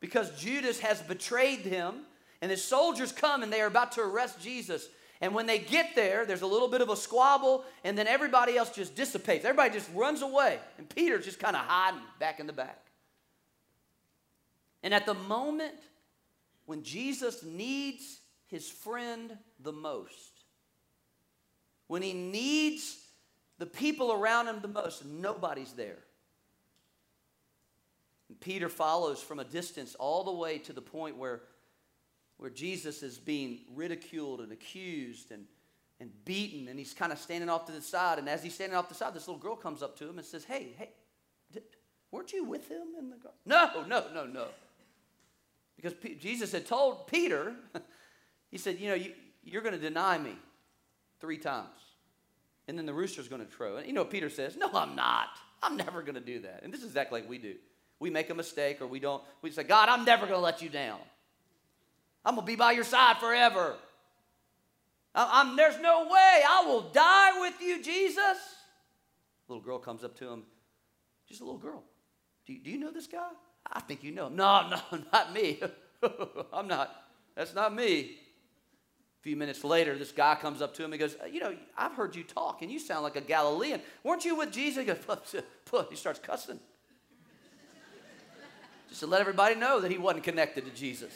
because 0.00 0.30
Judas 0.40 0.80
has 0.80 1.00
betrayed 1.02 1.60
him. 1.60 1.94
And 2.40 2.50
his 2.50 2.62
soldiers 2.62 3.10
come 3.10 3.42
and 3.42 3.52
they 3.52 3.60
are 3.60 3.66
about 3.66 3.92
to 3.92 4.00
arrest 4.00 4.40
Jesus. 4.40 4.88
And 5.20 5.34
when 5.34 5.46
they 5.46 5.58
get 5.58 5.96
there, 5.96 6.24
there's 6.24 6.42
a 6.42 6.46
little 6.46 6.68
bit 6.68 6.80
of 6.80 6.88
a 6.88 6.96
squabble, 6.96 7.64
and 7.82 7.98
then 7.98 8.06
everybody 8.06 8.56
else 8.56 8.70
just 8.70 8.94
dissipates. 8.94 9.44
Everybody 9.44 9.74
just 9.74 9.90
runs 9.92 10.22
away. 10.22 10.60
And 10.78 10.88
Peter's 10.88 11.24
just 11.24 11.40
kind 11.40 11.56
of 11.56 11.62
hiding 11.62 12.00
back 12.20 12.38
in 12.38 12.46
the 12.46 12.52
back. 12.52 12.78
And 14.84 14.94
at 14.94 15.06
the 15.06 15.14
moment 15.14 15.74
when 16.66 16.82
Jesus 16.82 17.42
needs 17.42 18.20
his 18.46 18.70
friend 18.70 19.36
the 19.58 19.72
most, 19.72 20.44
when 21.88 22.02
he 22.02 22.12
needs 22.12 22.96
the 23.58 23.66
people 23.66 24.12
around 24.12 24.46
him 24.46 24.60
the 24.60 24.68
most, 24.68 25.04
nobody's 25.04 25.72
there. 25.72 25.98
Peter 28.40 28.68
follows 28.68 29.22
from 29.22 29.38
a 29.38 29.44
distance 29.44 29.94
all 29.94 30.24
the 30.24 30.32
way 30.32 30.58
to 30.58 30.72
the 30.72 30.82
point 30.82 31.16
where, 31.16 31.42
where 32.36 32.50
Jesus 32.50 33.02
is 33.02 33.18
being 33.18 33.60
ridiculed 33.74 34.40
and 34.40 34.52
accused 34.52 35.30
and, 35.30 35.46
and 35.98 36.10
beaten, 36.24 36.68
and 36.68 36.78
he's 36.78 36.94
kind 36.94 37.12
of 37.12 37.18
standing 37.18 37.48
off 37.48 37.66
to 37.66 37.72
the 37.72 37.82
side. 37.82 38.18
And 38.18 38.28
as 38.28 38.42
he's 38.42 38.54
standing 38.54 38.76
off 38.76 38.88
the 38.88 38.94
side, 38.94 39.14
this 39.14 39.26
little 39.26 39.40
girl 39.40 39.56
comes 39.56 39.82
up 39.82 39.98
to 39.98 40.08
him 40.08 40.18
and 40.18 40.26
says, 40.26 40.44
Hey, 40.44 40.74
hey, 40.76 40.90
did, 41.52 41.62
weren't 42.10 42.32
you 42.32 42.44
with 42.44 42.68
him 42.68 42.88
in 42.98 43.10
the 43.10 43.16
garden? 43.16 43.40
No, 43.46 43.84
no, 43.86 44.04
no, 44.14 44.26
no. 44.26 44.46
Because 45.76 45.94
P- 45.94 46.16
Jesus 46.16 46.52
had 46.52 46.66
told 46.66 47.06
Peter, 47.06 47.54
He 48.50 48.58
said, 48.58 48.78
You 48.78 48.88
know, 48.88 48.94
you, 48.94 49.12
you're 49.44 49.62
going 49.62 49.74
to 49.74 49.80
deny 49.80 50.18
me 50.18 50.36
three 51.20 51.38
times. 51.38 51.68
And 52.66 52.76
then 52.76 52.86
the 52.86 52.94
rooster's 52.94 53.28
going 53.28 53.40
to 53.40 53.50
crow. 53.50 53.76
And 53.76 53.86
you 53.86 53.92
know 53.92 54.02
what 54.02 54.10
Peter 54.10 54.28
says? 54.28 54.56
No, 54.56 54.70
I'm 54.72 54.94
not. 54.94 55.28
I'm 55.62 55.76
never 55.76 56.02
going 56.02 56.14
to 56.14 56.20
do 56.20 56.40
that. 56.40 56.60
And 56.62 56.72
this 56.72 56.80
is 56.80 56.86
exactly 56.86 57.20
like 57.20 57.28
we 57.28 57.38
do 57.38 57.54
we 58.00 58.10
make 58.10 58.30
a 58.30 58.34
mistake 58.34 58.80
or 58.80 58.86
we 58.86 59.00
don't, 59.00 59.22
we 59.42 59.50
say, 59.50 59.64
God, 59.64 59.88
I'm 59.88 60.04
never 60.04 60.26
going 60.26 60.38
to 60.38 60.44
let 60.44 60.62
you 60.62 60.68
down. 60.68 60.98
I'm 62.24 62.34
going 62.34 62.46
to 62.46 62.50
be 62.50 62.56
by 62.56 62.72
your 62.72 62.84
side 62.84 63.16
forever. 63.18 63.76
I'm, 65.14 65.56
there's 65.56 65.80
no 65.80 66.04
way 66.04 66.42
I 66.48 66.64
will 66.66 66.82
die 66.92 67.40
with 67.40 67.60
you, 67.60 67.82
Jesus. 67.82 68.36
Little 69.48 69.62
girl 69.62 69.78
comes 69.78 70.04
up 70.04 70.16
to 70.18 70.28
him, 70.30 70.44
just 71.26 71.40
a 71.40 71.44
little 71.44 71.58
girl. 71.58 71.82
Do 72.46 72.52
you, 72.52 72.60
do 72.60 72.70
you 72.70 72.78
know 72.78 72.92
this 72.92 73.06
guy? 73.06 73.28
I 73.66 73.80
think 73.80 74.04
you 74.04 74.12
know 74.12 74.28
him. 74.28 74.36
No, 74.36 74.68
no, 74.68 74.98
not 75.12 75.32
me. 75.32 75.60
I'm 76.52 76.68
not. 76.68 76.94
That's 77.34 77.54
not 77.54 77.74
me. 77.74 78.16
A 79.20 79.22
few 79.22 79.36
minutes 79.36 79.64
later, 79.64 79.98
this 79.98 80.12
guy 80.12 80.36
comes 80.36 80.62
up 80.62 80.74
to 80.74 80.84
him 80.84 80.92
and 80.92 81.00
goes, 81.00 81.16
You 81.32 81.40
know, 81.40 81.56
I've 81.76 81.92
heard 81.92 82.14
you 82.14 82.22
talk 82.22 82.62
and 82.62 82.70
you 82.70 82.78
sound 82.78 83.02
like 83.02 83.16
a 83.16 83.20
Galilean. 83.20 83.80
Weren't 84.04 84.24
you 84.24 84.36
with 84.36 84.52
Jesus? 84.52 84.84
He 84.84 84.84
goes, 84.84 85.34
He 85.90 85.96
starts 85.96 86.20
cussing 86.20 86.60
just 88.88 89.00
to 89.00 89.06
let 89.06 89.20
everybody 89.20 89.54
know 89.54 89.80
that 89.80 89.90
he 89.90 89.98
wasn't 89.98 90.24
connected 90.24 90.64
to 90.64 90.70
Jesus. 90.70 91.12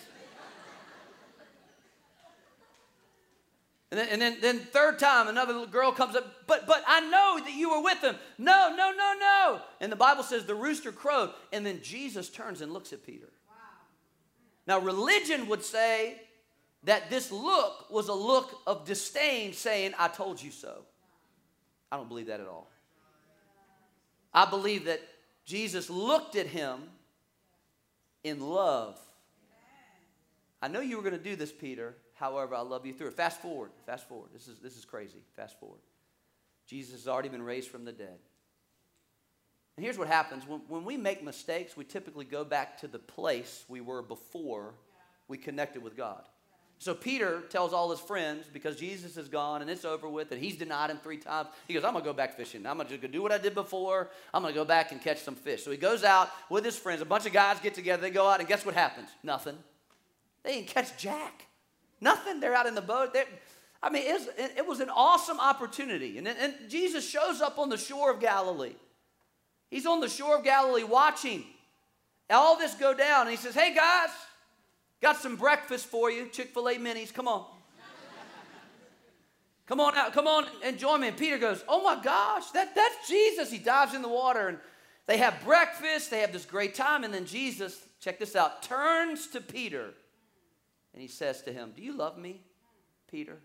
And 3.90 4.00
then, 4.00 4.08
and 4.08 4.22
then, 4.22 4.38
then 4.40 4.58
third 4.58 4.98
time, 4.98 5.28
another 5.28 5.52
little 5.52 5.68
girl 5.68 5.92
comes 5.92 6.16
up, 6.16 6.46
but, 6.46 6.66
but 6.66 6.82
I 6.86 7.00
know 7.00 7.44
that 7.44 7.52
you 7.52 7.70
were 7.70 7.82
with 7.82 8.00
him. 8.00 8.16
No, 8.38 8.74
no, 8.74 8.90
no, 8.90 9.14
no. 9.20 9.60
And 9.82 9.92
the 9.92 9.96
Bible 9.96 10.22
says 10.22 10.46
the 10.46 10.54
rooster 10.54 10.92
crowed. 10.92 11.30
And 11.52 11.66
then 11.66 11.80
Jesus 11.82 12.30
turns 12.30 12.62
and 12.62 12.72
looks 12.72 12.94
at 12.94 13.04
Peter. 13.04 13.28
Wow. 13.46 13.54
Now, 14.66 14.78
religion 14.78 15.46
would 15.48 15.62
say 15.62 16.22
that 16.84 17.10
this 17.10 17.30
look 17.30 17.90
was 17.90 18.08
a 18.08 18.14
look 18.14 18.62
of 18.66 18.86
disdain, 18.86 19.52
saying, 19.52 19.92
I 19.98 20.08
told 20.08 20.42
you 20.42 20.52
so. 20.52 20.84
I 21.90 21.98
don't 21.98 22.08
believe 22.08 22.28
that 22.28 22.40
at 22.40 22.46
all. 22.46 22.70
I 24.32 24.48
believe 24.48 24.86
that 24.86 25.02
Jesus 25.44 25.90
looked 25.90 26.34
at 26.34 26.46
him 26.46 26.80
in 28.24 28.40
love. 28.40 28.98
I 30.60 30.68
know 30.68 30.80
you 30.80 30.96
were 30.96 31.02
going 31.02 31.16
to 31.16 31.22
do 31.22 31.34
this, 31.34 31.52
Peter. 31.52 31.96
However, 32.14 32.54
I 32.54 32.60
love 32.60 32.86
you 32.86 32.92
through 32.92 33.08
it. 33.08 33.14
Fast 33.14 33.42
forward. 33.42 33.70
Fast 33.84 34.08
forward. 34.08 34.30
This 34.32 34.46
is, 34.46 34.58
this 34.58 34.76
is 34.76 34.84
crazy. 34.84 35.18
Fast 35.34 35.58
forward. 35.58 35.80
Jesus 36.66 36.92
has 36.92 37.08
already 37.08 37.28
been 37.28 37.42
raised 37.42 37.68
from 37.68 37.84
the 37.84 37.92
dead. 37.92 38.18
And 39.76 39.84
here's 39.84 39.98
what 39.98 40.08
happens 40.08 40.46
when, 40.46 40.60
when 40.68 40.84
we 40.84 40.96
make 40.96 41.24
mistakes, 41.24 41.76
we 41.76 41.84
typically 41.84 42.24
go 42.24 42.44
back 42.44 42.78
to 42.80 42.88
the 42.88 42.98
place 42.98 43.64
we 43.68 43.80
were 43.80 44.02
before 44.02 44.74
we 45.28 45.38
connected 45.38 45.82
with 45.82 45.96
God. 45.96 46.22
So 46.82 46.96
Peter 46.96 47.42
tells 47.42 47.72
all 47.72 47.92
his 47.92 48.00
friends 48.00 48.48
because 48.52 48.74
Jesus 48.74 49.16
is 49.16 49.28
gone 49.28 49.62
and 49.62 49.70
it's 49.70 49.84
over 49.84 50.08
with 50.08 50.32
and 50.32 50.42
he's 50.42 50.56
denied 50.56 50.90
him 50.90 50.98
three 51.00 51.16
times. 51.16 51.48
He 51.68 51.74
goes, 51.74 51.84
I'm 51.84 51.92
gonna 51.92 52.04
go 52.04 52.12
back 52.12 52.36
fishing. 52.36 52.66
I'm 52.66 52.76
gonna 52.76 52.98
do 52.98 53.22
what 53.22 53.30
I 53.30 53.38
did 53.38 53.54
before. 53.54 54.10
I'm 54.34 54.42
gonna 54.42 54.52
go 54.52 54.64
back 54.64 54.90
and 54.90 55.00
catch 55.00 55.20
some 55.20 55.36
fish. 55.36 55.62
So 55.62 55.70
he 55.70 55.76
goes 55.76 56.02
out 56.02 56.28
with 56.50 56.64
his 56.64 56.76
friends. 56.76 57.00
A 57.00 57.04
bunch 57.04 57.24
of 57.24 57.32
guys 57.32 57.60
get 57.60 57.74
together. 57.74 58.02
They 58.02 58.10
go 58.10 58.26
out 58.26 58.40
and 58.40 58.48
guess 58.48 58.66
what 58.66 58.74
happens? 58.74 59.10
Nothing. 59.22 59.56
They 60.42 60.54
didn't 60.54 60.66
catch 60.66 60.98
jack. 60.98 61.46
Nothing. 62.00 62.40
They're 62.40 62.56
out 62.56 62.66
in 62.66 62.74
the 62.74 62.82
boat. 62.82 63.12
They're, 63.12 63.26
I 63.80 63.88
mean, 63.88 64.02
it 64.04 64.14
was, 64.14 64.28
it 64.36 64.66
was, 64.66 64.80
an 64.80 64.90
awesome 64.90 65.38
opportunity. 65.38 66.18
And, 66.18 66.26
and 66.26 66.52
Jesus 66.68 67.08
shows 67.08 67.40
up 67.40 67.60
on 67.60 67.68
the 67.68 67.78
shore 67.78 68.10
of 68.10 68.18
Galilee. 68.18 68.74
He's 69.70 69.86
on 69.86 70.00
the 70.00 70.08
shore 70.08 70.38
of 70.38 70.42
Galilee 70.42 70.82
watching 70.82 71.44
all 72.28 72.58
this 72.58 72.74
go 72.74 72.92
down. 72.92 73.28
And 73.28 73.30
he 73.30 73.36
says, 73.36 73.54
Hey, 73.54 73.72
guys, 73.72 74.10
got 75.02 75.16
some 75.16 75.36
breakfast 75.36 75.86
for 75.86 76.10
you. 76.10 76.28
Chick 76.28 76.54
fil 76.54 76.68
A 76.68 76.76
minis. 76.76 77.12
Come 77.12 77.28
on. 77.28 77.44
Come 79.66 79.80
on 79.80 79.96
out. 79.96 80.12
Come 80.12 80.26
on 80.26 80.46
and 80.64 80.78
join 80.78 81.00
me. 81.00 81.08
And 81.08 81.16
Peter 81.16 81.38
goes, 81.38 81.62
Oh 81.68 81.82
my 81.82 82.02
gosh, 82.02 82.50
that, 82.50 82.74
that's 82.74 83.08
Jesus. 83.08 83.50
He 83.50 83.58
dives 83.58 83.94
in 83.94 84.02
the 84.02 84.08
water 84.08 84.48
and 84.48 84.58
they 85.06 85.18
have 85.18 85.42
breakfast. 85.44 86.10
They 86.10 86.20
have 86.20 86.32
this 86.32 86.44
great 86.44 86.74
time. 86.74 87.04
And 87.04 87.12
then 87.12 87.26
Jesus, 87.26 87.78
check 88.00 88.18
this 88.18 88.36
out, 88.36 88.62
turns 88.62 89.26
to 89.28 89.40
Peter 89.40 89.94
and 90.92 91.00
he 91.00 91.08
says 91.08 91.42
to 91.42 91.52
him, 91.52 91.72
Do 91.74 91.82
you 91.82 91.96
love 91.96 92.18
me, 92.18 92.42
Peter? 93.10 93.38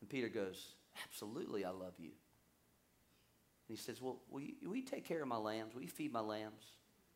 And 0.00 0.08
Peter 0.08 0.28
goes, 0.28 0.74
Absolutely, 1.04 1.64
I 1.64 1.70
love 1.70 1.94
you. 1.98 2.10
And 3.68 3.76
he 3.76 3.76
says, 3.76 4.00
Well, 4.00 4.20
will 4.30 4.40
you, 4.40 4.54
will 4.64 4.76
you 4.76 4.84
take 4.84 5.04
care 5.04 5.22
of 5.22 5.28
my 5.28 5.36
lambs? 5.36 5.74
Will 5.74 5.82
you 5.82 5.88
feed 5.88 6.12
my 6.12 6.20
lambs? 6.20 6.62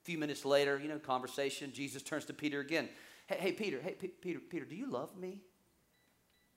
A 0.03 0.05
few 0.05 0.19
minutes 0.19 0.45
later, 0.45 0.79
you 0.79 0.89
know, 0.89 0.99
conversation, 0.99 1.73
Jesus 1.73 2.03
turns 2.03 2.25
to 2.27 2.33
Peter 2.33 2.61
again. 2.61 2.89
Hey, 3.29 3.37
hey 3.39 3.53
Peter, 3.53 3.79
hey, 3.81 3.93
P- 3.93 4.09
Peter, 4.09 4.41
Peter, 4.41 4.65
do 4.65 4.75
you 4.75 4.91
love 4.91 5.17
me? 5.17 5.39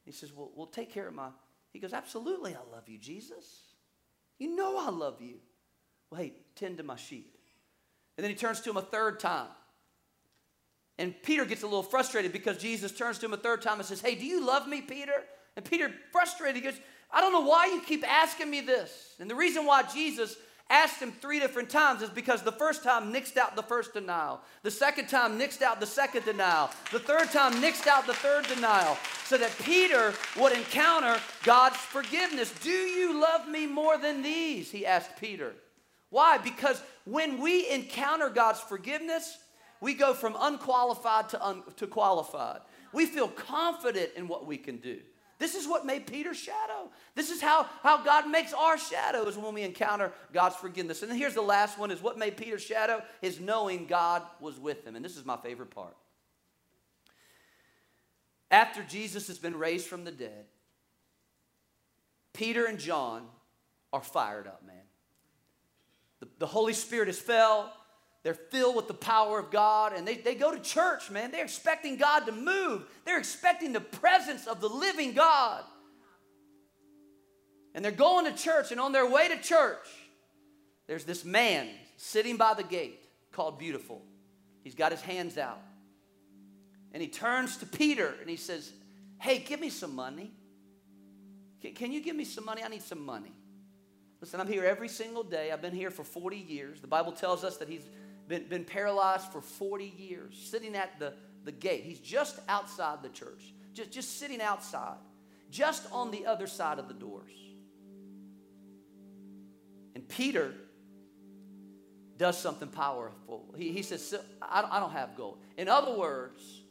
He 0.05 0.11
says, 0.11 0.33
Well, 0.33 0.51
well, 0.55 0.67
take 0.67 0.91
care 0.91 1.07
of 1.07 1.13
my. 1.13 1.29
He 1.71 1.79
goes, 1.79 1.93
Absolutely, 1.93 2.55
I 2.55 2.75
love 2.75 2.87
you, 2.87 2.97
Jesus. 2.97 3.45
You 4.39 4.55
know 4.55 4.77
I 4.79 4.89
love 4.89 5.21
you. 5.21 5.35
Well, 6.09 6.21
hey, 6.21 6.33
tend 6.55 6.77
to 6.77 6.83
my 6.83 6.95
sheep. 6.95 7.37
And 8.17 8.23
then 8.23 8.31
he 8.31 8.35
turns 8.35 8.61
to 8.61 8.69
him 8.69 8.77
a 8.77 8.81
third 8.81 9.19
time. 9.19 9.49
And 10.97 11.13
Peter 11.23 11.45
gets 11.45 11.63
a 11.63 11.67
little 11.67 11.83
frustrated 11.83 12.31
because 12.31 12.57
Jesus 12.57 12.91
turns 12.91 13.19
to 13.19 13.25
him 13.25 13.33
a 13.33 13.37
third 13.37 13.61
time 13.61 13.79
and 13.79 13.85
says, 13.85 14.01
Hey, 14.01 14.15
do 14.15 14.25
you 14.25 14.45
love 14.45 14.67
me, 14.67 14.81
Peter? 14.81 15.23
And 15.55 15.65
Peter, 15.65 15.91
frustrated, 16.11 16.55
he 16.55 16.61
goes, 16.61 16.79
I 17.11 17.19
don't 17.19 17.33
know 17.33 17.41
why 17.41 17.67
you 17.67 17.81
keep 17.81 18.07
asking 18.09 18.49
me 18.49 18.61
this. 18.61 19.15
And 19.19 19.29
the 19.29 19.35
reason 19.35 19.65
why 19.65 19.83
Jesus 19.83 20.37
asked 20.71 21.01
him 21.01 21.11
three 21.11 21.39
different 21.39 21.69
times 21.69 22.01
is 22.01 22.09
because 22.09 22.41
the 22.41 22.51
first 22.51 22.83
time 22.83 23.13
nixed 23.13 23.35
out 23.37 23.55
the 23.55 23.63
first 23.63 23.93
denial. 23.93 24.41
The 24.63 24.71
second 24.71 25.09
time 25.09 25.37
nixed 25.37 25.61
out 25.61 25.79
the 25.79 25.85
second 25.85 26.25
denial. 26.25 26.69
The 26.91 26.99
third 26.99 27.29
time 27.31 27.53
nixed 27.55 27.87
out 27.87 28.07
the 28.07 28.13
third 28.13 28.47
denial. 28.47 28.97
So 29.25 29.37
that 29.37 29.55
Peter 29.63 30.13
would 30.39 30.53
encounter 30.53 31.19
God's 31.43 31.77
forgiveness. 31.77 32.53
Do 32.63 32.69
you 32.69 33.19
love 33.21 33.47
me 33.47 33.67
more 33.67 33.97
than 33.97 34.21
these? 34.21 34.71
He 34.71 34.85
asked 34.85 35.17
Peter. 35.19 35.53
Why? 36.09 36.37
Because 36.37 36.81
when 37.05 37.41
we 37.41 37.69
encounter 37.69 38.29
God's 38.29 38.59
forgiveness, 38.59 39.37
we 39.81 39.93
go 39.93 40.13
from 40.13 40.35
unqualified 40.39 41.29
to, 41.29 41.45
un, 41.45 41.63
to 41.77 41.87
qualified. 41.87 42.59
We 42.93 43.05
feel 43.05 43.27
confident 43.27 44.11
in 44.15 44.27
what 44.27 44.45
we 44.45 44.57
can 44.57 44.77
do. 44.77 44.99
This 45.41 45.55
is 45.55 45.67
what 45.67 45.87
made 45.87 46.05
Peter's 46.05 46.37
shadow. 46.37 46.91
This 47.15 47.31
is 47.31 47.41
how, 47.41 47.67
how 47.81 48.03
God 48.03 48.29
makes 48.29 48.53
our 48.53 48.77
shadows 48.77 49.35
when 49.39 49.55
we 49.55 49.63
encounter 49.63 50.13
God's 50.31 50.55
forgiveness. 50.55 51.01
And 51.01 51.11
here's 51.11 51.33
the 51.33 51.41
last 51.41 51.79
one 51.79 51.89
is 51.89 51.99
what 51.99 52.15
made 52.15 52.37
Peter's 52.37 52.61
shadow 52.61 53.01
is 53.23 53.39
knowing 53.39 53.87
God 53.87 54.21
was 54.39 54.59
with 54.59 54.85
him. 54.85 54.95
And 54.95 55.03
this 55.03 55.17
is 55.17 55.25
my 55.25 55.37
favorite 55.37 55.71
part. 55.71 55.97
After 58.51 58.83
Jesus 58.83 59.29
has 59.29 59.39
been 59.39 59.57
raised 59.57 59.87
from 59.87 60.03
the 60.03 60.11
dead, 60.11 60.45
Peter 62.33 62.65
and 62.65 62.77
John 62.77 63.23
are 63.91 64.03
fired 64.03 64.45
up, 64.45 64.61
man. 64.63 64.75
The, 66.19 66.27
the 66.37 66.45
Holy 66.45 66.73
Spirit 66.73 67.07
has 67.07 67.17
fell. 67.17 67.73
They're 68.23 68.35
filled 68.35 68.75
with 68.75 68.87
the 68.87 68.93
power 68.93 69.39
of 69.39 69.49
God 69.49 69.93
and 69.93 70.07
they, 70.07 70.17
they 70.17 70.35
go 70.35 70.53
to 70.53 70.59
church, 70.59 71.09
man. 71.09 71.31
They're 71.31 71.43
expecting 71.43 71.97
God 71.97 72.25
to 72.27 72.31
move, 72.31 72.85
they're 73.05 73.19
expecting 73.19 73.73
the 73.73 73.81
presence 73.81 74.47
of 74.47 74.61
the 74.61 74.69
living 74.69 75.13
God. 75.13 75.63
And 77.73 77.85
they're 77.85 77.91
going 77.93 78.25
to 78.25 78.33
church, 78.33 78.71
and 78.71 78.81
on 78.81 78.91
their 78.91 79.09
way 79.09 79.29
to 79.29 79.37
church, 79.37 79.87
there's 80.87 81.05
this 81.05 81.23
man 81.23 81.69
sitting 81.95 82.35
by 82.35 82.53
the 82.53 82.63
gate 82.63 82.99
called 83.31 83.57
Beautiful. 83.57 84.01
He's 84.61 84.75
got 84.75 84.91
his 84.91 85.01
hands 85.01 85.37
out. 85.37 85.61
And 86.93 87.01
he 87.01 87.07
turns 87.07 87.57
to 87.57 87.65
Peter 87.65 88.13
and 88.19 88.29
he 88.29 88.35
says, 88.35 88.71
Hey, 89.19 89.39
give 89.39 89.61
me 89.61 89.69
some 89.69 89.95
money. 89.95 90.31
Can 91.75 91.91
you 91.91 92.01
give 92.01 92.15
me 92.15 92.25
some 92.25 92.43
money? 92.43 92.63
I 92.63 92.67
need 92.67 92.81
some 92.81 93.05
money. 93.05 93.31
Listen, 94.19 94.39
I'm 94.39 94.47
here 94.47 94.65
every 94.65 94.87
single 94.87 95.23
day. 95.23 95.51
I've 95.51 95.61
been 95.61 95.75
here 95.75 95.91
for 95.91 96.03
40 96.03 96.37
years. 96.37 96.81
The 96.81 96.87
Bible 96.87 97.11
tells 97.11 97.43
us 97.43 97.57
that 97.57 97.69
he's 97.69 97.83
been, 98.27 98.47
been 98.47 98.63
paralyzed 98.63 99.27
for 99.31 99.41
40 99.41 99.93
years, 99.97 100.35
sitting 100.49 100.75
at 100.75 100.99
the, 100.99 101.13
the 101.43 101.51
gate. 101.51 101.83
He's 101.83 101.99
just 101.99 102.39
outside 102.47 103.03
the 103.03 103.09
church, 103.09 103.53
just, 103.73 103.91
just 103.91 104.19
sitting 104.19 104.41
outside, 104.41 104.97
just 105.49 105.87
on 105.91 106.11
the 106.11 106.25
other 106.25 106.47
side 106.47 106.79
of 106.79 106.87
the 106.87 106.93
doors. 106.93 107.31
And 109.95 110.07
Peter 110.07 110.53
does 112.17 112.37
something 112.37 112.69
powerful. 112.69 113.53
He, 113.57 113.71
he 113.71 113.81
says, 113.81 114.15
I, 114.41 114.67
I 114.71 114.79
don't 114.79 114.91
have 114.91 115.15
gold. 115.17 115.39
In 115.57 115.67
other 115.67 115.97
words, 115.97 116.61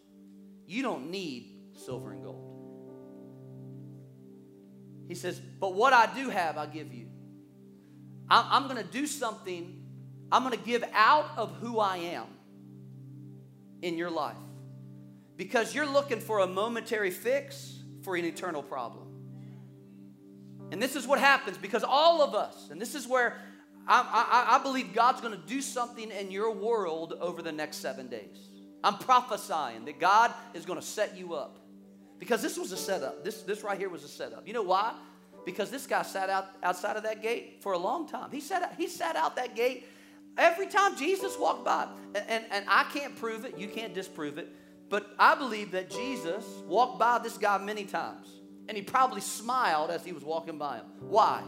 you 0.67 0.83
don't 0.83 1.11
need 1.11 1.51
silver 1.75 2.13
and 2.13 2.23
gold. 2.23 2.51
He 5.09 5.17
says, 5.17 5.41
But 5.41 5.75
what 5.75 5.93
I 5.93 6.07
do 6.15 6.31
have, 6.31 6.57
I 6.57 6.67
give 6.67 6.95
you. 6.95 7.09
I'm, 8.29 8.45
I'm 8.49 8.71
going 8.71 8.81
to 8.81 8.93
do 8.93 9.09
something 9.09 9.80
I'm 10.33 10.45
going 10.45 10.57
to 10.57 10.65
give 10.65 10.85
out 10.93 11.31
of 11.37 11.55
who 11.57 11.79
I 11.79 11.97
am 11.97 12.27
in 13.83 13.97
your 13.97 14.11
life 14.11 14.37
because 15.37 15.75
you're 15.75 15.91
looking 15.91 16.21
for 16.21 16.41
a 16.41 16.47
momentary 16.47 17.11
fix 17.11 17.79
for 18.03 18.17
an 18.17 18.25
eternal 18.25 18.63
problem. 18.63 19.07
And 20.71 20.81
this 20.81 20.95
is 20.95 21.07
what 21.07 21.19
happens 21.19 21.59
because 21.59 21.83
all 21.83 22.23
of 22.23 22.35
us, 22.35 22.69
and 22.71 22.81
this 22.81 22.95
is 22.95 23.09
where 23.09 23.37
I, 23.89 24.47
I, 24.51 24.57
I 24.57 24.63
believe 24.63 24.93
God's 24.93 25.21
going 25.21 25.33
to 25.33 25.47
do 25.47 25.61
something 25.61 26.11
in 26.11 26.31
your 26.31 26.53
world 26.53 27.15
over 27.21 27.43
the 27.43 27.53
next 27.53 27.79
seven 27.79 28.09
days. 28.09 28.49
I'm 28.85 28.99
prophesying 28.99 29.85
that 29.87 29.99
God 29.99 30.33
is 30.55 30.65
going 30.65 30.79
to 30.79 30.87
set 30.87 31.17
you 31.17 31.35
up 31.35 31.59
because 32.19 32.41
this 32.41 32.57
was 32.57 32.71
a 32.73 32.77
setup. 32.77 33.25
This, 33.25 33.43
this 33.43 33.65
right 33.65 33.79
here 33.79 33.89
was 33.89 34.05
a 34.05 34.09
setup. 34.09 34.47
You 34.47 34.53
know 34.53 34.63
why? 34.63 34.95
Because 35.45 35.71
this 35.71 35.87
guy 35.87 36.03
sat 36.03 36.31
out 36.31 36.47
outside 36.63 36.97
of 36.97 37.03
that 37.03 37.23
gate 37.23 37.63
for 37.63 37.73
a 37.73 37.79
long 37.79 38.09
time. 38.09 38.31
He 38.31 38.41
sat, 38.41 38.75
he 38.79 38.87
sat 38.87 39.17
out 39.17 39.37
that 39.37 39.57
gate 39.57 39.87
Every 40.37 40.67
time 40.67 40.97
Jesus 40.97 41.39
walked 41.39 41.65
by, 41.65 41.87
and, 42.15 42.45
and, 42.51 42.65
I 42.69 42.85
can't 42.93 43.17
prove 43.17 43.45
it, 43.45 43.59
you 43.59 43.69
can't 43.69 43.95
disprove 43.95 44.39
it, 44.39 44.49
but 44.89 45.15
I 45.19 45.35
believe 45.35 45.73
that 45.73 45.91
Jesus 45.91 46.45
walked 46.67 46.99
by 46.99 47.19
this 47.19 47.37
guy 47.37 47.59
many 47.59 47.85
times. 47.85 48.29
And 48.69 48.77
he 48.77 48.83
probably 48.83 49.21
smiled 49.21 49.91
as 49.91 50.05
he 50.05 50.13
was 50.13 50.25
walking 50.25 50.57
by 50.57 50.77
him. 50.77 50.87
Why? 51.01 51.43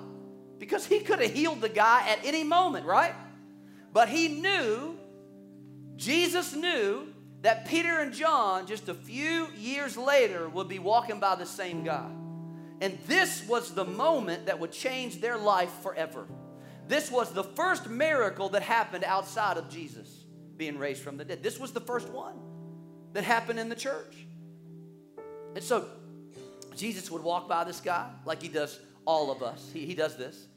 Because 0.58 0.84
he 0.84 1.00
could 1.00 1.20
have 1.20 1.32
healed 1.32 1.60
the 1.60 1.68
guy 1.68 2.08
at 2.08 2.18
any 2.24 2.44
moment, 2.44 2.84
right? 2.84 3.14
But 3.92 4.08
he 4.08 4.28
knew, 4.28 4.98
Jesus 5.96 6.54
knew, 6.54 7.12
that 7.42 7.66
Peter 7.66 7.98
and 7.98 8.12
John, 8.12 8.66
just 8.66 8.88
a 8.88 8.94
few 8.94 9.48
years 9.56 9.96
later, 9.96 10.48
would 10.48 10.68
be 10.68 10.78
walking 10.78 11.18
by 11.18 11.34
the 11.34 11.46
same 11.46 11.84
guy. 11.84 12.08
And 12.80 12.98
this 13.06 13.46
was 13.46 13.74
the 13.74 13.84
moment 13.84 14.46
that 14.46 14.58
would 14.58 14.72
change 14.72 15.20
their 15.20 15.36
life 15.36 15.72
forever. 15.82 16.26
This 16.92 17.10
was 17.10 17.32
the 17.32 17.42
first 17.42 17.88
miracle 17.88 18.50
that 18.50 18.60
happened 18.60 19.02
outside 19.04 19.56
of 19.56 19.70
Jesus 19.70 20.26
being 20.58 20.76
raised 20.76 21.02
from 21.02 21.16
the 21.16 21.24
dead. 21.24 21.42
This 21.42 21.58
was 21.58 21.72
the 21.72 21.80
first 21.80 22.10
one 22.10 22.34
that 23.14 23.24
happened 23.24 23.58
in 23.58 23.70
the 23.70 23.74
church. 23.74 24.14
And 25.54 25.64
so 25.64 25.86
Jesus 26.76 27.10
would 27.10 27.22
walk 27.22 27.48
by 27.48 27.64
this 27.64 27.80
guy 27.80 28.10
like 28.26 28.42
he 28.42 28.48
does 28.48 28.78
all 29.06 29.30
of 29.30 29.42
us. 29.42 29.70
He, 29.72 29.86
he 29.86 29.94
does 29.94 30.18
this. 30.18 30.48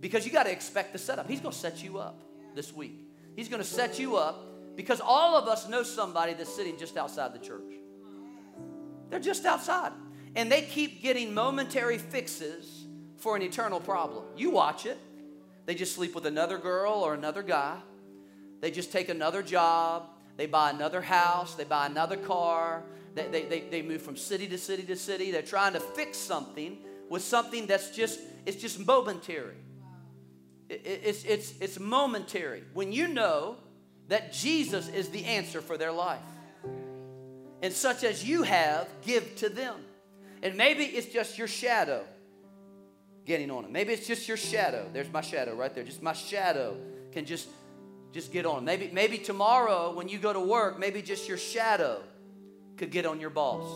Because 0.00 0.24
you 0.24 0.32
got 0.32 0.44
to 0.44 0.50
expect 0.50 0.94
the 0.94 0.98
setup. 0.98 1.28
He's 1.28 1.40
going 1.40 1.52
to 1.52 1.58
set 1.58 1.84
you 1.84 1.98
up 1.98 2.22
this 2.54 2.72
week. 2.72 3.06
He's 3.36 3.50
going 3.50 3.60
to 3.60 3.68
set 3.68 3.98
you 3.98 4.16
up 4.16 4.74
because 4.74 5.02
all 5.02 5.36
of 5.36 5.48
us 5.48 5.68
know 5.68 5.82
somebody 5.82 6.32
that's 6.32 6.56
sitting 6.56 6.78
just 6.78 6.96
outside 6.96 7.34
the 7.34 7.38
church. 7.38 7.74
They're 9.10 9.20
just 9.20 9.44
outside. 9.44 9.92
And 10.34 10.50
they 10.50 10.62
keep 10.62 11.02
getting 11.02 11.34
momentary 11.34 11.98
fixes 11.98 12.86
for 13.18 13.36
an 13.36 13.42
eternal 13.42 13.80
problem. 13.80 14.24
You 14.34 14.48
watch 14.48 14.86
it. 14.86 14.96
They 15.66 15.74
just 15.74 15.94
sleep 15.94 16.14
with 16.14 16.26
another 16.26 16.58
girl 16.58 16.92
or 16.92 17.14
another 17.14 17.42
guy. 17.42 17.78
They 18.60 18.70
just 18.70 18.92
take 18.92 19.08
another 19.08 19.42
job. 19.42 20.08
They 20.36 20.46
buy 20.46 20.70
another 20.70 21.00
house. 21.00 21.54
They 21.54 21.64
buy 21.64 21.86
another 21.86 22.16
car. 22.16 22.82
They, 23.14 23.28
they, 23.28 23.42
they, 23.44 23.60
they 23.60 23.82
move 23.82 24.02
from 24.02 24.16
city 24.16 24.48
to 24.48 24.58
city 24.58 24.82
to 24.84 24.96
city. 24.96 25.30
They're 25.30 25.42
trying 25.42 25.74
to 25.74 25.80
fix 25.80 26.18
something 26.18 26.78
with 27.08 27.22
something 27.22 27.66
that's 27.66 27.90
just, 27.90 28.20
it's 28.46 28.60
just 28.60 28.84
momentary. 28.84 29.56
It, 30.68 30.82
it's, 30.84 31.24
it's, 31.24 31.54
it's 31.60 31.78
momentary. 31.78 32.64
When 32.72 32.92
you 32.92 33.08
know 33.08 33.56
that 34.08 34.32
Jesus 34.32 34.88
is 34.88 35.10
the 35.10 35.24
answer 35.24 35.60
for 35.60 35.76
their 35.76 35.92
life. 35.92 36.20
And 37.62 37.72
such 37.72 38.02
as 38.02 38.26
you 38.26 38.42
have, 38.42 38.88
give 39.02 39.36
to 39.36 39.48
them. 39.48 39.76
And 40.42 40.56
maybe 40.56 40.84
it's 40.84 41.12
just 41.12 41.38
your 41.38 41.46
shadow 41.46 42.04
getting 43.24 43.50
on 43.50 43.62
them. 43.64 43.72
Maybe 43.72 43.92
it's 43.92 44.06
just 44.06 44.28
your 44.28 44.36
shadow. 44.36 44.88
There's 44.92 45.10
my 45.10 45.20
shadow 45.20 45.54
right 45.54 45.74
there. 45.74 45.84
Just 45.84 46.02
my 46.02 46.12
shadow 46.12 46.76
can 47.12 47.24
just 47.24 47.48
just 48.12 48.32
get 48.32 48.44
on. 48.44 48.64
Maybe 48.64 48.90
maybe 48.92 49.18
tomorrow 49.18 49.92
when 49.92 50.08
you 50.08 50.18
go 50.18 50.32
to 50.32 50.40
work, 50.40 50.78
maybe 50.78 51.02
just 51.02 51.28
your 51.28 51.38
shadow 51.38 52.02
could 52.76 52.90
get 52.90 53.06
on 53.06 53.20
your 53.20 53.30
boss. 53.30 53.66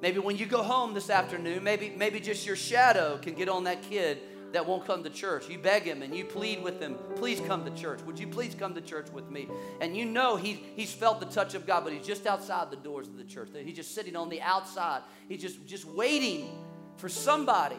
Maybe 0.00 0.18
when 0.18 0.36
you 0.36 0.46
go 0.46 0.62
home 0.62 0.94
this 0.94 1.10
afternoon, 1.10 1.62
maybe 1.62 1.92
maybe 1.96 2.18
just 2.18 2.46
your 2.46 2.56
shadow 2.56 3.18
can 3.18 3.34
get 3.34 3.48
on 3.48 3.64
that 3.64 3.82
kid 3.82 4.18
that 4.52 4.66
won't 4.66 4.86
come 4.86 5.02
to 5.02 5.10
church. 5.10 5.48
You 5.48 5.58
beg 5.58 5.84
him 5.84 6.02
and 6.02 6.14
you 6.14 6.24
plead 6.24 6.62
with 6.62 6.80
him, 6.80 6.96
please 7.16 7.40
come 7.40 7.64
to 7.64 7.70
church. 7.70 8.00
Would 8.02 8.18
you 8.18 8.26
please 8.26 8.54
come 8.54 8.74
to 8.74 8.80
church 8.80 9.10
with 9.10 9.30
me? 9.30 9.48
And 9.80 9.96
you 9.96 10.04
know 10.04 10.36
he, 10.36 10.62
he's 10.76 10.92
felt 10.92 11.20
the 11.20 11.26
touch 11.26 11.54
of 11.54 11.66
God, 11.66 11.84
but 11.84 11.92
he's 11.92 12.06
just 12.06 12.26
outside 12.26 12.70
the 12.70 12.76
doors 12.76 13.08
of 13.08 13.16
the 13.16 13.24
church. 13.24 13.48
He's 13.64 13.76
just 13.76 13.94
sitting 13.94 14.16
on 14.16 14.28
the 14.28 14.40
outside. 14.42 15.02
He's 15.28 15.40
just, 15.40 15.66
just 15.66 15.84
waiting 15.86 16.50
for 16.96 17.08
somebody. 17.08 17.76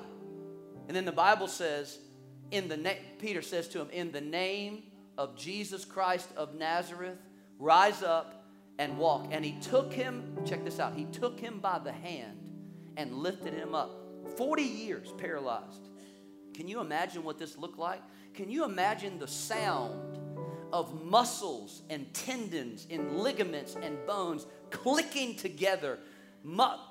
And 0.88 0.96
then 0.96 1.06
the 1.06 1.12
Bible 1.12 1.48
says, 1.48 2.00
in 2.52 2.68
the 2.68 2.78
na- 2.78 2.92
Peter 3.20 3.42
says 3.42 3.68
to 3.70 3.82
him, 3.82 3.90
in 3.92 4.12
the 4.12 4.22
name 4.22 4.84
of 5.18 5.36
Jesus 5.36 5.86
Christ 5.86 6.30
of 6.36 6.56
Nazareth, 6.56 7.18
rise 7.58 8.04
up 8.04 8.46
and 8.78 8.98
walk. 8.98 9.28
And 9.32 9.44
he 9.44 9.54
took 9.62 9.94
him, 9.94 10.38
check 10.46 10.64
this 10.64 10.80
out, 10.80 10.96
he 10.96 11.06
took 11.06 11.40
him 11.40 11.60
by 11.60 11.80
the 11.80 11.92
hand 11.92 12.40
and 12.98 13.14
lifted 13.14 13.54
him 13.54 13.74
up. 13.74 13.92
40 14.38 14.64
years 14.64 15.12
paralyzed. 15.18 15.90
Can 16.54 16.68
you 16.68 16.80
imagine 16.80 17.24
what 17.24 17.38
this 17.38 17.58
looked 17.58 17.80
like? 17.80 18.02
Can 18.34 18.50
you 18.50 18.64
imagine 18.64 19.20
the 19.20 19.28
sound 19.28 20.20
of 20.72 21.04
muscles 21.04 21.82
and 21.90 22.12
tendons 22.14 22.88
and 22.90 23.20
ligaments 23.20 23.76
and 23.82 23.98
bones 24.06 24.46
clicking 24.70 25.36
together? 25.36 26.00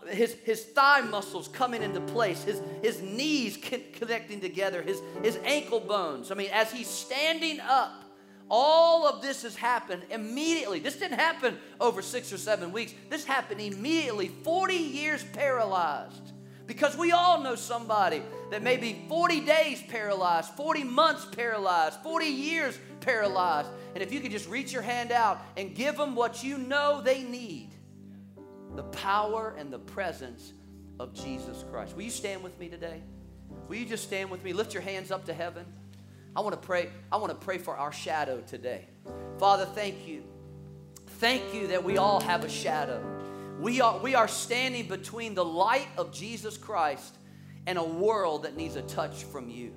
His, 0.09 0.35
his 0.45 0.65
thigh 0.65 1.03
muscles 1.03 1.47
coming 1.49 1.83
into 1.83 2.01
place, 2.01 2.43
his, 2.43 2.63
his 2.83 3.03
knees 3.03 3.59
connecting 3.93 4.41
together, 4.41 4.81
his, 4.83 5.03
his 5.23 5.39
ankle 5.45 5.81
bones. 5.81 6.31
I 6.31 6.35
mean, 6.35 6.51
as 6.53 6.73
he's 6.73 6.89
standing 6.89 7.61
up, 7.61 8.03
all 8.49 9.07
of 9.07 9.23
this 9.23 9.43
has 9.43 9.55
happened 9.55 10.03
immediately. 10.11 10.79
This 10.79 10.97
didn't 10.97 11.19
happen 11.19 11.59
over 11.81 12.03
six 12.03 12.33
or 12.33 12.39
seven 12.39 12.73
weeks. 12.73 12.95
This 13.11 13.25
happened 13.25 13.61
immediately. 13.61 14.29
40 14.29 14.75
years 14.75 15.23
paralyzed. 15.33 16.33
Because 16.67 16.97
we 16.97 17.13
all 17.13 17.43
know 17.43 17.55
somebody 17.55 18.23
that 18.51 18.63
may 18.63 18.77
be 18.77 19.05
40 19.09 19.41
days 19.41 19.83
paralyzed, 19.89 20.51
40 20.51 20.85
months 20.85 21.27
paralyzed, 21.27 21.99
40 22.03 22.27
years 22.27 22.79
paralyzed. 23.01 23.69
And 23.95 24.03
if 24.03 24.13
you 24.13 24.21
could 24.21 24.31
just 24.31 24.49
reach 24.49 24.73
your 24.73 24.83
hand 24.83 25.13
out 25.13 25.43
and 25.57 25.75
give 25.75 25.97
them 25.97 26.15
what 26.15 26.43
you 26.43 26.57
know 26.57 27.03
they 27.03 27.23
need 27.23 27.71
the 28.77 28.83
power 28.85 29.55
and 29.59 29.73
the 29.73 29.79
presence 29.79 30.53
of 30.99 31.15
Jesus 31.15 31.65
Christ. 31.71 31.95
Will 31.97 32.03
you 32.03 32.11
stand 32.11 32.43
with 32.43 32.59
me 32.59 32.69
today? 32.69 33.03
Will 33.69 33.77
you 33.77 33.87
just 33.87 34.05
stand 34.05 34.31
with 34.31 34.43
me? 34.45 34.53
Lift 34.53 34.75
your 34.75 34.83
hands 34.83 35.11
up 35.11 35.25
to 35.27 35.35
heaven. 35.35 35.65
I 36.35 36.41
want 36.41 36.61
to 36.61 36.67
pray. 36.67 36.91
I 37.11 37.17
want 37.17 37.31
to 37.31 37.45
pray 37.45 37.59
for 37.59 37.77
our 37.77 37.93
shadow 37.93 38.41
today. 38.41 38.87
Father, 39.39 39.67
thank 39.67 40.07
you. 40.07 40.25
Thank 41.19 41.55
you 41.55 41.69
that 41.69 41.85
we 41.85 41.99
all 41.99 42.21
have 42.21 42.45
a 42.45 42.49
shadow. 42.49 43.05
We 43.61 43.81
are, 43.81 43.99
we 43.99 44.15
are 44.15 44.27
standing 44.27 44.89
between 44.89 45.35
the 45.35 45.45
light 45.45 45.87
of 45.97 46.13
Jesus 46.13 46.57
Christ 46.57 47.15
and 47.67 47.79
a 47.79 47.85
world 47.85 48.43
that 48.43 48.57
needs 48.57 48.77
a 48.77 48.83
touch 48.83 49.23
from 49.25 49.49
you. 49.49 49.73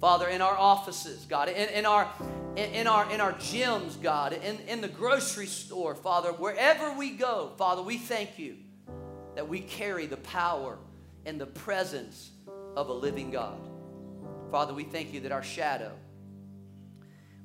Father, 0.00 0.28
in 0.28 0.40
our 0.40 0.56
offices, 0.56 1.26
God, 1.28 1.48
in, 1.50 1.68
in, 1.68 1.84
our, 1.84 2.10
in, 2.56 2.86
our, 2.86 3.10
in 3.12 3.20
our 3.20 3.34
gyms, 3.34 4.00
God, 4.00 4.32
in, 4.32 4.58
in 4.66 4.80
the 4.80 4.88
grocery 4.88 5.46
store, 5.46 5.94
Father, 5.94 6.32
wherever 6.32 6.92
we 6.94 7.10
go, 7.10 7.52
Father, 7.58 7.82
we 7.82 7.98
thank 7.98 8.38
you 8.38 8.56
that 9.34 9.46
we 9.46 9.60
carry 9.60 10.06
the 10.06 10.16
power 10.16 10.78
and 11.26 11.38
the 11.38 11.46
presence 11.46 12.30
of 12.76 12.88
a 12.88 12.92
living 12.92 13.30
God. 13.30 13.60
Father, 14.50 14.72
we 14.72 14.84
thank 14.84 15.12
you 15.12 15.20
that 15.20 15.32
our 15.32 15.42
shadow 15.42 15.92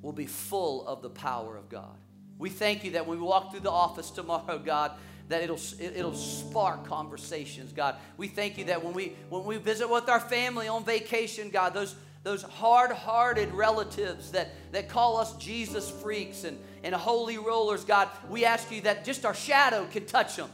will 0.01 0.13
be 0.13 0.25
full 0.25 0.87
of 0.87 1.01
the 1.01 1.09
power 1.09 1.57
of 1.57 1.67
God. 1.67 1.97
We 2.37 2.49
thank 2.49 2.83
you 2.83 2.91
that 2.91 3.05
when 3.05 3.19
we 3.19 3.25
walk 3.25 3.51
through 3.51 3.61
the 3.61 3.71
office 3.71 4.11
tomorrow, 4.11 4.59
God, 4.59 4.91
that 5.27 5.41
it'll, 5.41 5.59
it'll 5.79 6.13
spark 6.13 6.85
conversations, 6.85 7.73
God. 7.73 7.95
We 8.15 8.27
thank 8.27 8.57
you 8.57 8.65
that 8.65 8.83
when 8.83 8.93
we, 8.93 9.15
when 9.29 9.43
we 9.43 9.57
visit 9.57 9.89
with 9.89 10.07
our 10.07 10.19
family 10.19 10.67
on 10.67 10.85
vacation, 10.85 11.49
God, 11.49 11.73
those, 11.73 11.95
those 12.25 12.41
hard-hearted 12.41 13.53
relatives 13.53 14.31
that, 14.31 14.49
that 14.71 14.89
call 14.89 15.17
us 15.17 15.37
Jesus 15.37 15.91
freaks 15.91 16.43
and, 16.43 16.57
and 16.83 16.95
holy 16.95 17.37
rollers, 17.37 17.85
God, 17.85 18.09
we 18.31 18.45
ask 18.45 18.71
you 18.71 18.81
that 18.81 19.05
just 19.05 19.25
our 19.25 19.35
shadow 19.35 19.85
can 19.91 20.07
touch 20.07 20.35
them. 20.35 20.49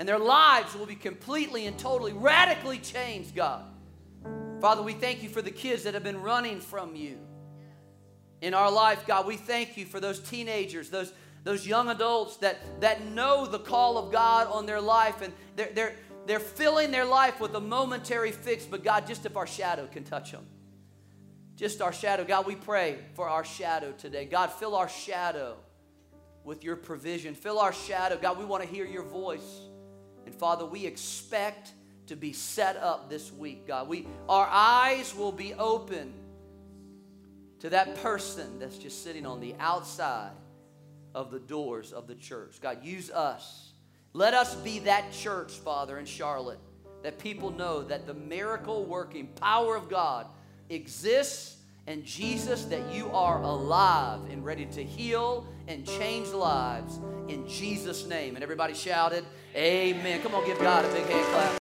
And 0.00 0.08
their 0.08 0.18
lives 0.18 0.74
will 0.74 0.84
be 0.84 0.96
completely 0.96 1.66
and 1.66 1.78
totally, 1.78 2.12
radically 2.12 2.78
changed, 2.78 3.36
God. 3.36 3.62
Father, 4.60 4.82
we 4.82 4.94
thank 4.94 5.22
you 5.22 5.28
for 5.28 5.42
the 5.42 5.52
kids 5.52 5.84
that 5.84 5.94
have 5.94 6.02
been 6.02 6.20
running 6.20 6.58
from 6.58 6.96
you 6.96 7.18
in 8.40 8.52
our 8.52 8.70
life, 8.70 9.06
God. 9.06 9.26
We 9.26 9.36
thank 9.36 9.76
you 9.76 9.86
for 9.86 10.00
those 10.00 10.18
teenagers, 10.18 10.90
those 10.90 11.12
those 11.46 11.64
young 11.64 11.88
adults 11.90 12.38
that, 12.38 12.58
that 12.80 13.06
know 13.06 13.46
the 13.46 13.60
call 13.60 13.98
of 13.98 14.10
God 14.10 14.48
on 14.48 14.66
their 14.66 14.80
life 14.80 15.22
and 15.22 15.32
they're, 15.54 15.70
they're, 15.72 15.94
they're 16.26 16.40
filling 16.40 16.90
their 16.90 17.04
life 17.04 17.40
with 17.40 17.54
a 17.54 17.60
momentary 17.60 18.32
fix, 18.32 18.64
but 18.64 18.82
God, 18.82 19.06
just 19.06 19.26
if 19.26 19.36
our 19.36 19.46
shadow 19.46 19.86
can 19.86 20.04
touch 20.04 20.32
them. 20.32 20.46
Just 21.54 21.80
our 21.80 21.92
shadow. 21.92 22.24
God, 22.24 22.46
we 22.46 22.54
pray 22.54 22.98
for 23.14 23.28
our 23.28 23.44
shadow 23.44 23.92
today. 23.92 24.26
God, 24.26 24.52
fill 24.52 24.74
our 24.74 24.88
shadow 24.88 25.56
with 26.44 26.62
your 26.62 26.76
provision. 26.76 27.34
Fill 27.34 27.58
our 27.58 27.72
shadow. 27.72 28.18
God, 28.20 28.38
we 28.38 28.44
want 28.44 28.62
to 28.62 28.68
hear 28.68 28.84
your 28.84 29.04
voice. 29.04 29.60
And 30.26 30.34
Father, 30.34 30.66
we 30.66 30.84
expect 30.84 31.72
to 32.08 32.16
be 32.16 32.32
set 32.32 32.76
up 32.76 33.08
this 33.08 33.32
week, 33.32 33.66
God. 33.66 33.88
We, 33.88 34.06
our 34.28 34.46
eyes 34.50 35.14
will 35.14 35.32
be 35.32 35.54
open 35.54 36.12
to 37.60 37.70
that 37.70 37.96
person 37.96 38.58
that's 38.58 38.78
just 38.78 39.02
sitting 39.02 39.26
on 39.26 39.40
the 39.40 39.54
outside 39.58 40.32
of 41.14 41.30
the 41.30 41.40
doors 41.40 41.92
of 41.92 42.06
the 42.06 42.14
church. 42.14 42.60
God, 42.60 42.84
use 42.84 43.10
us. 43.10 43.72
Let 44.16 44.32
us 44.32 44.54
be 44.54 44.78
that 44.78 45.12
church, 45.12 45.52
Father, 45.52 45.98
in 45.98 46.06
Charlotte, 46.06 46.58
that 47.02 47.18
people 47.18 47.50
know 47.50 47.82
that 47.82 48.06
the 48.06 48.14
miracle 48.14 48.86
working 48.86 49.26
power 49.26 49.76
of 49.76 49.90
God 49.90 50.26
exists 50.70 51.58
and 51.86 52.02
Jesus, 52.02 52.64
that 52.64 52.90
you 52.94 53.10
are 53.10 53.42
alive 53.42 54.20
and 54.30 54.42
ready 54.42 54.64
to 54.64 54.82
heal 54.82 55.46
and 55.68 55.86
change 55.86 56.28
lives 56.28 56.98
in 57.28 57.46
Jesus' 57.46 58.06
name. 58.06 58.36
And 58.36 58.42
everybody 58.42 58.72
shouted, 58.72 59.22
Amen. 59.54 60.22
Come 60.22 60.34
on, 60.34 60.46
give 60.46 60.58
God 60.60 60.86
a 60.86 60.92
big 60.94 61.04
hand 61.04 61.26
clap. 61.26 61.52